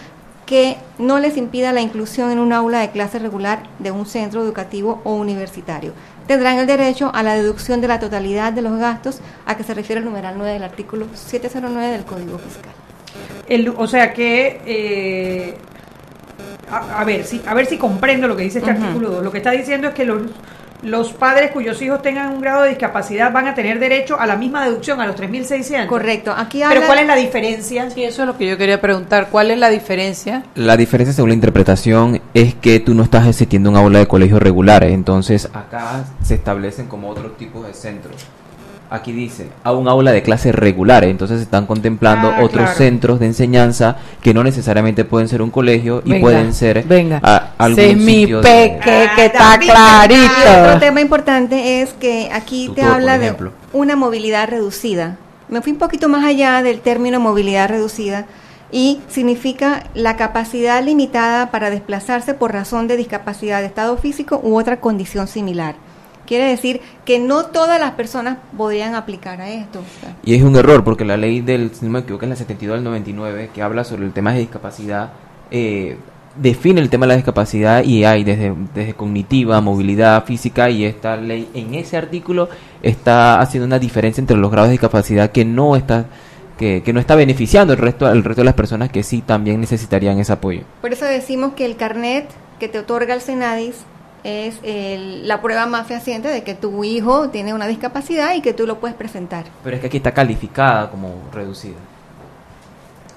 que 0.47 0.77
no 0.99 1.19
les 1.19 1.37
impida 1.37 1.73
la 1.73 1.81
inclusión 1.81 2.31
en 2.31 2.39
un 2.39 2.53
aula 2.53 2.81
de 2.81 2.91
clase 2.91 3.19
regular 3.19 3.63
de 3.79 3.91
un 3.91 4.05
centro 4.07 4.43
educativo 4.43 5.01
o 5.05 5.15
universitario. 5.15 5.93
Tendrán 6.27 6.59
el 6.59 6.67
derecho 6.67 7.11
a 7.15 7.23
la 7.23 7.35
deducción 7.35 7.81
de 7.81 7.89
la 7.89 7.99
totalidad 7.99 8.53
de 8.53 8.63
los 8.63 8.79
gastos 8.79 9.21
a 9.47 9.57
que 9.57 9.63
se 9.65 9.75
refiere 9.75 10.01
el 10.01 10.05
numeral 10.05 10.35
9 10.37 10.53
del 10.53 10.63
artículo 10.65 11.07
709 11.15 11.93
del 11.93 12.05
Código 12.05 12.39
Fiscal. 12.39 12.73
El- 13.49 13.69
o 13.77 13.87
sea 13.87 14.13
que, 14.13 14.61
eh, 14.67 15.57
a, 16.71 17.01
a 17.01 17.05
ver 17.05 17.25
si, 17.25 17.43
a 17.47 17.55
ver 17.55 17.67
si 17.67 17.77
comprendo 17.79 18.27
lo 18.29 18.37
que 18.37 18.43
dice 18.43 18.59
este 18.59 18.71
artículo 18.71 19.11
2. 19.11 19.25
Lo 19.25 19.31
que 19.31 19.39
está 19.39 19.51
diciendo 19.51 19.89
es 19.89 19.95
que 19.95 20.05
los, 20.05 20.23
los 20.85 21.13
padres 21.13 21.51
cuyos 21.51 21.81
hijos 21.83 22.03
tengan 22.03 22.33
un 22.33 22.41
grado 22.41 22.63
de 22.63 22.71
discapacidad 22.71 23.33
van 23.33 23.49
a 23.49 23.55
tener 23.55 23.79
derecho 23.79 24.21
a 24.21 24.27
la 24.27 24.37
misma 24.37 24.65
deducción, 24.65 25.01
a 25.01 25.07
los 25.07 25.17
3.600. 25.17 25.87
Correcto. 25.87 26.33
Aquí 26.37 26.63
Pero 26.69 26.83
¿cuál 26.87 26.99
es 27.01 27.07
la 27.07 27.17
diferencia? 27.17 27.91
Sí, 27.91 28.05
eso 28.05 28.23
es 28.23 28.29
lo 28.29 28.37
que 28.37 28.47
yo 28.47 28.59
quería 28.59 28.81
preguntar. 28.81 29.29
¿Cuál 29.31 29.51
es 29.51 29.59
la 29.59 29.71
diferencia? 29.71 30.45
La 30.55 30.77
diferencia 30.77 31.13
según 31.15 31.31
la 31.31 31.35
interpretación 31.35 32.21
es 32.35 32.55
que 32.55 32.81
tú 32.81 32.95
no 32.95 33.03
estás 33.03 33.27
asistiendo 33.27 33.71
a 33.71 33.73
un 33.73 33.79
aula 33.79 33.99
de 34.01 34.07
colegio 34.07 34.39
regular, 34.39 34.85
entonces 34.85 35.49
acá 35.53 36.05
se 36.23 36.35
establecen 36.35 36.87
como 36.87 37.09
otros 37.09 37.37
tipos 37.37 37.67
de 37.67 37.75
centros. 37.75 38.15
Aquí 38.95 39.11
dice, 39.11 39.49
a 39.65 39.73
un 39.73 39.89
aula 39.89 40.13
de 40.13 40.23
clase 40.23 40.53
regular, 40.53 41.03
entonces 41.03 41.39
se 41.39 41.43
están 41.43 41.67
contemplando 41.67 42.29
Ah, 42.29 42.45
otros 42.45 42.63
claro. 42.63 42.79
centros 42.79 43.19
de 43.19 43.27
enseñanza 43.27 43.97
que 44.23 44.33
no 44.33 44.45
necesariamente 44.45 45.05
pueden 45.05 45.27
ser 45.29 45.43
un 45.43 45.51
colegio 45.51 46.01
y 46.05 46.21
pueden 46.21 46.55
ser 46.55 46.85
venga. 46.85 47.19
a- 47.23 47.49
algún 47.59 47.81
Ese 47.81 47.91
es 47.91 47.97
mi 47.97 48.27
de- 48.27 48.41
peque 48.41 49.09
que 49.17 49.25
está 49.27 49.59
Y 49.61 49.69
otro 49.69 49.75
clarito. 49.75 50.79
tema 50.79 51.01
importante 51.01 51.83
es 51.83 51.93
que 51.95 52.31
aquí 52.33 52.67
Tutor, 52.69 52.75
te 52.85 52.89
habla 52.89 53.19
de 53.19 53.35
una 53.73 53.97
movilidad 53.97 54.49
reducida. 54.49 55.17
Me 55.49 55.61
fui 55.61 55.73
un 55.73 55.79
poquito 55.79 56.09
más 56.09 56.25
allá 56.25 56.63
del 56.63 56.81
término 56.81 57.19
movilidad 57.19 57.69
reducida 57.69 58.27
y 58.71 59.01
significa 59.09 59.83
la 59.95 60.17
capacidad 60.17 60.81
limitada 60.85 61.51
para 61.51 61.69
desplazarse 61.71 62.35
por 62.35 62.53
razón 62.53 62.87
de 62.87 62.97
discapacidad 62.97 63.59
de 63.61 63.67
estado 63.67 63.97
físico 63.97 64.41
u 64.43 64.57
otra 64.57 64.79
condición 64.81 65.27
similar. 65.27 65.75
Quiere 66.27 66.47
decir 66.47 66.81
que 67.05 67.19
no 67.19 67.47
todas 67.47 67.79
las 67.79 67.93
personas 67.93 68.39
podrían 68.57 68.95
aplicar 68.95 69.41
a 69.41 69.51
esto. 69.51 69.81
O 69.81 70.01
sea, 70.01 70.17
Y 70.25 70.35
es 70.35 70.43
un 70.43 70.57
error 70.57 70.85
porque 70.85 71.05
la 71.05 71.17
ley 71.17 71.41
del, 71.41 71.75
si 71.75 71.85
no 71.85 71.93
me 71.93 71.99
equivoco, 72.01 72.25
es 72.25 72.31
la 72.31 72.37
72 72.37 72.77
del 72.77 72.85
99 72.85 73.51
que 73.55 73.63
habla 73.63 73.85
sobre 73.85 74.05
el 74.05 74.13
tema 74.13 74.33
de 74.33 74.41
discapacidad, 74.41 75.13
eh, 75.51 75.99
define 76.37 76.81
el 76.81 76.91
tema 76.91 77.07
de 77.07 77.09
la 77.09 77.17
discapacidad 77.17 77.85
y 77.85 78.05
hay 78.05 78.25
desde, 78.25 78.55
desde 78.75 78.95
cognitiva, 78.95 79.61
movilidad 79.61 80.25
física 80.25 80.71
y 80.71 80.85
esta 80.85 81.17
ley 81.17 81.49
en 81.55 81.75
ese 81.75 81.97
artículo 81.97 82.49
está 82.83 83.41
haciendo 83.41 83.67
una 83.67 83.79
diferencia 83.79 84.21
entre 84.21 84.37
los 84.37 84.51
grados 84.51 84.69
de 84.69 84.73
discapacidad 84.73 85.31
que 85.31 85.45
no 85.45 85.77
está 85.77 86.07
que, 86.59 86.83
que 86.85 86.93
no 86.93 87.01
está 87.01 87.17
beneficiando 87.17 87.73
el 87.73 87.79
resto 87.79 88.11
el 88.11 88.23
resto 88.23 88.43
de 88.43 88.47
las 88.47 88.55
personas 88.55 88.91
que 88.91 89.03
sí 89.03 89.23
también 89.23 89.61
necesitarían 89.61 90.19
ese 90.19 90.33
apoyo. 90.33 90.63
Por 90.81 90.93
eso 90.93 91.05
decimos 91.05 91.55
que 91.55 91.67
el 91.67 91.77
carnet 91.77 92.29
que 92.59 92.69
te 92.69 92.79
otorga 92.79 93.15
el 93.15 93.21
Senadis 93.21 93.77
es 94.25 94.57
el- 94.63 95.29
la 95.29 95.41
prueba 95.41 95.67
más 95.67 95.87
fehaciente 95.87 96.29
de 96.29 96.43
que 96.43 96.55
tu 96.55 96.83
hijo 96.83 97.29
tiene 97.29 97.55
una 97.55 97.67
discapacidad 97.67 98.35
y 98.35 98.41
que 98.41 98.55
tú 98.55 98.67
lo 98.67 98.81
puedes 98.81 98.97
presentar. 98.97 99.45
Pero 99.63 99.77
es 99.77 99.81
que 99.81 99.87
aquí 99.89 99.99
está 99.99 100.13
calificada 100.13 100.91
como 100.91 101.11
reducida. 101.33 101.77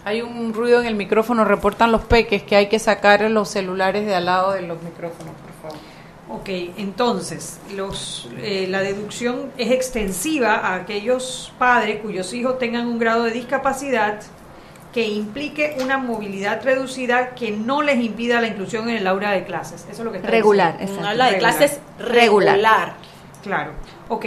Hay 0.06 0.22
un 0.22 0.54
ruido 0.54 0.80
en 0.80 0.86
el 0.88 0.96
micrófono, 0.96 1.44
reportan 1.44 1.92
los 1.92 2.02
peques 2.02 2.44
que 2.44 2.56
hay 2.56 2.68
que 2.68 2.80
sacar 2.80 3.22
los 3.30 3.50
celulares 3.50 4.06
de 4.06 4.16
al 4.16 4.26
lado 4.26 4.52
de 4.54 4.62
los 4.62 4.82
micrófonos, 4.82 5.34
por 5.36 5.72
favor. 5.72 5.78
Ok, 6.30 6.50
entonces, 6.78 7.60
los, 7.76 8.30
eh, 8.38 8.68
la 8.70 8.82
deducción 8.82 9.52
es 9.58 9.72
extensiva 9.72 10.56
a 10.56 10.76
aquellos 10.76 11.54
padres 11.58 12.00
cuyos 12.02 12.34
hijos 12.34 12.60
tengan 12.60 12.88
un 12.88 13.00
grado 13.00 13.24
de 13.24 13.32
discapacidad 13.32 14.20
que 14.98 15.08
implique 15.08 15.78
una 15.84 16.00
movilidad 16.00 16.64
reducida 16.64 17.36
que 17.36 17.52
no 17.52 17.84
les 17.84 18.00
impida 18.04 18.42
la 18.42 18.48
inclusión 18.48 18.90
en 18.90 18.96
el 18.98 19.06
aula 19.06 19.30
de 19.30 19.44
clases. 19.44 19.82
Eso 19.92 20.00
es 20.02 20.06
lo 20.06 20.12
que 20.12 20.18
está 20.18 20.30
Regular, 20.32 20.72
diciendo. 20.80 20.94
exacto. 20.94 21.02
Un 21.06 21.12
aula 21.12 21.26
de 21.26 21.32
Regular. 21.34 21.56
clases 21.60 21.80
Regular. 22.00 22.54
regular. 22.56 22.94
Claro. 23.44 23.72
Ok, 24.10 24.26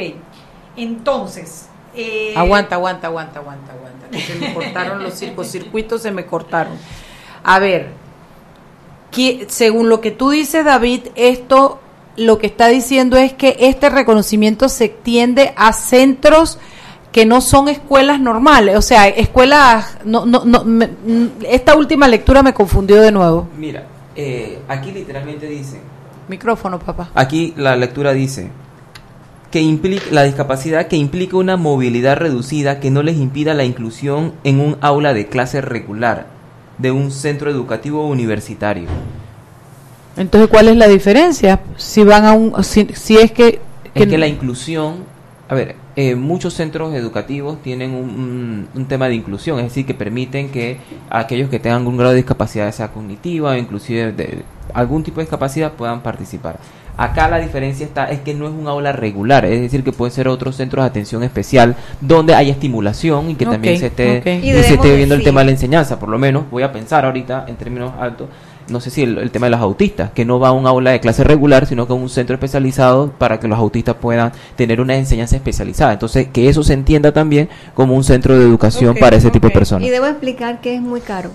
entonces... 0.76 1.66
eh, 1.96 2.34
Aguanta, 2.36 2.76
aguanta, 2.76 3.08
aguanta, 3.08 3.40
aguanta, 3.40 3.72
aguanta. 3.72 4.08
que 4.10 4.20
se 4.20 4.34
me 4.36 4.54
cortaron 4.54 5.02
los 5.02 5.14
circuitos, 5.48 6.02
se 6.02 6.12
me 6.12 6.24
cortaron. 6.24 6.74
A 7.42 7.58
ver, 7.58 7.88
que- 9.10 9.46
según 9.48 9.88
lo 9.88 10.00
que 10.00 10.12
tú 10.12 10.30
dices, 10.30 10.64
David, 10.64 11.08
esto 11.16 11.80
lo 12.16 12.38
que 12.38 12.46
está 12.46 12.68
diciendo 12.68 13.16
es 13.16 13.32
que 13.32 13.56
este 13.58 13.88
reconocimiento 13.90 14.68
se 14.68 14.84
extiende 14.84 15.52
a 15.56 15.72
centros 15.72 16.58
que 17.12 17.26
no 17.26 17.40
son 17.40 17.68
escuelas 17.68 18.20
normales, 18.20 18.76
o 18.76 18.82
sea, 18.82 19.08
escuelas, 19.08 19.98
no, 20.04 20.26
no, 20.26 20.44
no, 20.44 20.64
me- 20.64 20.90
esta 21.48 21.74
última 21.76 22.06
lectura 22.06 22.42
me 22.42 22.54
confundió 22.54 23.00
de 23.00 23.10
nuevo. 23.10 23.48
Mira, 23.58 23.84
eh, 24.14 24.60
aquí 24.68 24.92
literalmente 24.92 25.46
dice 25.46 25.80
Micrófono, 26.28 26.78
papá. 26.78 27.10
Aquí 27.14 27.52
la 27.56 27.74
lectura 27.74 28.12
dice 28.12 28.50
que 29.50 29.60
implica 29.60 30.04
la 30.12 30.22
discapacidad 30.22 30.86
que 30.86 30.94
implica 30.96 31.36
una 31.36 31.56
movilidad 31.56 32.16
reducida 32.16 32.78
que 32.78 32.92
no 32.92 33.02
les 33.02 33.16
impida 33.16 33.52
la 33.54 33.64
inclusión 33.64 34.34
en 34.44 34.60
un 34.60 34.76
aula 34.80 35.12
de 35.12 35.26
clase 35.26 35.60
regular 35.60 36.26
de 36.78 36.92
un 36.92 37.10
centro 37.10 37.50
educativo 37.50 38.06
universitario. 38.06 38.88
Entonces, 40.16 40.48
¿cuál 40.50 40.68
es 40.68 40.76
la 40.76 40.86
diferencia? 40.88 41.60
Si 41.76 42.04
van 42.04 42.24
a 42.26 42.32
un, 42.32 42.62
si, 42.62 42.86
si 42.94 43.16
es 43.16 43.32
que, 43.32 43.60
Es 43.94 44.06
que 44.06 44.18
la 44.18 44.26
inclusión, 44.28 45.04
a 45.48 45.54
ver, 45.54 45.74
eh, 46.00 46.14
muchos 46.16 46.54
centros 46.54 46.94
educativos 46.94 47.60
tienen 47.62 47.90
un, 47.92 48.08
un- 48.10 48.68
un 48.74 48.84
tema 48.86 49.08
de 49.08 49.14
inclusión, 49.14 49.58
es 49.58 49.64
decir, 49.66 49.84
que 49.86 49.94
permiten 49.94 50.48
que 50.50 50.78
aquellos 51.10 51.48
que 51.50 51.58
tengan 51.58 51.86
un 51.86 51.96
grado 51.96 52.10
de 52.12 52.16
discapacidad, 52.16 52.70
sea 52.72 52.88
cognitiva 52.88 53.50
o 53.50 53.54
inclusive 53.56 54.12
de 54.12 54.42
algún 54.72 55.02
tipo 55.02 55.16
de 55.16 55.24
discapacidad, 55.24 55.72
puedan 55.72 56.00
participar. 56.00 56.56
Acá 56.96 57.28
la 57.28 57.38
diferencia 57.38 57.86
está 57.86 58.10
es 58.10 58.20
que 58.20 58.34
no 58.34 58.44
es 58.46 58.52
un 58.52 58.66
aula 58.68 58.92
regular, 58.92 59.44
es 59.46 59.60
decir, 59.60 59.82
que 59.82 59.92
puede 59.92 60.10
ser 60.12 60.28
otros 60.28 60.56
centros 60.56 60.84
de 60.84 60.88
atención 60.90 61.22
especial 61.22 61.74
donde 62.00 62.34
haya 62.34 62.52
estimulación 62.52 63.30
y 63.30 63.34
que 63.36 63.46
también 63.52 63.74
se 63.80 63.86
esté, 63.86 64.18
ok. 64.18 64.26
Y 64.26 64.30
y 64.30 64.40
se 64.40 64.46
debemos 64.56 64.70
esté 64.84 64.96
viendo 64.96 65.14
el 65.14 65.22
tema 65.24 65.40
de 65.40 65.46
la 65.46 65.52
enseñanza, 65.52 65.98
por 65.98 66.08
lo 66.10 66.18
menos 66.18 66.44
voy 66.50 66.62
a 66.62 66.72
pensar 66.72 67.04
ahorita 67.06 67.46
en 67.48 67.56
términos 67.56 67.92
altos, 67.98 68.28
no 68.70 68.80
sé 68.80 68.90
si 68.90 69.02
el, 69.02 69.18
el 69.18 69.30
tema 69.30 69.46
de 69.46 69.50
los 69.50 69.60
autistas, 69.60 70.10
que 70.10 70.24
no 70.24 70.38
va 70.38 70.48
a 70.48 70.52
un 70.52 70.66
aula 70.66 70.92
de 70.92 71.00
clase 71.00 71.24
regular, 71.24 71.66
sino 71.66 71.86
que 71.86 71.92
a 71.92 71.96
un 71.96 72.08
centro 72.08 72.34
especializado 72.34 73.12
para 73.18 73.40
que 73.40 73.48
los 73.48 73.58
autistas 73.58 73.96
puedan 73.96 74.32
tener 74.56 74.80
una 74.80 74.96
enseñanza 74.96 75.36
especializada. 75.36 75.92
Entonces, 75.92 76.28
que 76.28 76.48
eso 76.48 76.62
se 76.62 76.74
entienda 76.74 77.12
también 77.12 77.48
como 77.74 77.94
un 77.94 78.04
centro 78.04 78.38
de 78.38 78.44
educación 78.44 78.96
para 78.96 79.16
ese 79.16 79.30
tipo 79.30 79.48
de 79.48 79.54
personas. 79.54 79.86
Y 79.86 79.90
debo 79.90 80.06
explicar 80.06 80.60
que 80.60 80.74
es 80.74 80.80
muy 80.80 81.00
caro. 81.00 81.30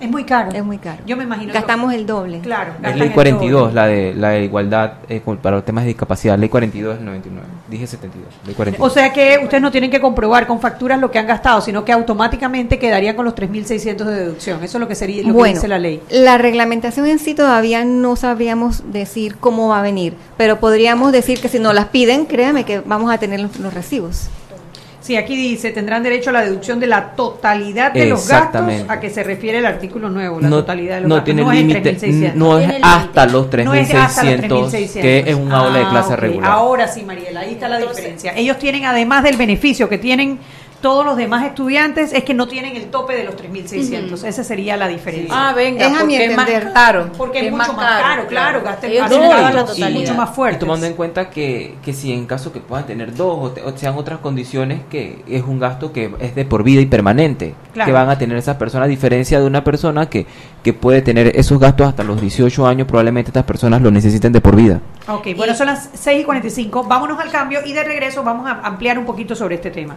Es 0.00 0.10
muy 0.10 0.24
caro. 0.24 0.50
Es 0.52 0.64
muy 0.64 0.78
caro. 0.78 1.02
Yo 1.06 1.16
me 1.16 1.24
imagino. 1.24 1.52
Gastamos 1.52 1.92
el 1.92 2.06
doble. 2.06 2.40
Claro. 2.40 2.72
Es 2.82 2.96
ley 2.96 3.08
el 3.08 3.14
42, 3.14 3.60
doble. 3.60 3.74
la 3.74 3.86
de 3.86 4.14
la 4.14 4.28
de 4.30 4.44
igualdad 4.44 4.92
eh, 5.08 5.20
para 5.42 5.56
los 5.56 5.64
temas 5.64 5.84
de 5.84 5.88
discapacidad, 5.88 6.38
ley 6.38 6.48
42 6.48 6.96
del 6.96 7.04
99. 7.04 7.46
Dije 7.68 7.86
72, 7.86 8.32
ley 8.46 8.54
42. 8.54 8.86
O 8.86 8.92
sea 8.92 9.12
que 9.12 9.40
ustedes 9.42 9.62
no 9.62 9.70
tienen 9.70 9.90
que 9.90 10.00
comprobar 10.00 10.46
con 10.46 10.60
facturas 10.60 11.00
lo 11.00 11.10
que 11.10 11.18
han 11.18 11.26
gastado, 11.26 11.60
sino 11.60 11.84
que 11.84 11.92
automáticamente 11.92 12.78
quedarían 12.78 13.16
con 13.16 13.24
los 13.24 13.34
3.600 13.34 14.04
de 14.04 14.14
deducción. 14.14 14.62
Eso 14.62 14.78
es 14.78 14.80
lo 14.80 14.88
que 14.88 14.94
sería 14.94 15.22
lo 15.22 15.36
que 15.36 15.50
dice 15.50 15.68
la 15.68 15.78
ley. 15.78 16.00
la 16.10 16.38
reglamentación 16.38 17.06
en 17.06 17.18
sí 17.18 17.34
todavía 17.34 17.84
no 17.84 18.16
sabríamos 18.16 18.92
decir 18.92 19.36
cómo 19.38 19.68
va 19.68 19.80
a 19.80 19.82
venir, 19.82 20.14
pero 20.36 20.60
podríamos 20.60 21.12
decir 21.12 21.40
que 21.40 21.48
si 21.48 21.58
nos 21.58 21.74
las 21.74 21.86
piden, 21.86 22.26
créame 22.26 22.64
que 22.64 22.80
vamos 22.80 23.12
a 23.12 23.18
tener 23.18 23.40
los, 23.40 23.58
los 23.58 23.74
recibos. 23.74 24.28
Sí, 25.08 25.16
aquí 25.16 25.36
dice, 25.36 25.70
tendrán 25.70 26.02
derecho 26.02 26.28
a 26.28 26.34
la 26.34 26.42
deducción 26.42 26.78
de 26.78 26.86
la 26.86 27.12
totalidad 27.12 27.92
de 27.94 28.04
los 28.10 28.28
gastos 28.28 28.60
a 28.88 29.00
que 29.00 29.08
se 29.08 29.24
refiere 29.24 29.56
el 29.56 29.64
artículo 29.64 30.10
nuevo, 30.10 30.38
la 30.38 30.50
no, 30.50 30.56
totalidad 30.56 30.96
de 30.96 31.00
los 31.00 31.08
no 31.08 31.14
gastos. 31.14 31.24
tiene 31.24 31.42
no 31.44 31.50
es 31.50 31.60
en 31.60 31.68
límite, 31.68 31.96
3.600. 31.96 32.34
no 32.34 32.44
No 32.44 32.58
es 32.58 32.74
hasta 32.82 33.24
los 33.24 33.48
3.600, 33.48 34.48
3.600. 34.70 35.00
que 35.00 35.18
es 35.26 35.34
un 35.34 35.50
aula 35.50 35.78
de 35.78 35.84
Ah, 35.86 35.88
clase 35.88 36.14
regular. 36.16 36.50
Ahora 36.50 36.88
sí, 36.88 37.04
Mariela, 37.04 37.40
ahí 37.40 37.52
está 37.54 37.70
la 37.70 37.78
diferencia. 37.78 38.34
Ellos 38.36 38.58
tienen, 38.58 38.84
además 38.84 39.22
del 39.24 39.38
beneficio 39.38 39.88
que 39.88 39.96
tienen 39.96 40.40
todos 40.80 41.04
los 41.04 41.16
demás 41.16 41.44
estudiantes, 41.44 42.12
es 42.12 42.22
que 42.24 42.34
no 42.34 42.46
tienen 42.46 42.76
el 42.76 42.86
tope 42.86 43.16
de 43.16 43.24
los 43.24 43.34
3.600. 43.36 44.24
Esa 44.24 44.44
sería 44.44 44.76
la 44.76 44.86
diferencia. 44.88 45.34
Ah, 45.36 45.52
venga, 45.52 45.86
Es 45.86 45.92
a 46.00 46.04
mi 46.04 46.14
porque 46.16 46.24
es 46.26 46.36
más 46.36 46.50
caro. 46.72 47.10
Porque 47.18 47.46
es, 47.46 47.50
mucho 47.52 47.72
más 47.72 48.00
caro, 48.02 48.26
claro, 48.28 48.62
hacen 48.68 48.92
no 48.98 49.64
totalidad. 49.66 49.90
mucho 49.90 50.14
más 50.14 50.30
Y 50.30 50.34
fuertes. 50.34 50.60
tomando 50.60 50.86
en 50.86 50.94
cuenta 50.94 51.30
que, 51.30 51.74
que 51.84 51.92
si 51.92 52.12
en 52.12 52.26
caso 52.26 52.52
que 52.52 52.60
puedan 52.60 52.86
tener 52.86 53.14
dos 53.14 53.38
o, 53.40 53.50
te- 53.50 53.62
o 53.62 53.76
sean 53.76 53.94
otras 53.96 54.18
condiciones, 54.20 54.80
que 54.88 55.24
es 55.28 55.42
un 55.42 55.58
gasto 55.58 55.92
que 55.92 56.14
es 56.20 56.34
de 56.34 56.44
por 56.44 56.62
vida 56.62 56.80
y 56.80 56.86
permanente, 56.86 57.54
Claro. 57.72 57.86
que 57.88 57.92
van 57.92 58.08
a 58.10 58.18
tener 58.18 58.36
esas 58.36 58.56
personas, 58.56 58.86
a 58.86 58.88
diferencia 58.88 59.38
de 59.40 59.46
una 59.46 59.62
persona 59.64 60.06
que, 60.08 60.26
que 60.64 60.72
puede 60.72 61.00
tener 61.02 61.32
esos 61.36 61.58
gastos 61.58 61.86
hasta 61.88 62.02
los 62.04 62.20
18 62.20 62.66
años, 62.66 62.86
probablemente 62.88 63.30
estas 63.30 63.44
personas 63.44 63.82
lo 63.82 63.90
necesiten 63.90 64.32
de 64.32 64.40
por 64.40 64.56
vida. 64.56 64.80
Ok, 65.08 65.28
bueno, 65.36 65.54
son 65.54 65.66
las 65.68 65.90
6 65.94 66.20
y 66.22 66.24
45. 66.24 66.84
Vámonos 66.84 67.18
al 67.20 67.30
cambio 67.30 67.60
y 67.64 67.72
de 67.72 67.84
regreso 67.84 68.22
vamos 68.24 68.46
a 68.48 68.60
ampliar 68.66 68.98
un 68.98 69.06
poquito 69.06 69.34
sobre 69.34 69.54
este 69.56 69.70
tema. 69.70 69.96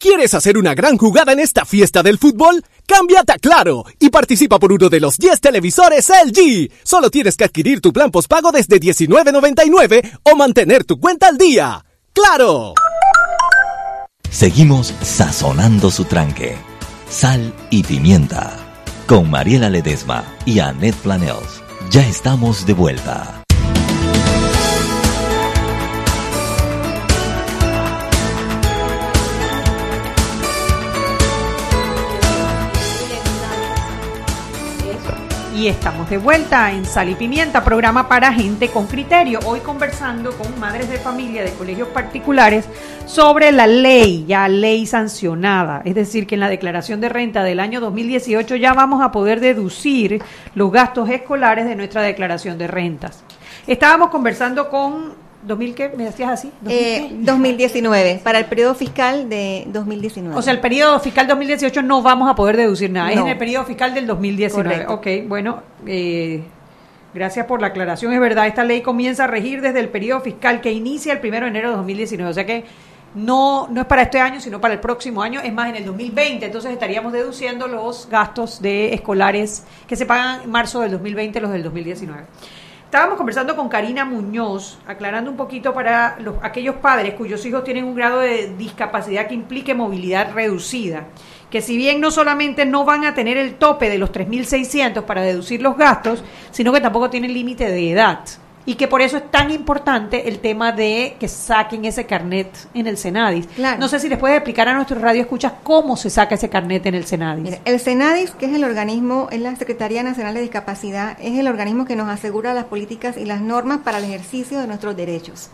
¿Quieres 0.00 0.32
hacer 0.32 0.56
una 0.56 0.74
gran 0.74 0.96
jugada 0.96 1.32
en 1.32 1.40
esta 1.40 1.66
fiesta 1.66 2.02
del 2.02 2.16
fútbol? 2.16 2.64
Cámbiate 2.86 3.32
a 3.32 3.38
Claro 3.38 3.84
y 3.98 4.08
participa 4.08 4.58
por 4.58 4.72
uno 4.72 4.88
de 4.88 4.98
los 4.98 5.18
10 5.18 5.38
televisores 5.42 6.08
LG. 6.08 6.72
Solo 6.84 7.10
tienes 7.10 7.36
que 7.36 7.44
adquirir 7.44 7.82
tu 7.82 7.92
plan 7.92 8.10
postpago 8.10 8.50
desde 8.50 8.80
$19.99 8.80 10.20
o 10.22 10.36
mantener 10.36 10.84
tu 10.84 10.98
cuenta 10.98 11.28
al 11.28 11.36
día. 11.36 11.84
¡Claro! 12.14 12.72
Seguimos 14.30 14.94
sazonando 15.02 15.90
su 15.90 16.06
tranque. 16.06 16.56
Sal 17.10 17.52
y 17.68 17.82
pimienta. 17.82 18.56
Con 19.06 19.28
Mariela 19.28 19.68
Ledesma 19.68 20.24
y 20.46 20.60
Annette 20.60 20.96
Planels. 20.96 21.62
Ya 21.90 22.08
estamos 22.08 22.64
de 22.64 22.72
vuelta. 22.72 23.39
Y 35.60 35.68
estamos 35.68 36.08
de 36.08 36.16
vuelta 36.16 36.72
en 36.72 36.86
Sal 36.86 37.10
y 37.10 37.14
Pimienta, 37.14 37.62
programa 37.62 38.08
para 38.08 38.32
gente 38.32 38.68
con 38.68 38.86
criterio. 38.86 39.40
Hoy 39.44 39.60
conversando 39.60 40.32
con 40.32 40.58
madres 40.58 40.88
de 40.88 40.96
familia 40.96 41.44
de 41.44 41.52
colegios 41.52 41.88
particulares 41.88 42.64
sobre 43.04 43.52
la 43.52 43.66
ley, 43.66 44.24
ya 44.26 44.48
ley 44.48 44.86
sancionada. 44.86 45.82
Es 45.84 45.94
decir, 45.94 46.26
que 46.26 46.36
en 46.36 46.40
la 46.40 46.48
declaración 46.48 47.02
de 47.02 47.10
renta 47.10 47.44
del 47.44 47.60
año 47.60 47.78
2018 47.82 48.56
ya 48.56 48.72
vamos 48.72 49.02
a 49.02 49.12
poder 49.12 49.40
deducir 49.40 50.22
los 50.54 50.72
gastos 50.72 51.10
escolares 51.10 51.66
de 51.66 51.76
nuestra 51.76 52.00
declaración 52.00 52.56
de 52.56 52.66
rentas. 52.66 53.22
Estábamos 53.66 54.08
conversando 54.08 54.70
con 54.70 55.12
¿2000 55.46 55.74
qué? 55.74 55.88
¿Me 55.96 56.04
decías 56.04 56.30
así? 56.30 56.52
Eh, 56.68 57.08
2019, 57.20 58.20
para 58.22 58.38
el 58.38 58.44
periodo 58.46 58.74
fiscal 58.74 59.28
de 59.28 59.64
2019. 59.68 60.36
O 60.36 60.42
sea, 60.42 60.52
el 60.52 60.60
periodo 60.60 61.00
fiscal 61.00 61.26
2018 61.26 61.82
no 61.82 62.02
vamos 62.02 62.30
a 62.30 62.34
poder 62.34 62.56
deducir 62.56 62.90
nada, 62.90 63.10
es 63.10 63.18
en 63.18 63.28
el 63.28 63.38
periodo 63.38 63.64
fiscal 63.64 63.94
del 63.94 64.06
2019. 64.06 64.68
Correcto. 64.68 64.94
Ok, 64.94 65.28
bueno, 65.28 65.62
eh, 65.86 66.42
gracias 67.14 67.46
por 67.46 67.60
la 67.60 67.68
aclaración. 67.68 68.12
Es 68.12 68.20
verdad, 68.20 68.46
esta 68.46 68.64
ley 68.64 68.82
comienza 68.82 69.24
a 69.24 69.26
regir 69.26 69.60
desde 69.62 69.80
el 69.80 69.88
periodo 69.88 70.20
fiscal 70.20 70.60
que 70.60 70.72
inicia 70.72 71.12
el 71.12 71.20
1 71.26 71.40
de 71.40 71.46
enero 71.46 71.70
de 71.70 71.76
2019. 71.76 72.30
O 72.30 72.34
sea 72.34 72.44
que 72.44 72.64
no, 73.14 73.66
no 73.68 73.80
es 73.80 73.86
para 73.86 74.02
este 74.02 74.20
año, 74.20 74.40
sino 74.40 74.60
para 74.60 74.74
el 74.74 74.80
próximo 74.80 75.22
año, 75.22 75.40
es 75.40 75.52
más, 75.52 75.68
en 75.68 75.76
el 75.76 75.84
2020. 75.84 76.46
Entonces 76.46 76.70
estaríamos 76.72 77.12
deduciendo 77.12 77.66
los 77.66 78.08
gastos 78.08 78.62
de 78.62 78.94
escolares 78.94 79.64
que 79.88 79.96
se 79.96 80.06
pagan 80.06 80.42
en 80.42 80.50
marzo 80.50 80.80
del 80.80 80.92
2020, 80.92 81.40
los 81.40 81.50
del 81.50 81.62
2019. 81.62 82.24
Estábamos 82.90 83.18
conversando 83.18 83.54
con 83.54 83.68
Karina 83.68 84.04
Muñoz, 84.04 84.76
aclarando 84.84 85.30
un 85.30 85.36
poquito 85.36 85.72
para 85.72 86.18
los, 86.18 86.34
aquellos 86.42 86.74
padres 86.74 87.14
cuyos 87.14 87.46
hijos 87.46 87.62
tienen 87.62 87.84
un 87.84 87.94
grado 87.94 88.18
de 88.18 88.52
discapacidad 88.58 89.28
que 89.28 89.34
implique 89.34 89.76
movilidad 89.76 90.32
reducida, 90.34 91.06
que 91.50 91.62
si 91.62 91.76
bien 91.76 92.00
no 92.00 92.10
solamente 92.10 92.66
no 92.66 92.84
van 92.84 93.04
a 93.04 93.14
tener 93.14 93.36
el 93.36 93.54
tope 93.54 93.88
de 93.88 93.98
los 93.98 94.10
3.600 94.10 95.04
para 95.04 95.22
deducir 95.22 95.62
los 95.62 95.76
gastos, 95.76 96.24
sino 96.50 96.72
que 96.72 96.80
tampoco 96.80 97.10
tienen 97.10 97.32
límite 97.32 97.70
de 97.70 97.92
edad. 97.92 98.24
Y 98.70 98.76
que 98.76 98.86
por 98.86 99.02
eso 99.02 99.16
es 99.16 99.28
tan 99.32 99.50
importante 99.50 100.28
el 100.28 100.38
tema 100.38 100.70
de 100.70 101.16
que 101.18 101.26
saquen 101.26 101.84
ese 101.86 102.06
carnet 102.06 102.46
en 102.72 102.86
el 102.86 102.96
Senadis. 102.96 103.48
No 103.80 103.88
sé 103.88 103.98
si 103.98 104.08
les 104.08 104.16
puedes 104.16 104.36
explicar 104.36 104.68
a 104.68 104.74
nuestros 104.74 105.00
radioescuchas 105.00 105.54
cómo 105.64 105.96
se 105.96 106.08
saca 106.08 106.36
ese 106.36 106.48
carnet 106.48 106.86
en 106.86 106.94
el 106.94 107.04
Senadis. 107.04 107.42
Mira, 107.42 107.58
el 107.64 107.80
CENADIS, 107.80 108.30
que 108.30 108.46
es 108.46 108.54
el 108.54 108.62
organismo, 108.62 109.26
es 109.32 109.40
la 109.40 109.56
Secretaría 109.56 110.04
Nacional 110.04 110.34
de 110.34 110.42
Discapacidad, 110.42 111.16
es 111.20 111.36
el 111.36 111.48
organismo 111.48 111.84
que 111.84 111.96
nos 111.96 112.08
asegura 112.08 112.54
las 112.54 112.66
políticas 112.66 113.16
y 113.16 113.24
las 113.24 113.40
normas 113.40 113.78
para 113.78 113.98
el 113.98 114.04
ejercicio 114.04 114.60
de 114.60 114.68
nuestros 114.68 114.96
derechos. 114.96 115.48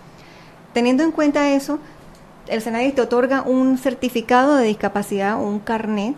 Teniendo 0.75 1.03
en 1.03 1.11
cuenta 1.11 1.49
eso, 1.49 1.79
el 2.49 2.61
CENADIS 2.61 2.97
te 2.97 3.01
otorga 3.01 3.41
un 3.41 3.79
certificado 3.79 4.57
de 4.57 4.67
discapacidad, 4.67 5.41
un 5.41 5.59
carnet, 5.59 6.15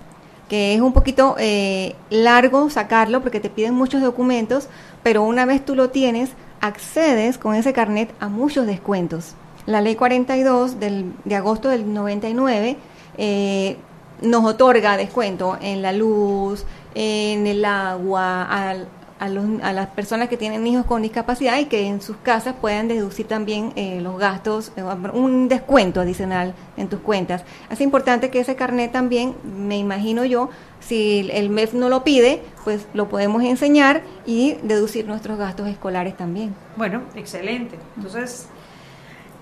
que 0.49 0.75
es 0.75 0.81
un 0.81 0.93
poquito 0.93 1.37
eh, 1.39 1.95
largo 2.11 2.71
sacarlo 2.71 3.21
porque 3.21 3.39
te 3.39 3.51
piden 3.51 3.75
muchos 3.75 4.03
documentos, 4.03 4.69
pero 5.05 5.23
una 5.23 5.47
vez 5.47 5.65
tú 5.65 5.77
lo 5.77 5.91
tienes, 5.91 6.31
accedes 6.61 7.39
con 7.39 7.55
ese 7.55 7.73
carnet 7.73 8.13
a 8.21 8.29
muchos 8.29 8.67
descuentos. 8.67 9.35
La 9.67 9.81
ley 9.81 9.97
42 9.97 10.81
del, 10.81 11.13
de 11.25 11.37
agosto 11.37 11.69
del 11.69 11.93
99 11.93 12.77
eh, 13.19 13.77
nos 14.23 14.45
otorga 14.45 14.97
descuento 14.97 15.59
en 15.61 15.83
la 15.83 15.93
luz, 15.93 16.65
en 16.95 17.47
el 17.47 17.65
agua, 17.65 18.45
al- 18.45 18.89
a, 19.19 19.29
los- 19.29 19.61
a 19.63 19.73
las 19.73 19.89
personas 19.89 20.29
que 20.29 20.37
tienen 20.37 20.67
hijos 20.67 20.87
con 20.87 21.03
discapacidad 21.03 21.59
y 21.59 21.65
que 21.67 21.87
en 21.87 22.01
sus 22.01 22.17
casas 22.19 22.55
puedan 22.61 22.89
deducir 22.89 23.27
también 23.27 23.73
eh, 23.77 24.01
los 24.01 24.19
gastos, 24.19 24.73
eh, 24.77 24.83
un 25.13 25.49
descuento 25.49 26.01
adicional 26.01 26.55
en 26.77 26.89
tus 26.89 27.01
cuentas. 27.01 27.45
Es 27.71 27.81
importante 27.81 28.31
que 28.31 28.41
ese 28.41 28.55
carnet 28.57 28.93
también, 28.93 29.35
me 29.45 29.77
imagino 29.79 30.25
yo, 30.25 30.51
si 30.81 31.29
el 31.33 31.51
MEF 31.51 31.75
no 31.75 31.89
lo 31.89 32.05
pide, 32.05 32.43
pues 32.65 32.87
lo 32.95 33.09
podemos 33.09 33.43
enseñar 33.43 34.03
y 34.25 34.55
deducir 34.63 35.07
nuestros 35.07 35.37
gastos 35.39 35.69
escolares 35.69 36.17
también. 36.17 36.55
Bueno, 36.77 37.03
excelente. 37.17 37.77
Entonces, 37.97 38.49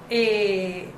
eh, 0.09 0.89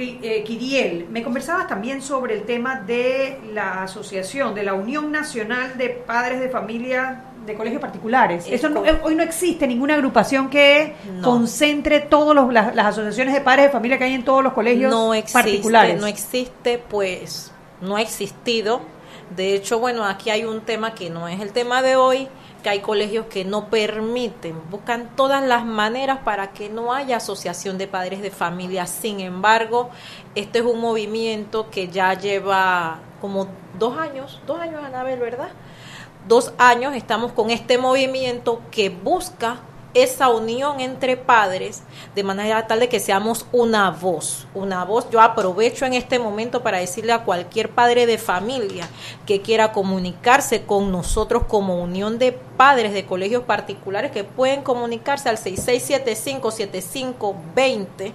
eh, 0.00 0.44
Kiriel, 0.44 1.06
me 1.10 1.24
conversabas 1.24 1.66
también 1.66 2.02
sobre 2.02 2.34
el 2.34 2.44
tema 2.44 2.80
de 2.82 3.40
la 3.52 3.82
asociación, 3.82 4.54
de 4.54 4.62
la 4.62 4.74
Unión 4.74 5.10
Nacional 5.10 5.76
de 5.76 5.88
Padres 5.88 6.38
de 6.38 6.48
Familia 6.48 7.24
de 7.48 7.56
Colegios 7.56 7.80
Particulares. 7.80 8.44
Es 8.46 8.52
Eso 8.52 8.68
no- 8.68 8.82
hoy 9.02 9.14
no 9.14 9.22
existe 9.22 9.66
ninguna 9.66 9.94
agrupación 9.94 10.48
que 10.48 10.94
No. 11.14 11.22
concentre 11.22 12.00
todas 12.00 12.52
las, 12.52 12.74
las 12.74 12.86
asociaciones 12.86 13.34
de 13.34 13.40
padres 13.40 13.66
de 13.66 13.70
familia 13.72 13.98
que 13.98 14.04
hay 14.04 14.14
en 14.14 14.24
todos 14.24 14.42
los 14.44 14.52
colegios 14.52 14.90
no 14.90 15.14
existe, 15.14 15.42
particulares. 15.42 16.00
no 16.00 16.06
existe, 16.06 16.78
pues 16.78 17.52
no 17.80 17.96
ha 17.96 18.02
existido. 18.02 18.80
De 19.36 19.54
hecho, 19.54 19.78
bueno, 19.78 20.04
aquí 20.04 20.30
hay 20.30 20.44
un 20.44 20.60
tema 20.62 20.94
que 20.94 21.10
no 21.10 21.28
es 21.28 21.40
el 21.40 21.52
tema 21.52 21.82
de 21.82 21.96
hoy, 21.96 22.28
que 22.62 22.70
hay 22.70 22.80
colegios 22.80 23.26
que 23.26 23.44
no 23.44 23.68
permiten, 23.68 24.56
buscan 24.70 25.10
todas 25.14 25.42
las 25.44 25.64
maneras 25.64 26.18
para 26.24 26.50
que 26.52 26.68
no 26.70 26.92
haya 26.94 27.18
asociación 27.18 27.76
de 27.78 27.86
padres 27.86 28.20
de 28.22 28.30
familia. 28.30 28.86
Sin 28.86 29.20
embargo, 29.20 29.90
este 30.34 30.60
es 30.60 30.64
un 30.64 30.80
movimiento 30.80 31.70
que 31.70 31.88
ya 31.88 32.14
lleva 32.14 32.98
como 33.20 33.46
dos 33.78 33.96
años, 33.98 34.40
dos 34.46 34.58
años, 34.60 34.82
Anabel, 34.82 35.20
¿verdad? 35.20 35.50
Dos 36.26 36.52
años 36.58 36.94
estamos 36.94 37.32
con 37.32 37.50
este 37.50 37.78
movimiento 37.78 38.60
que 38.70 38.90
busca 38.90 39.60
esa 39.94 40.28
unión 40.28 40.80
entre 40.80 41.16
padres 41.16 41.82
de 42.14 42.22
manera 42.22 42.66
tal 42.66 42.80
de 42.80 42.90
que 42.90 43.00
seamos 43.00 43.46
una 43.52 43.90
voz, 43.90 44.46
una 44.54 44.84
voz. 44.84 45.08
Yo 45.10 45.18
aprovecho 45.20 45.86
en 45.86 45.94
este 45.94 46.18
momento 46.18 46.62
para 46.62 46.76
decirle 46.78 47.12
a 47.12 47.24
cualquier 47.24 47.70
padre 47.70 48.04
de 48.06 48.18
familia 48.18 48.86
que 49.26 49.40
quiera 49.40 49.72
comunicarse 49.72 50.64
con 50.64 50.92
nosotros 50.92 51.44
como 51.48 51.82
unión 51.82 52.18
de 52.18 52.32
padres 52.32 52.92
de 52.92 53.06
colegios 53.06 53.44
particulares 53.44 54.10
que 54.10 54.24
pueden 54.24 54.62
comunicarse 54.62 55.30
al 55.30 55.38
66757520 55.38 58.12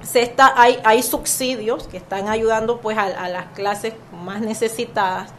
se 0.01 0.23
está, 0.23 0.55
hay, 0.57 0.79
hay 0.85 1.03
subsidios 1.03 1.87
que 1.87 1.99
están 1.99 2.29
ayudando 2.29 2.81
pues 2.81 2.97
a, 2.97 3.03
a 3.03 3.29
las 3.29 3.49
clases 3.49 3.93
más 4.25 4.41
necesitadas, 4.41 5.35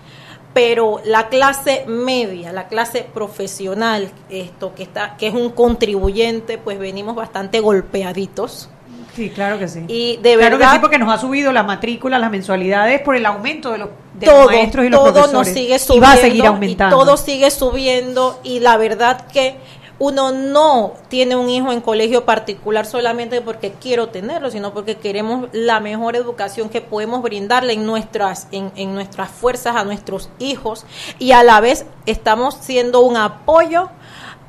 pero 0.53 1.01
la 1.05 1.29
clase 1.29 1.85
media, 1.87 2.51
la 2.51 2.67
clase 2.67 3.07
profesional, 3.13 4.11
esto 4.29 4.73
que 4.75 4.83
está, 4.83 5.15
que 5.17 5.27
es 5.27 5.33
un 5.33 5.49
contribuyente, 5.51 6.57
pues 6.57 6.77
venimos 6.77 7.15
bastante 7.15 7.59
golpeaditos. 7.59 8.69
Sí, 9.15 9.29
claro 9.29 9.59
que 9.59 9.67
sí. 9.67 9.83
Y 9.87 10.17
de 10.17 10.35
claro 10.35 10.57
verdad 10.57 10.69
que 10.71 10.75
sí, 10.75 10.81
porque 10.81 10.97
nos 10.97 11.13
ha 11.13 11.17
subido 11.17 11.51
la 11.51 11.63
matrícula, 11.63 12.17
las 12.17 12.31
mensualidades 12.31 13.01
por 13.01 13.15
el 13.15 13.25
aumento 13.25 13.71
de 13.71 13.77
los, 13.79 13.89
de 14.13 14.25
todo, 14.25 14.43
los 14.43 14.45
maestros 14.51 14.85
y 14.85 14.89
los 14.89 14.99
todo 14.99 15.13
profesores. 15.13 15.33
nos 15.33 15.47
sigue 15.47 15.75
y 15.75 15.79
subiendo 15.79 16.07
va 16.07 16.13
a 16.13 16.17
seguir 16.17 16.43
y 16.43 16.47
aumentando. 16.47 16.97
todo 16.97 17.17
sigue 17.17 17.51
subiendo 17.51 18.39
y 18.43 18.59
la 18.59 18.77
verdad 18.77 19.27
que 19.27 19.57
uno 20.01 20.31
no 20.31 20.93
tiene 21.09 21.35
un 21.35 21.47
hijo 21.47 21.71
en 21.71 21.79
colegio 21.79 22.25
particular 22.25 22.87
solamente 22.87 23.39
porque 23.39 23.73
quiero 23.73 24.09
tenerlo, 24.09 24.49
sino 24.49 24.73
porque 24.73 24.95
queremos 24.95 25.47
la 25.51 25.79
mejor 25.79 26.15
educación 26.15 26.69
que 26.69 26.81
podemos 26.81 27.21
brindarle 27.21 27.73
en 27.73 27.85
nuestras, 27.85 28.47
en, 28.51 28.71
en 28.75 28.95
nuestras 28.95 29.29
fuerzas 29.29 29.75
a 29.75 29.83
nuestros 29.83 30.31
hijos. 30.39 30.87
Y 31.19 31.33
a 31.33 31.43
la 31.43 31.61
vez 31.61 31.85
estamos 32.07 32.55
siendo 32.61 33.01
un 33.01 33.15
apoyo 33.15 33.89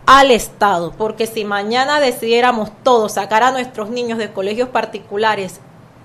al 0.07 0.31
Estado, 0.31 0.95
porque 0.97 1.27
si 1.27 1.45
mañana 1.45 2.01
decidiéramos 2.01 2.71
todos 2.83 3.13
sacar 3.13 3.43
a 3.43 3.51
nuestros 3.51 3.91
niños 3.91 4.17
de 4.17 4.33
colegios 4.33 4.71
particulares 4.71 5.61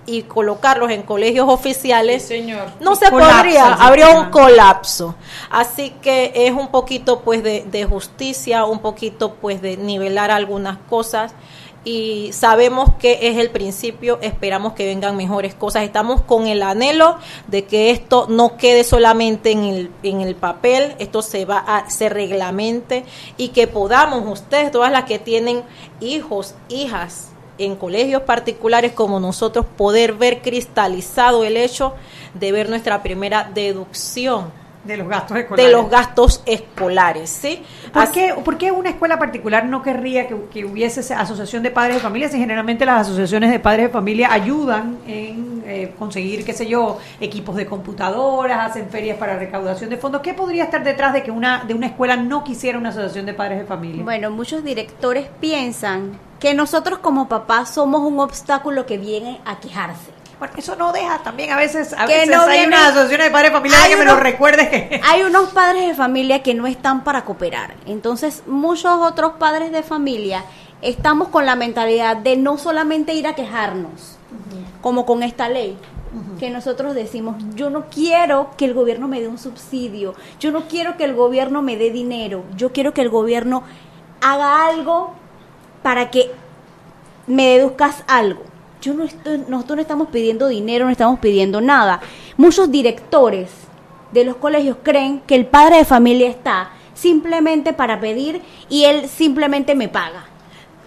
y 0.07 0.23
colocarlos 0.23 0.89
en 0.89 1.03
colegios 1.03 1.47
oficiales, 1.47 2.31
no 2.79 2.95
se 2.95 3.11
podría, 3.11 3.73
habría 3.73 4.09
un 4.09 4.31
colapso. 4.31 5.15
Así 5.51 5.91
que 6.01 6.31
es 6.33 6.53
un 6.53 6.69
poquito 6.69 7.19
pues 7.19 7.43
de, 7.43 7.65
de 7.69 7.85
justicia, 7.85 8.65
un 8.65 8.79
poquito 8.79 9.35
pues 9.35 9.61
de 9.61 9.77
nivelar 9.77 10.31
algunas 10.31 10.79
cosas 10.89 11.35
y 11.87 12.33
sabemos 12.33 12.89
que 12.99 13.29
es 13.29 13.37
el 13.37 13.49
principio, 13.49 14.19
esperamos 14.21 14.73
que 14.73 14.85
vengan 14.85 15.15
mejores 15.15 15.55
cosas. 15.55 15.83
Estamos 15.83 16.21
con 16.21 16.45
el 16.47 16.61
anhelo 16.61 17.17
de 17.47 17.63
que 17.63 17.91
esto 17.91 18.27
no 18.29 18.57
quede 18.57 18.83
solamente 18.83 19.51
en 19.51 19.63
el, 19.63 19.91
en 20.03 20.19
el 20.19 20.35
papel, 20.35 20.95
esto 20.99 21.21
se 21.21 21.45
va 21.45 21.59
a 21.59 21.89
se 21.89 22.09
reglamente 22.09 23.05
y 23.37 23.49
que 23.49 23.67
podamos 23.67 24.23
ustedes, 24.27 24.69
todas 24.71 24.91
las 24.91 25.05
que 25.05 25.17
tienen 25.17 25.63
hijos, 26.01 26.55
hijas 26.67 27.29
en 27.57 27.75
colegios 27.75 28.23
particulares 28.23 28.91
como 28.91 29.19
nosotros, 29.19 29.65
poder 29.77 30.13
ver 30.13 30.41
cristalizado 30.41 31.43
el 31.43 31.57
hecho 31.57 31.93
de 32.33 32.51
ver 32.51 32.69
nuestra 32.69 33.03
primera 33.03 33.49
deducción 33.53 34.51
de 34.87 34.97
los 34.97 35.07
gastos 35.07 35.37
escolares. 35.37 35.65
de 35.65 35.71
los 35.71 35.89
gastos 35.89 36.41
escolares, 36.45 37.29
¿sí? 37.29 37.61
¿Por 37.93 38.03
Así- 38.03 38.13
qué, 38.13 38.33
por 38.43 38.57
qué 38.57 38.71
una 38.71 38.89
escuela 38.89 39.19
particular 39.19 39.65
no 39.65 39.81
querría 39.81 40.27
que, 40.27 40.35
que 40.51 40.65
hubiese 40.65 41.01
esa 41.01 41.19
asociación 41.19 41.63
de 41.63 41.71
padres 41.71 41.95
de 41.95 42.01
familia 42.01 42.29
si 42.29 42.37
generalmente 42.37 42.85
las 42.85 43.01
asociaciones 43.01 43.51
de 43.51 43.59
padres 43.59 43.87
de 43.87 43.89
familia 43.91 44.31
ayudan 44.31 44.97
en 45.07 45.63
eh, 45.67 45.93
conseguir, 45.99 46.45
qué 46.45 46.53
sé 46.53 46.65
yo, 46.65 46.97
equipos 47.19 47.55
de 47.57 47.65
computadoras, 47.65 48.71
hacen 48.71 48.87
ferias 48.89 49.17
para 49.17 49.37
recaudación 49.37 49.89
de 49.89 49.97
fondos? 49.97 50.21
¿Qué 50.21 50.33
podría 50.33 50.63
estar 50.63 50.83
detrás 50.83 51.11
de 51.13 51.23
que 51.23 51.31
una, 51.31 51.63
de 51.65 51.73
una 51.73 51.87
escuela 51.87 52.15
no 52.15 52.43
quisiera 52.43 52.77
una 52.77 52.89
asociación 52.89 53.25
de 53.25 53.33
padres 53.33 53.59
de 53.59 53.65
familia? 53.65 54.03
Bueno, 54.03 54.31
muchos 54.31 54.63
directores 54.63 55.27
piensan 55.41 56.17
que 56.39 56.53
nosotros 56.53 56.99
como 56.99 57.27
papás 57.27 57.73
somos 57.73 58.01
un 58.01 58.19
obstáculo 58.19 58.85
que 58.85 58.97
viene 58.97 59.41
a 59.45 59.59
quejarse. 59.59 60.11
Bueno, 60.39 60.53
eso 60.57 60.75
no 60.75 60.91
deja 60.91 61.17
también 61.19 61.51
a 61.51 61.57
veces, 61.57 61.93
a 61.93 62.05
Que 62.05 62.13
veces 62.19 62.35
no 62.35 62.43
hay 62.43 62.65
unas 62.65 62.89
asociaciones 62.91 63.25
de 63.27 63.31
padres 63.31 63.51
de 63.51 63.57
familia 63.57 63.81
Hay 63.83 63.89
que 63.89 63.95
me 63.95 64.01
unos- 64.03 64.15
lo 64.17 64.19
recuerdes 64.19 64.67
que... 64.69 65.01
Hay 65.03 65.23
unos 65.23 65.49
padres 65.49 65.87
de 65.87 65.95
familia 65.95 66.43
que 66.43 66.53
no 66.53 66.67
están 66.67 67.03
para 67.03 67.25
cooperar. 67.25 67.73
Entonces, 67.87 68.43
muchos 68.45 68.99
otros 69.01 69.33
padres 69.39 69.71
de 69.71 69.81
familia 69.81 70.43
estamos 70.83 71.29
con 71.29 71.45
la 71.47 71.55
mentalidad 71.55 72.17
de 72.17 72.37
no 72.37 72.57
solamente 72.59 73.15
ir 73.15 73.25
a 73.25 73.33
quejarnos, 73.33 74.17
como 74.81 75.07
con 75.07 75.23
esta 75.23 75.49
ley, 75.49 75.75
que 76.39 76.51
nosotros 76.51 76.93
decimos, 76.93 77.35
yo 77.55 77.71
no 77.71 77.85
quiero 77.89 78.51
que 78.57 78.65
el 78.65 78.75
gobierno 78.75 79.07
me 79.07 79.19
dé 79.19 79.27
un 79.27 79.39
subsidio, 79.39 80.13
yo 80.39 80.51
no 80.51 80.67
quiero 80.67 80.97
que 80.97 81.03
el 81.03 81.15
gobierno 81.15 81.63
me 81.63 81.77
dé 81.77 81.89
dinero, 81.91 82.43
yo 82.55 82.71
quiero 82.71 82.93
que 82.93 83.01
el 83.01 83.09
gobierno 83.09 83.63
haga 84.21 84.67
algo 84.67 85.13
para 85.81 86.11
que 86.11 86.31
me 87.25 87.57
deduzcas 87.57 88.03
algo. 88.07 88.43
Yo 88.81 88.93
no 88.93 89.03
estoy, 89.03 89.43
nosotros 89.47 89.77
no 89.77 89.81
estamos 89.81 90.07
pidiendo 90.09 90.47
dinero, 90.47 90.85
no 90.85 90.91
estamos 90.91 91.19
pidiendo 91.19 91.61
nada. 91.61 91.99
Muchos 92.37 92.69
directores 92.71 93.49
de 94.11 94.23
los 94.23 94.35
colegios 94.37 94.77
creen 94.83 95.21
que 95.21 95.35
el 95.35 95.45
padre 95.45 95.77
de 95.77 95.85
familia 95.85 96.29
está 96.29 96.71
simplemente 96.93 97.73
para 97.73 97.99
pedir 97.99 98.41
y 98.69 98.85
él 98.85 99.09
simplemente 99.09 99.75
me 99.75 99.87
paga. 99.87 100.25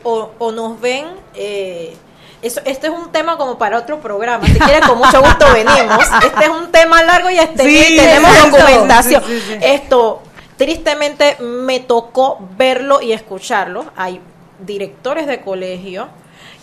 o, 0.02 0.30
o 0.38 0.52
nos 0.52 0.80
ven 0.80 1.06
eh, 1.34 1.94
eso, 2.42 2.60
este 2.64 2.86
es 2.86 2.92
un 2.92 3.12
tema 3.12 3.36
como 3.36 3.58
para 3.58 3.78
otro 3.78 4.00
programa. 4.00 4.46
Si 4.46 4.58
quieres, 4.58 4.86
con 4.86 4.96
mucho 4.98 5.20
gusto 5.20 5.44
venimos. 5.52 6.04
Este 6.24 6.44
es 6.44 6.48
un 6.48 6.70
tema 6.72 7.02
largo 7.02 7.30
y 7.30 7.36
este, 7.38 7.64
Sí, 7.64 7.96
tenemos 7.96 8.30
documentación. 8.50 9.22
Sí, 9.26 9.40
sí, 9.40 9.46
sí. 9.46 9.58
Esto, 9.60 10.22
tristemente, 10.56 11.36
me 11.40 11.80
tocó 11.80 12.38
verlo 12.56 13.02
y 13.02 13.12
escucharlo. 13.12 13.84
Hay 13.94 14.20
directores 14.60 15.26
de 15.26 15.42
colegio 15.42 16.08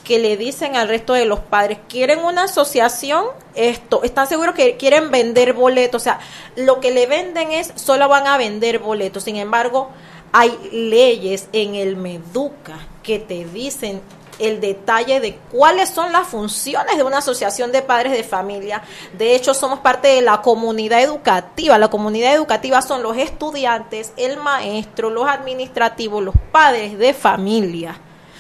que 0.08 0.20
le 0.20 0.38
dicen 0.38 0.78
al 0.78 0.88
resto 0.88 1.12
de 1.12 1.26
los 1.26 1.42
padres, 1.42 1.80
quieren 1.90 2.20
una 2.20 2.44
asociación, 2.44 3.26
esto, 3.56 4.04
están 4.04 4.26
seguros 4.26 4.56
que 4.56 4.78
quieren 4.78 5.12
vender 5.12 5.52
boletos, 5.52 6.02
o 6.02 6.04
sea, 6.04 6.20
lo 6.56 6.80
que 6.80 6.92
le 6.92 7.08
venden 7.08 7.52
es, 7.52 7.74
solo 7.76 8.08
van 8.08 8.26
a 8.26 8.38
vender 8.38 8.80
boletos, 8.80 9.26
sin 9.26 9.36
embargo, 9.36 9.90
hay 10.32 10.58
leyes 10.72 11.50
en 11.52 11.76
el 11.76 11.98
Meduca 11.98 12.80
que 13.04 13.20
te 13.20 13.44
dicen 13.44 14.02
el 14.40 14.62
detalle 14.62 15.20
de 15.20 15.36
cuáles 15.52 15.90
son 15.90 16.14
las 16.14 16.28
funciones 16.30 16.96
de 16.96 17.04
una 17.04 17.18
asociación 17.18 17.74
de 17.74 17.82
padres 17.82 18.14
de 18.14 18.24
familia. 18.24 18.84
De 19.18 19.36
hecho, 19.36 19.54
somos 19.54 19.80
parte 19.80 20.08
de 20.10 20.22
la 20.22 20.42
comunidad 20.42 21.02
educativa. 21.02 21.78
La 21.78 21.90
comunidad 21.90 22.34
educativa 22.34 22.82
son 22.82 23.02
los 23.02 23.18
estudiantes, 23.18 24.14
el 24.16 24.38
maestro, 24.38 25.10
los 25.10 25.28
administrativos, 25.28 26.24
los 26.24 26.36
padres 26.52 26.98
de 26.98 27.14
familia. 27.14 28.00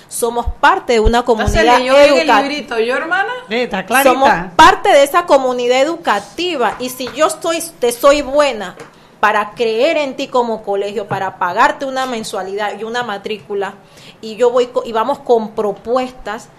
Somos 0.10 0.46
parte 0.62 0.94
de 0.94 1.00
una 1.02 1.20
¿Se 1.20 1.26
comunidad 1.26 1.80
leyó 1.80 1.94
en 1.98 2.02
el 2.02 2.08
educativa. 2.20 2.42
librito 2.42 2.80
yo, 2.80 2.96
hermana? 2.96 3.32
Está 3.50 3.86
clarita. 3.86 4.10
Somos 4.12 4.30
parte 4.56 4.90
de 4.90 5.04
esa 5.04 5.26
comunidad 5.26 5.82
educativa 5.82 6.76
y 6.80 6.90
si 6.90 7.10
yo 7.14 7.28
estoy, 7.28 7.62
te 7.80 7.92
soy 7.92 8.22
buena 8.22 8.76
para 9.20 9.52
creer 9.52 9.98
en 9.98 10.16
ti 10.16 10.28
como 10.28 10.64
colegio, 10.64 11.08
para 11.08 11.38
pagarte 11.40 11.86
una 11.86 12.06
mensualidad 12.06 12.80
y 12.80 12.84
una 12.84 13.04
matrícula 13.04 13.74
y 14.22 14.36
yo 14.38 14.50
voy 14.52 14.68
co- 14.68 14.84
y 14.86 14.92
vamos 14.94 15.20
con 15.20 15.52
propuestas, 15.52 16.50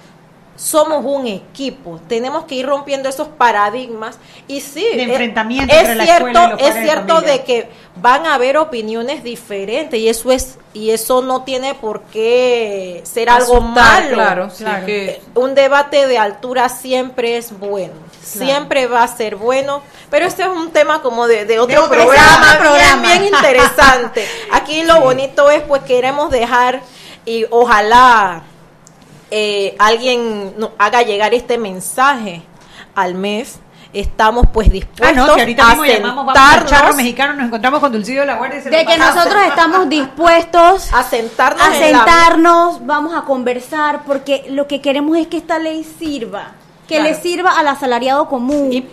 somos 0.59 1.05
un 1.05 1.29
equipo, 1.29 2.01
tenemos 2.09 2.45
que 2.45 2.57
ir 2.57 2.67
rompiendo 2.67 3.09
esos 3.09 3.29
paradigmas 3.29 4.19
y 4.49 4.61
sí, 4.61 4.83
De 4.83 5.03
eh, 5.03 5.03
enfrentamiento 5.05 5.73
es 5.73 5.89
entre 5.89 6.05
cierto, 6.05 6.41
y 6.59 6.65
es 6.65 6.75
de 6.75 6.83
cierto 6.83 7.21
de 7.21 7.45
que 7.45 7.69
van 7.95 8.27
a 8.27 8.35
haber 8.35 8.57
opiniones 8.57 9.23
diferentes 9.23 9.99
y 10.01 10.09
eso 10.09 10.33
es 10.33 10.59
y 10.75 10.91
eso 10.91 11.23
no 11.23 11.45
tiene 11.45 11.75
por 11.75 12.03
qué 12.03 13.01
ser 13.05 13.31
algo 13.31 13.57
Asustar, 13.59 14.03
malo. 14.03 14.15
claro, 14.15 14.51
sí, 14.51 14.65
que- 14.85 15.21
Un 15.35 15.55
debate 15.55 16.09
de 16.09 16.19
altura 16.19 16.69
siempre 16.69 17.37
es 17.37 17.57
bueno, 17.57 17.95
siempre 18.21 18.89
va 18.89 19.05
a 19.05 19.17
ser 19.17 19.37
bueno, 19.37 19.81
pero 20.11 20.27
este 20.27 20.43
es 20.43 20.49
un 20.49 20.73
tema 20.73 21.03
como 21.03 21.29
de, 21.29 21.45
de 21.45 21.61
otro, 21.61 21.89
programa, 21.89 22.59
programa. 22.59 23.03
Bien, 23.03 23.21
bien 23.21 23.25
interesante. 23.35 24.27
Aquí 24.53 24.83
lo 24.83 25.01
bonito 25.03 25.51
es 25.51 25.63
pues 25.63 25.83
queremos 25.83 26.31
dejar 26.33 26.81
y 27.25 27.47
ojalá 27.51 28.43
eh, 29.31 29.77
alguien 29.79 30.55
no- 30.59 30.73
haga 30.79 31.03
llegar 31.03 31.35
este 31.35 31.59
mensaje 31.59 32.43
al 32.95 33.15
MEF. 33.15 33.57
Estamos 33.93 34.45
pues 34.53 34.69
Ah, 34.69 34.73
dispuestos 34.73 35.17
no, 35.17 35.35
que 35.35 35.41
ahorita 35.41 35.63
a 35.65 35.69
mismo 35.71 35.85
llamamos, 35.87 36.27
vamos 36.27 36.37
al 36.39 36.51
charro 36.51 36.67
sentarnos, 36.69 36.97
mexicano, 36.97 37.33
nos 37.35 37.47
encontramos 37.47 37.81
con 37.81 37.91
Dulcido 37.93 38.21
de 38.21 38.27
la 38.27 38.37
Guardia 38.37 38.59
y 38.59 38.63
se 38.63 38.69
De 38.71 38.77
que 38.81 38.85
pasamos. 38.85 39.15
nosotros 39.15 39.43
estamos 39.49 39.89
dispuestos 39.89 40.93
a 40.93 41.03
sentarnos, 41.05 41.63
a 41.63 41.75
en 41.87 41.93
la- 41.93 41.99
sentarnos, 42.05 42.87
vamos 42.87 43.15
a 43.17 43.23
conversar, 43.23 44.03
porque 44.05 44.45
lo 44.51 44.67
que 44.67 44.83
queremos 44.83 45.17
es 45.17 45.27
que 45.29 45.39
esta 45.39 45.59
ley 45.59 45.85
sirva, 45.85 46.53
que 46.87 46.97
Claro. 46.97 47.11
le 47.11 47.15
sirva 47.15 47.59
al 47.59 47.67
asalariado 47.67 48.29
común, 48.29 48.87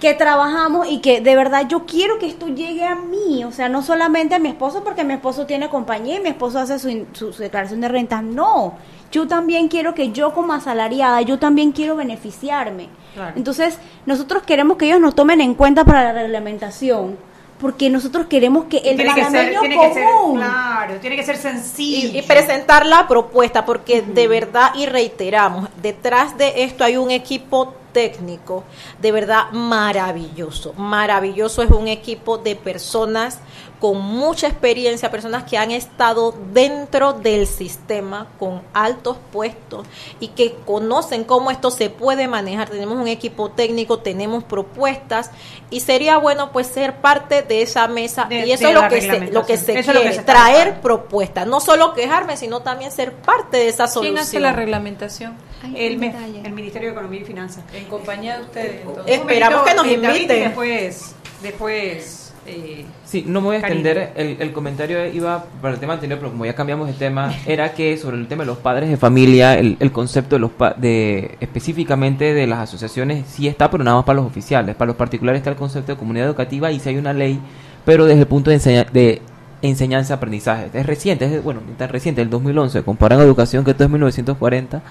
que 0.00 0.14
trabajamos 0.14 0.86
y 0.88 1.00
que 1.00 1.20
de 1.20 1.34
verdad 1.34 1.66
yo 1.68 1.84
quiero 1.84 2.18
que 2.20 2.26
esto 2.26 2.46
llegue 2.46 2.84
a 2.84 2.94
mí, 2.94 3.44
o 3.44 3.50
sea, 3.50 3.68
no 3.68 3.82
solamente 3.82 4.36
a 4.36 4.38
mi 4.38 4.48
esposo, 4.48 4.84
porque 4.84 5.02
mi 5.02 5.14
esposo 5.14 5.46
tiene 5.46 5.68
compañía 5.68 6.16
y 6.18 6.20
mi 6.20 6.28
esposo 6.28 6.60
hace 6.60 6.78
su, 6.78 7.06
su- 7.14 7.32
su 7.32 7.42
declaración 7.42 7.80
de 7.80 7.88
renta, 7.88 8.22
no, 8.22 8.74
yo 9.10 9.26
también 9.26 9.68
quiero 9.68 9.94
que 9.94 10.12
yo 10.12 10.32
como 10.34 10.52
asalariada, 10.52 11.20
yo 11.22 11.38
también 11.38 11.72
quiero 11.72 11.96
beneficiarme. 11.96 12.88
Claro. 13.14 13.32
Entonces, 13.36 13.78
nosotros 14.04 14.42
queremos 14.42 14.76
que 14.76 14.86
ellos 14.86 15.00
nos 15.00 15.14
tomen 15.14 15.40
en 15.40 15.54
cuenta 15.54 15.84
para 15.84 16.04
la 16.04 16.12
reglamentación. 16.12 17.16
Porque 17.58 17.88
nosotros 17.88 18.26
queremos 18.26 18.66
que 18.66 18.76
el 18.76 18.96
tiene 18.96 19.14
que 19.14 19.24
ser, 19.24 19.58
tiene 19.58 19.78
que 19.78 19.94
ser, 19.94 20.04
común 20.04 20.36
claro, 20.36 20.96
tiene 21.00 21.16
que 21.16 21.22
ser 21.22 21.38
sencillo. 21.38 22.10
y, 22.12 22.18
y 22.18 22.22
presentar 22.22 22.84
la 22.84 23.08
propuesta, 23.08 23.64
porque 23.64 24.02
de 24.02 24.28
verdad, 24.28 24.72
y 24.74 24.84
reiteramos, 24.84 25.70
detrás 25.80 26.36
de 26.36 26.64
esto 26.64 26.84
hay 26.84 26.98
un 26.98 27.10
equipo 27.10 27.72
técnico 27.96 28.62
de 29.00 29.10
verdad 29.10 29.44
maravilloso. 29.52 30.74
Maravilloso 30.74 31.62
es 31.62 31.70
un 31.70 31.88
equipo 31.88 32.36
de 32.36 32.54
personas 32.54 33.38
con 33.80 33.98
mucha 34.00 34.46
experiencia, 34.48 35.10
personas 35.10 35.44
que 35.44 35.56
han 35.56 35.70
estado 35.70 36.34
dentro 36.52 37.14
del 37.14 37.46
sistema 37.46 38.26
con 38.38 38.62
altos 38.74 39.16
puestos 39.32 39.86
y 40.20 40.28
que 40.28 40.56
conocen 40.66 41.24
cómo 41.24 41.50
esto 41.50 41.70
se 41.70 41.88
puede 41.88 42.28
manejar. 42.28 42.68
Tenemos 42.68 42.98
un 42.98 43.08
equipo 43.08 43.50
técnico, 43.50 43.98
tenemos 44.00 44.44
propuestas 44.44 45.30
y 45.70 45.80
sería 45.80 46.18
bueno 46.18 46.52
pues 46.52 46.66
ser 46.66 46.96
parte 46.96 47.42
de 47.42 47.62
esa 47.62 47.86
mesa 47.88 48.26
De- 48.26 48.46
y 48.46 48.52
eso 48.52 48.68
es 48.68 48.74
lo 48.74 48.88
que 48.88 49.00
se, 49.00 49.20
lo 49.32 49.46
que 49.46 49.56
se. 49.56 49.78
Eso 49.78 49.92
quiere, 49.92 50.08
que 50.08 50.14
se 50.14 50.20
está 50.20 50.32
traer 50.34 50.80
propuestas, 50.82 51.46
no 51.46 51.60
solo 51.60 51.94
quejarme, 51.94 52.36
sino 52.36 52.60
también 52.60 52.92
ser 52.92 53.12
parte 53.14 53.56
de 53.56 53.68
esa 53.68 53.86
solución. 53.88 54.16
¿Quién 54.16 54.22
hace 54.22 54.40
la 54.40 54.52
reglamentación? 54.52 55.45
El, 55.74 55.98
MEF, 55.98 56.14
el 56.44 56.52
Ministerio 56.52 56.88
de 56.88 56.92
Economía 56.92 57.20
y 57.20 57.24
Finanzas. 57.24 57.64
En 57.74 57.84
compañía 57.84 58.36
de 58.38 58.42
ustedes. 58.44 58.80
entonces. 58.86 59.14
Esperamos 59.16 59.62
que 59.62 59.74
nos 59.74 59.86
Eh, 59.86 59.92
inviten. 59.94 60.40
Después, 60.44 61.14
después 61.42 62.34
eh, 62.46 62.84
Sí, 63.04 63.24
no 63.26 63.40
me 63.40 63.46
voy 63.46 63.56
a 63.56 63.58
extender, 63.60 64.12
el, 64.16 64.36
el 64.38 64.52
comentario 64.52 65.04
iba 65.06 65.44
para 65.60 65.74
el 65.74 65.80
tema 65.80 65.94
anterior, 65.94 66.18
pero 66.20 66.30
como 66.30 66.44
ya 66.46 66.54
cambiamos 66.54 66.86
de 66.86 66.92
tema, 66.94 67.34
era 67.46 67.72
que 67.72 67.96
sobre 67.98 68.16
el 68.16 68.28
tema 68.28 68.42
de 68.44 68.46
los 68.46 68.58
padres 68.58 68.88
de 68.88 68.96
familia, 68.96 69.58
el, 69.58 69.76
el 69.80 69.90
concepto 69.90 70.36
de 70.36 70.40
los 70.40 70.50
pa- 70.52 70.74
de 70.74 71.36
específicamente 71.40 72.34
de 72.34 72.46
las 72.46 72.60
asociaciones 72.60 73.26
sí 73.28 73.48
está, 73.48 73.68
pero 73.70 73.82
nada 73.82 73.96
más 73.96 74.04
para 74.04 74.16
los 74.18 74.26
oficiales, 74.26 74.76
para 74.76 74.86
los 74.88 74.96
particulares 74.96 75.40
está 75.40 75.50
el 75.50 75.56
concepto 75.56 75.92
de 75.92 75.98
comunidad 75.98 76.26
educativa 76.28 76.70
y 76.70 76.78
sí 76.78 76.88
hay 76.90 76.96
una 76.98 77.12
ley, 77.12 77.40
pero 77.84 78.04
desde 78.04 78.20
el 78.20 78.26
punto 78.28 78.50
de, 78.50 78.56
enseña- 78.58 78.84
de 78.92 79.22
enseñanza-aprendizaje. 79.62 80.68
Es 80.72 80.86
reciente, 80.86 81.24
es 81.24 81.42
bueno, 81.42 81.60
ni 81.66 81.74
tan 81.74 81.88
reciente, 81.88 82.22
el 82.22 82.30
2011, 82.30 82.82
comparan 82.82 83.20
educación 83.20 83.64
que 83.64 83.72
esto 83.72 83.84
es 83.84 83.90
1940. 83.90 84.82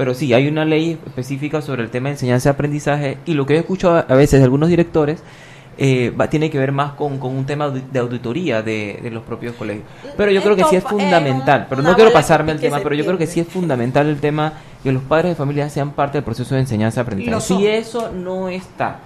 Pero 0.00 0.14
sí, 0.14 0.32
hay 0.32 0.48
una 0.48 0.64
ley 0.64 0.98
específica 1.06 1.60
sobre 1.60 1.82
el 1.82 1.90
tema 1.90 2.08
de 2.08 2.14
enseñanza-aprendizaje 2.14 3.18
y 3.26 3.34
lo 3.34 3.44
que 3.44 3.56
he 3.56 3.58
escuchado 3.58 4.02
a 4.08 4.14
veces 4.14 4.40
de 4.40 4.44
algunos 4.44 4.70
directores 4.70 5.22
eh, 5.76 6.10
va- 6.18 6.30
tiene 6.30 6.48
que 6.48 6.58
ver 6.58 6.72
más 6.72 6.92
con, 6.92 7.18
con 7.18 7.36
un 7.36 7.44
tema 7.44 7.68
de 7.68 7.98
auditoría 7.98 8.62
de, 8.62 8.98
de 9.02 9.10
los 9.10 9.22
propios 9.24 9.54
colegios. 9.56 9.84
Pero 10.16 10.30
yo 10.30 10.40
creo 10.42 10.56
que 10.56 10.64
sí 10.64 10.76
es 10.76 10.84
eh, 10.84 10.88
fundamental, 10.88 11.66
pero 11.68 11.82
no 11.82 11.94
quiero 11.96 12.12
pasarme 12.14 12.52
el 12.52 12.60
tema, 12.60 12.78
pero 12.82 12.94
yo 12.94 13.04
creo 13.04 13.18
que 13.18 13.26
sí 13.26 13.40
es 13.40 13.48
fundamental 13.48 14.06
el 14.08 14.20
tema 14.20 14.54
que 14.82 14.90
los 14.90 15.02
padres 15.02 15.32
de 15.32 15.34
familia 15.36 15.68
sean 15.68 15.90
parte 15.90 16.16
del 16.16 16.24
proceso 16.24 16.54
de 16.54 16.62
enseñanza-aprendizaje. 16.62 17.34
Si 17.58 17.66
eso 17.66 18.10
no 18.10 18.48
está 18.48 19.00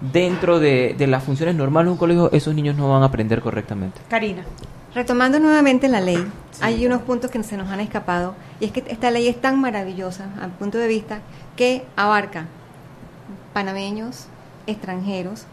dentro 0.00 0.58
de, 0.58 0.96
de 0.98 1.06
las 1.06 1.22
funciones 1.22 1.54
normales 1.54 1.86
de 1.86 1.92
un 1.92 1.98
colegio, 1.98 2.28
esos 2.32 2.54
niños 2.56 2.74
no 2.76 2.88
van 2.90 3.02
a 3.02 3.06
aprender 3.06 3.40
correctamente. 3.40 4.00
Karina. 4.08 4.42
Retomando 4.94 5.38
nuevamente 5.38 5.88
la 5.88 6.00
ley, 6.00 6.26
hay 6.60 6.84
unos 6.84 7.02
puntos 7.02 7.30
que 7.30 7.40
se 7.44 7.56
nos 7.56 7.68
han 7.68 7.78
escapado 7.78 8.34
y 8.58 8.64
es 8.64 8.72
que 8.72 8.84
esta 8.88 9.12
ley 9.12 9.28
es 9.28 9.40
tan 9.40 9.60
maravillosa 9.60 10.30
al 10.40 10.50
punto 10.50 10.78
de 10.78 10.88
vista 10.88 11.20
que 11.56 11.84
abarca 11.94 12.46
panameños, 13.52 14.26
extranjeros, 14.66 15.46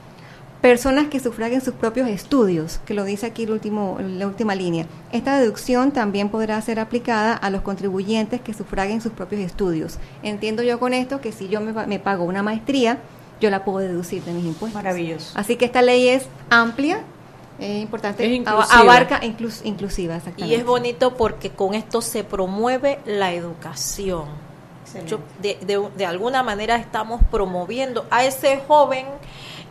personas 0.62 1.08
que 1.08 1.20
sufraguen 1.20 1.62
sus 1.62 1.76
propios 1.76 2.10
estudios, 2.10 2.80
que 2.86 2.96
lo 2.96 3.04
dice 3.04 3.28
aquí 3.28 3.44
el 3.44 3.52
último, 3.52 4.00
la 4.00 4.26
última 4.26 4.56
línea. 4.56 4.88
Esta 5.12 5.40
deducción 5.40 5.92
también 5.92 6.30
podrá 6.30 6.60
ser 6.62 6.80
aplicada 6.80 7.34
a 7.34 7.52
los 7.52 7.62
contribuyentes 7.62 8.42
que 8.42 8.56
sufraguen 8.56 9.02
sus 9.02 9.12
propios 9.12 9.42
estudios. 9.42 10.00
Entiendo 10.24 10.64
yo 10.64 10.80
con 10.80 10.94
esto 10.94 11.22
que 11.22 11.32
si 11.32 11.48
yo 11.48 11.62
me, 11.62 11.74
me 11.86 12.00
pago 12.00 12.24
una 12.24 12.42
maestría, 12.42 12.98
yo 13.40 13.52
la 13.52 13.64
puedo 13.64 13.80
deducir 13.80 14.24
de 14.24 14.34
mis 14.34 14.46
impuestos. 14.46 14.82
Maravilloso. 14.82 15.38
Así 15.38 15.58
que 15.58 15.66
esta 15.66 15.84
ley 15.84 16.10
es 16.10 16.26
amplia, 16.50 17.02
es 17.60 17.82
importante, 17.82 18.26
Es 18.26 18.32
inclusiva. 18.34 18.80
abarca 18.80 19.20
inclus- 19.22 19.62
inclusiva, 19.66 20.20
Y 20.38 20.54
es 20.54 20.66
bonito 20.66 21.16
porque 21.16 21.50
con 21.52 21.74
esto 21.74 22.02
se 22.02 22.24
promueve 22.24 23.00
la 23.06 23.34
educación. 23.34 24.26
Yo- 25.06 25.20
de, 25.42 25.58
de- 25.62 25.90
de 25.96 26.06
alguna 26.06 26.44
manera 26.44 26.76
estamos 26.78 27.22
promoviendo 27.30 28.06
a 28.10 28.24
ese 28.26 28.62
joven 28.68 29.06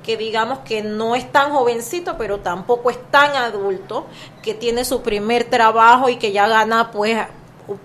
que 0.03 0.17
digamos 0.17 0.61
que 0.61 0.83
no 0.83 1.17
es 1.17 1.33
tan 1.33 1.51
jovencito, 1.53 2.17
pero 2.17 2.39
tampoco 2.41 2.91
es 2.91 2.99
tan 3.11 3.35
adulto, 3.35 4.07
que 4.43 4.55
tiene 4.55 4.85
su 4.85 5.01
primer 5.03 5.45
trabajo 5.45 6.09
y 6.09 6.17
que 6.17 6.31
ya 6.33 6.47
gana 6.47 6.91
pues 6.93 7.19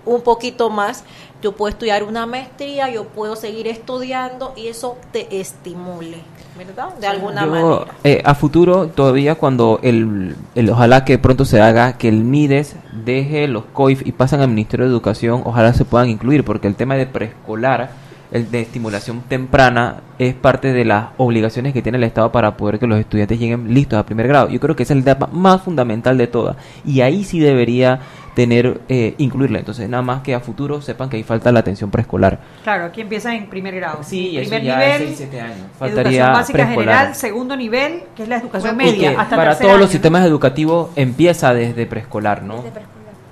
un 0.04 0.20
poquito 0.22 0.70
más. 0.70 1.02
Yo 1.42 1.52
puedo 1.52 1.70
estudiar 1.70 2.04
una 2.04 2.24
maestría, 2.24 2.88
yo 2.90 3.04
puedo 3.04 3.34
seguir 3.34 3.66
estudiando 3.66 4.52
y 4.56 4.68
eso 4.68 4.96
te 5.12 5.40
estimule, 5.40 6.18
¿verdad? 6.56 6.94
De 7.00 7.06
alguna 7.08 7.44
Yo, 7.44 7.50
manera. 7.50 7.84
eh, 8.04 8.22
a 8.24 8.34
futuro, 8.36 8.86
todavía 8.86 9.34
cuando 9.34 9.80
el, 9.82 10.36
el- 10.54 10.70
ojalá 10.70 11.04
que 11.04 11.18
pronto 11.18 11.44
se 11.44 11.60
haga 11.60 11.98
que 11.98 12.08
el 12.08 12.22
MIDES 12.22 12.76
deje 13.04 13.48
los 13.48 13.64
COIF 13.72 14.06
y 14.06 14.12
pasan 14.12 14.40
al 14.40 14.48
Ministerio 14.50 14.86
de 14.86 14.92
Educación, 14.92 15.42
ojalá 15.44 15.72
se 15.74 15.84
puedan 15.84 16.08
incluir, 16.10 16.44
porque 16.44 16.68
el 16.68 16.76
tema 16.76 16.94
de 16.94 17.06
preescolar, 17.06 17.90
el 18.30 18.50
de 18.50 18.60
estimulación 18.62 19.22
temprana, 19.28 19.96
es 20.18 20.34
parte 20.34 20.72
de 20.72 20.84
las 20.84 21.06
obligaciones 21.18 21.72
que 21.74 21.82
tiene 21.82 21.98
el 21.98 22.04
Estado 22.04 22.30
para 22.32 22.56
poder 22.56 22.78
que 22.78 22.86
los 22.86 22.98
estudiantes 23.00 23.38
lleguen 23.38 23.74
listos 23.74 23.98
a 23.98 24.06
primer 24.06 24.28
grado. 24.28 24.48
Yo 24.48 24.60
creo 24.60 24.76
que 24.76 24.84
esa 24.84 24.94
es 24.94 24.98
el 24.98 25.04
tema 25.04 25.28
más 25.32 25.60
fundamental 25.60 26.16
de 26.16 26.28
todas. 26.28 26.56
Y 26.86 27.00
ahí 27.02 27.24
sí 27.24 27.40
debería 27.40 27.98
tener, 28.34 28.80
eh, 28.88 29.14
incluirla. 29.18 29.58
Entonces, 29.58 29.88
nada 29.88 30.02
más 30.02 30.22
que 30.22 30.34
a 30.34 30.40
futuro 30.40 30.80
sepan 30.80 31.08
que 31.08 31.16
ahí 31.16 31.22
falta 31.22 31.52
la 31.52 31.60
atención 31.60 31.90
preescolar. 31.90 32.40
Claro, 32.62 32.86
aquí 32.86 33.00
empieza 33.00 33.34
en 33.34 33.48
primer 33.48 33.74
grado. 33.74 34.02
Sí, 34.02 34.36
eso 34.38 34.50
primer 34.50 34.62
ya 34.62 34.76
nivel, 34.76 35.02
es 35.02 35.06
seis, 35.08 35.16
siete 35.18 35.40
años. 35.40 35.56
educación 35.56 35.78
Faltaría 35.78 36.30
básica 36.30 36.56
preescolar. 36.56 36.94
general, 36.94 37.14
segundo 37.14 37.56
nivel, 37.56 38.02
que 38.16 38.22
es 38.22 38.28
la 38.28 38.36
educación 38.36 38.74
Y 38.74 38.78
media, 38.78 39.10
que 39.10 39.16
hasta 39.16 39.36
para 39.36 39.58
todos 39.58 39.78
los 39.78 39.90
sistemas 39.90 40.24
educativos 40.26 40.90
empieza 40.96 41.52
desde 41.54 41.86
preescolar, 41.86 42.42
¿no? 42.42 42.64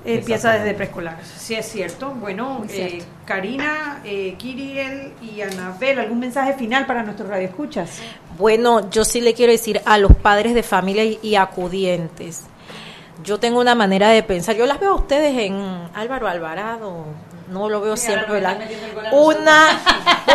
Empieza 0.03 0.53
desde 0.53 0.73
preescolar, 0.73 1.19
sí 1.23 1.55
es 1.55 1.67
cierto. 1.67 2.11
Bueno, 2.11 2.65
eh. 2.71 3.03
Karina, 3.27 4.01
eh, 4.03 4.35
Kiriel 4.39 5.13
y 5.21 5.43
Anabel, 5.43 5.99
¿algún 5.99 6.21
mensaje 6.21 6.55
final 6.55 6.87
para 6.87 7.03
nuestros 7.03 7.29
radioescuchas? 7.29 8.01
Bueno, 8.39 8.91
yo 8.91 9.05
sí 9.05 9.21
le 9.21 9.35
quiero 9.35 9.53
decir 9.53 9.83
a 9.85 9.99
los 9.99 10.17
padres 10.17 10.55
de 10.55 10.63
familia 10.63 11.05
y, 11.05 11.19
y 11.23 11.35
acudientes. 11.37 12.47
Yo 13.25 13.39
tengo 13.39 13.61
una 13.61 13.75
manera 13.75 14.09
de 14.09 14.23
pensar. 14.23 14.55
Yo 14.57 14.67
las 14.67 14.81
veo 14.81 14.93
a 14.93 14.95
ustedes 14.95 15.37
en 15.39 15.89
Álvaro 15.95 16.29
Alvarado. 16.29 17.05
No 17.49 17.69
lo 17.69 17.81
veo 17.81 17.97
siempre. 17.97 18.35
¿verdad? 18.35 18.59
Una, 19.13 19.81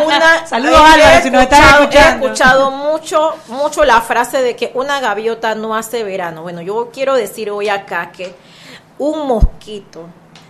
una. 0.06 0.46
Saludos, 0.48 0.80
Álvaro, 0.82 1.24
si 1.24 1.32
nos 1.32 1.44
estás 1.44 1.60
escuchado- 1.60 1.84
escuchando. 1.84 2.26
He 2.26 2.30
escuchado 2.30 2.72
mucho, 2.72 3.36
mucho 3.48 3.86
la 3.86 4.02
frase 4.02 4.42
de 4.42 4.56
que 4.56 4.72
una 4.74 5.00
gaviota 5.00 5.56
no 5.56 5.76
hace 5.76 6.04
verano. 6.04 6.42
Bueno, 6.44 6.62
yo 6.62 6.90
quiero 6.94 7.16
decir 7.16 7.50
hoy 7.50 7.70
acá 7.70 8.12
que 8.12 8.36
un 8.98 9.28
mosquito 9.28 10.08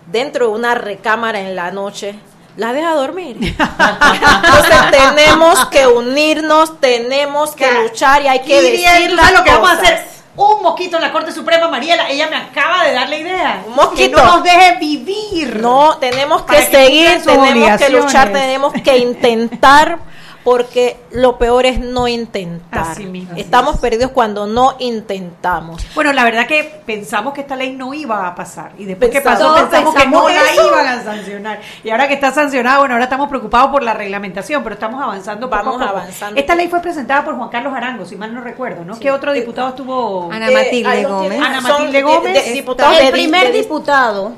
dentro 0.07 0.47
de 0.47 0.53
una 0.53 0.73
recámara 0.75 1.39
en 1.39 1.55
la 1.55 1.71
noche 1.71 2.15
la 2.57 2.73
deja 2.73 2.93
dormir. 2.95 3.37
Entonces 3.59 4.91
tenemos 4.91 5.65
que 5.67 5.85
unirnos, 5.87 6.79
tenemos 6.79 7.55
que 7.55 7.71
luchar 7.83 8.23
y 8.23 8.27
hay 8.27 8.39
que 8.41 8.61
decir 8.61 9.09
¿tú 9.09 9.15
las 9.15 9.25
sabes 9.25 9.39
lo 9.39 9.43
que 9.45 9.51
vamos 9.51 9.69
a 9.69 9.73
hacer? 9.73 10.14
Un 10.37 10.61
mosquito 10.61 10.97
en 10.97 11.01
la 11.03 11.11
Corte 11.11 11.31
Suprema, 11.31 11.67
Mariela. 11.69 12.09
Ella 12.09 12.27
me 12.29 12.35
acaba 12.35 12.83
de 12.83 12.93
dar 12.93 13.07
la 13.09 13.17
idea. 13.17 13.63
Un 13.67 13.75
mosquito. 13.75 14.17
Que 14.17 14.23
no 14.23 14.35
nos 14.35 14.43
deje 14.43 14.77
vivir. 14.79 15.59
No, 15.61 15.97
tenemos 15.97 16.41
que 16.43 16.57
que 16.57 16.61
seguir, 16.63 17.23
tenemos 17.23 17.79
que 17.79 17.89
luchar, 17.89 18.31
tenemos 18.31 18.73
que 18.73 18.97
intentar, 18.97 19.99
porque 20.45 20.95
lo 21.11 21.37
peor 21.39 21.65
es 21.65 21.79
no 21.79 22.07
intentar. 22.07 22.91
Así 22.91 23.05
mismo. 23.05 23.35
Estamos 23.35 23.79
perdidos 23.79 24.11
cuando 24.11 24.45
no 24.45 24.75
intentamos. 24.77 25.83
Bueno, 25.95 26.13
la 26.13 26.23
verdad 26.23 26.45
que 26.45 26.63
pensamos 26.85 27.33
que 27.33 27.41
esta 27.41 27.55
ley 27.55 27.73
no 27.73 27.93
iba 27.95 28.27
a 28.27 28.35
pasar. 28.35 28.71
Y 28.77 28.85
después 28.85 29.09
que 29.09 29.21
pasó, 29.21 29.55
pensamos 29.55 29.95
que 29.95 30.05
no 30.07 30.29
la 30.29 30.53
iban 30.53 30.87
a 30.87 31.03
sancionar. 31.03 31.59
Y 31.83 31.89
ahora 31.89 32.07
que 32.07 32.13
está 32.13 32.31
sancionada, 32.31 32.77
bueno, 32.77 32.93
ahora 32.93 33.05
estamos 33.05 33.27
preocupados 33.27 33.71
por 33.71 33.81
la 33.81 33.95
reglamentación, 33.95 34.61
pero 34.63 34.75
estamos 34.75 35.01
avanzando 35.01 35.49
poco 35.49 35.63
Vamos 35.63 35.81
a 35.81 35.85
poco. 35.87 35.97
avanzando. 35.97 36.39
Esta 36.39 36.53
ley 36.53 36.67
fue 36.67 36.79
presentada 36.79 37.25
por 37.25 37.35
Juan 37.35 37.49
Carlos 37.49 37.73
Arango, 37.73 38.05
si 38.05 38.15
mal 38.15 38.31
no 38.31 38.41
recuerdo, 38.41 38.85
¿no? 38.85 38.99
¿Qué 38.99 39.09
otro 39.11 39.33
diputado 39.33 39.69
estuvo? 39.69 40.31
Ana 40.31 40.51
Matilde 40.51 41.01
lo 41.01 41.09
Gómez. 41.09 41.41
Ana 41.41 41.61
Matilde 41.61 41.91
de- 41.91 42.03
Gómez. 42.03 42.45
de- 42.45 42.51
diputados 42.53 42.99
el 42.99 43.05
de- 43.07 43.11
primer 43.11 43.47
de- 43.51 43.57
diputado 43.57 44.33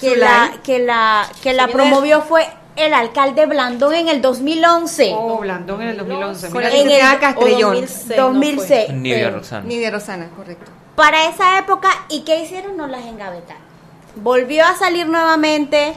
que 0.00 0.14
la 0.16 0.52
que 0.62 0.78
la 0.78 1.26
que 1.42 1.52
la 1.52 1.66
promovió 1.66 2.22
fue 2.22 2.46
el 2.76 2.94
alcalde 2.94 3.46
Blandón 3.46 3.94
en 3.94 4.08
el 4.08 4.20
2011. 4.22 5.12
Oh, 5.14 5.38
Blandón 5.38 5.82
en 5.82 5.88
el 5.88 5.96
2011. 5.98 6.48
Con 6.50 6.58
Mira 6.62 6.74
en 6.74 6.90
el 6.90 7.18
Castrellón. 7.20 7.74
2006, 7.74 8.16
2006. 8.16 8.92
Nidia 8.94 9.18
eh, 9.28 9.30
Roxana. 9.30 9.66
Nidia 9.66 9.90
Rosana, 9.90 10.28
correcto. 10.36 10.70
para 10.94 11.28
esa 11.28 11.58
época 11.58 11.88
y 12.08 12.20
qué 12.22 12.42
hicieron 12.42 12.76
nos 12.76 12.90
las 12.90 13.04
engavetaron 13.06 13.62
volvió 14.16 14.64
a 14.64 14.74
salir 14.74 15.06
nuevamente 15.08 15.94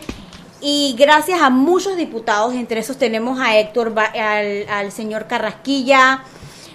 y 0.61 0.95
gracias 0.97 1.41
a 1.41 1.49
muchos 1.49 1.97
diputados 1.97 2.53
entre 2.53 2.79
esos 2.79 2.97
tenemos 2.97 3.39
a 3.39 3.57
Héctor 3.57 3.93
Ba- 3.93 4.11
al, 4.13 4.65
al 4.69 4.91
señor 4.91 5.25
Carrasquilla 5.27 6.23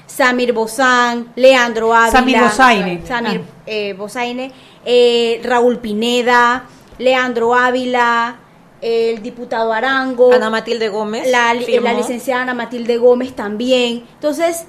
Samir 0.06 0.52
Bozán 0.52 1.32
Leandro 1.36 1.94
Ávila 1.94 2.10
Samir 2.12 2.40
Bozaine. 2.40 3.06
Samir 3.06 3.40
Ah. 3.46 3.60
eh, 3.66 3.92
Bozaine, 3.96 4.52
eh, 4.84 5.40
Raúl 5.44 5.78
Pineda 5.78 6.64
Leandro 6.98 7.54
Ávila 7.54 8.36
el 8.80 9.22
diputado 9.22 9.72
Arango 9.72 10.32
Ana 10.32 10.50
Matilde 10.50 10.88
Gómez. 10.88 11.26
la, 11.28 11.54
firmó. 11.64 11.88
la 11.88 11.94
licenciada 11.94 12.42
Ana 12.42 12.54
Matilde 12.54 12.96
Gómez 12.96 13.34
también. 13.34 14.04
Entonces, 14.14 14.64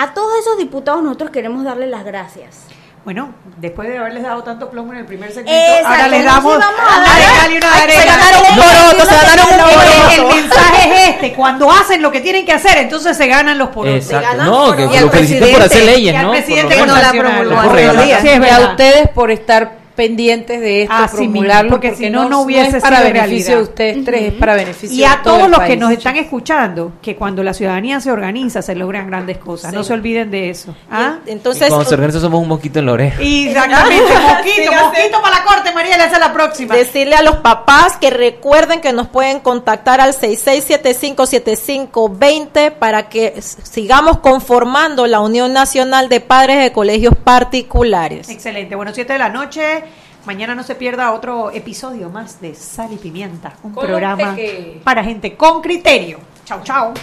a 0.00 0.14
todos 0.14 0.38
esos 0.40 0.58
diputados 0.58 1.02
nosotros 1.02 1.30
queremos 1.30 1.64
darle 1.64 1.86
las 1.86 2.04
gracias. 2.04 2.64
Bueno, 3.04 3.32
después 3.58 3.86
de 3.88 3.98
haberles 3.98 4.24
dado 4.24 4.42
tanto 4.42 4.68
plomo 4.68 4.92
en 4.92 4.98
el 4.98 5.06
primer 5.06 5.30
segmento, 5.30 5.52
Exacto, 5.56 5.88
ahora 5.90 6.08
les 6.08 6.24
damos 6.24 6.56
una 6.56 6.66
dar- 6.66 7.16
regala 7.16 7.54
y 7.54 7.56
una 7.56 7.72
Ay, 7.72 7.82
arena. 7.82 8.00
se 8.00 8.08
ganaron 8.08 8.40
un 8.50 8.56
poroto, 8.56 9.04
se 9.04 9.14
ganaron 9.14 9.46
un 9.54 10.12
El- 10.34 10.42
mensaje 10.42 10.88
es 11.04 11.08
este, 11.10 11.32
cuando 11.34 11.70
hacen 11.70 12.02
lo 12.02 12.10
que 12.10 12.20
tienen 12.20 12.44
que 12.44 12.52
hacer, 12.52 12.78
entonces 12.78 13.16
se 13.16 13.28
ganan 13.28 13.58
los 13.58 13.68
porotos. 13.68 14.10
Exacto. 14.10 14.42
No, 14.42 14.74
que 14.74 15.00
lo 15.00 15.08
feliciten 15.10 15.52
por 15.52 15.62
hacer 15.62 15.84
leyes, 15.84 16.12
Y 16.14 16.16
al 16.16 16.24
¿no? 16.26 16.30
presidente 16.32 16.84
no 16.84 16.96
la 16.96 17.10
promulgó. 17.12 17.76
Sí, 17.76 18.28
a 18.50 18.58
ustedes 18.70 19.08
por 19.10 19.30
estar 19.30 19.85
pendientes 19.96 20.60
de 20.60 20.82
esto, 20.82 20.94
Así 20.94 21.16
mismo, 21.16 21.32
promulgarlo, 21.32 21.70
porque 21.70 21.94
si 21.94 22.10
no, 22.10 22.28
no 22.28 22.42
hubiese 22.42 22.76
es 22.76 22.82
para 22.82 22.98
sido 22.98 23.12
beneficio 23.12 23.54
realidad. 23.54 23.56
de 23.56 23.62
ustedes 23.62 24.04
tres, 24.04 24.22
es 24.22 24.32
para 24.34 24.54
beneficio 24.54 24.96
Y 24.96 25.00
de 25.00 25.06
a 25.06 25.22
todo 25.22 25.34
todos 25.34 25.46
el 25.46 25.50
los 25.52 25.60
que 25.62 25.76
nos 25.76 25.90
están 25.90 26.16
escuchando, 26.16 26.92
que 27.02 27.16
cuando 27.16 27.42
la 27.42 27.54
ciudadanía 27.54 28.00
se 28.00 28.12
organiza, 28.12 28.62
se 28.62 28.74
logran 28.74 29.06
grandes 29.08 29.38
cosas. 29.38 29.72
No 29.72 29.82
se 29.82 29.94
olviden 29.94 30.30
de 30.30 30.50
eso. 30.50 30.74
¿Ah? 30.90 31.18
Y 31.26 31.30
Entonces, 31.30 31.68
cuando 31.68 31.88
se 31.88 31.94
organiza 31.94 32.20
somos 32.20 32.42
un 32.42 32.48
mosquito 32.48 32.78
en 32.78 32.86
la 32.86 32.92
oreja. 32.92 33.22
Y 33.22 33.48
exactamente, 33.48 34.12
mosquito, 34.22 34.72
mosquito 34.72 35.22
para 35.22 35.38
la 35.38 35.44
corte, 35.44 35.72
María, 35.72 35.96
esa 35.96 36.12
es 36.12 36.20
la 36.20 36.32
próxima. 36.32 36.74
Decirle 36.74 37.14
a 37.16 37.22
los 37.22 37.36
papás 37.36 37.96
que 37.96 38.10
recuerden 38.10 38.80
que 38.80 38.92
nos 38.92 39.08
pueden 39.08 39.40
contactar 39.40 40.00
al 40.00 40.12
66757520 40.14 42.72
para 42.72 43.08
que 43.08 43.34
sigamos 43.40 44.18
conformando 44.18 45.06
la 45.06 45.20
Unión 45.20 45.52
Nacional 45.52 46.08
de 46.08 46.20
Padres 46.20 46.62
de 46.62 46.72
Colegios 46.72 47.14
Particulares. 47.16 48.28
Excelente. 48.28 48.74
Bueno, 48.74 48.92
7 48.94 49.12
de 49.12 49.18
la 49.18 49.28
noche. 49.28 49.84
Mañana 50.26 50.56
no 50.56 50.64
se 50.64 50.74
pierda 50.74 51.12
otro 51.12 51.52
episodio 51.52 52.10
más 52.10 52.40
de 52.40 52.52
Sal 52.56 52.92
y 52.92 52.96
Pimienta, 52.96 53.54
un 53.62 53.72
Con 53.72 53.86
programa 53.86 54.36
para 54.82 55.04
gente 55.04 55.36
con 55.36 55.62
criterio. 55.62 56.18
Chau, 56.44 56.60
chau. 56.64 56.94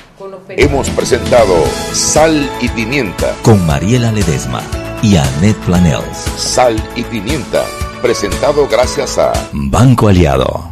Hemos 0.50 0.90
presentado 0.90 1.64
Sal 1.94 2.50
y 2.60 2.68
Pimienta. 2.68 3.34
con 3.42 3.66
Mariela 3.66 4.12
Ledesma 4.12 4.62
y 5.02 5.16
Annette 5.16 5.58
Planels. 5.66 6.18
Sal 6.36 6.76
y 6.98 7.04
Pimienta. 7.04 7.64
Presentado 8.02 8.68
gracias 8.68 9.18
a 9.18 9.32
Banco 9.54 10.10
Aliado. 10.10 10.72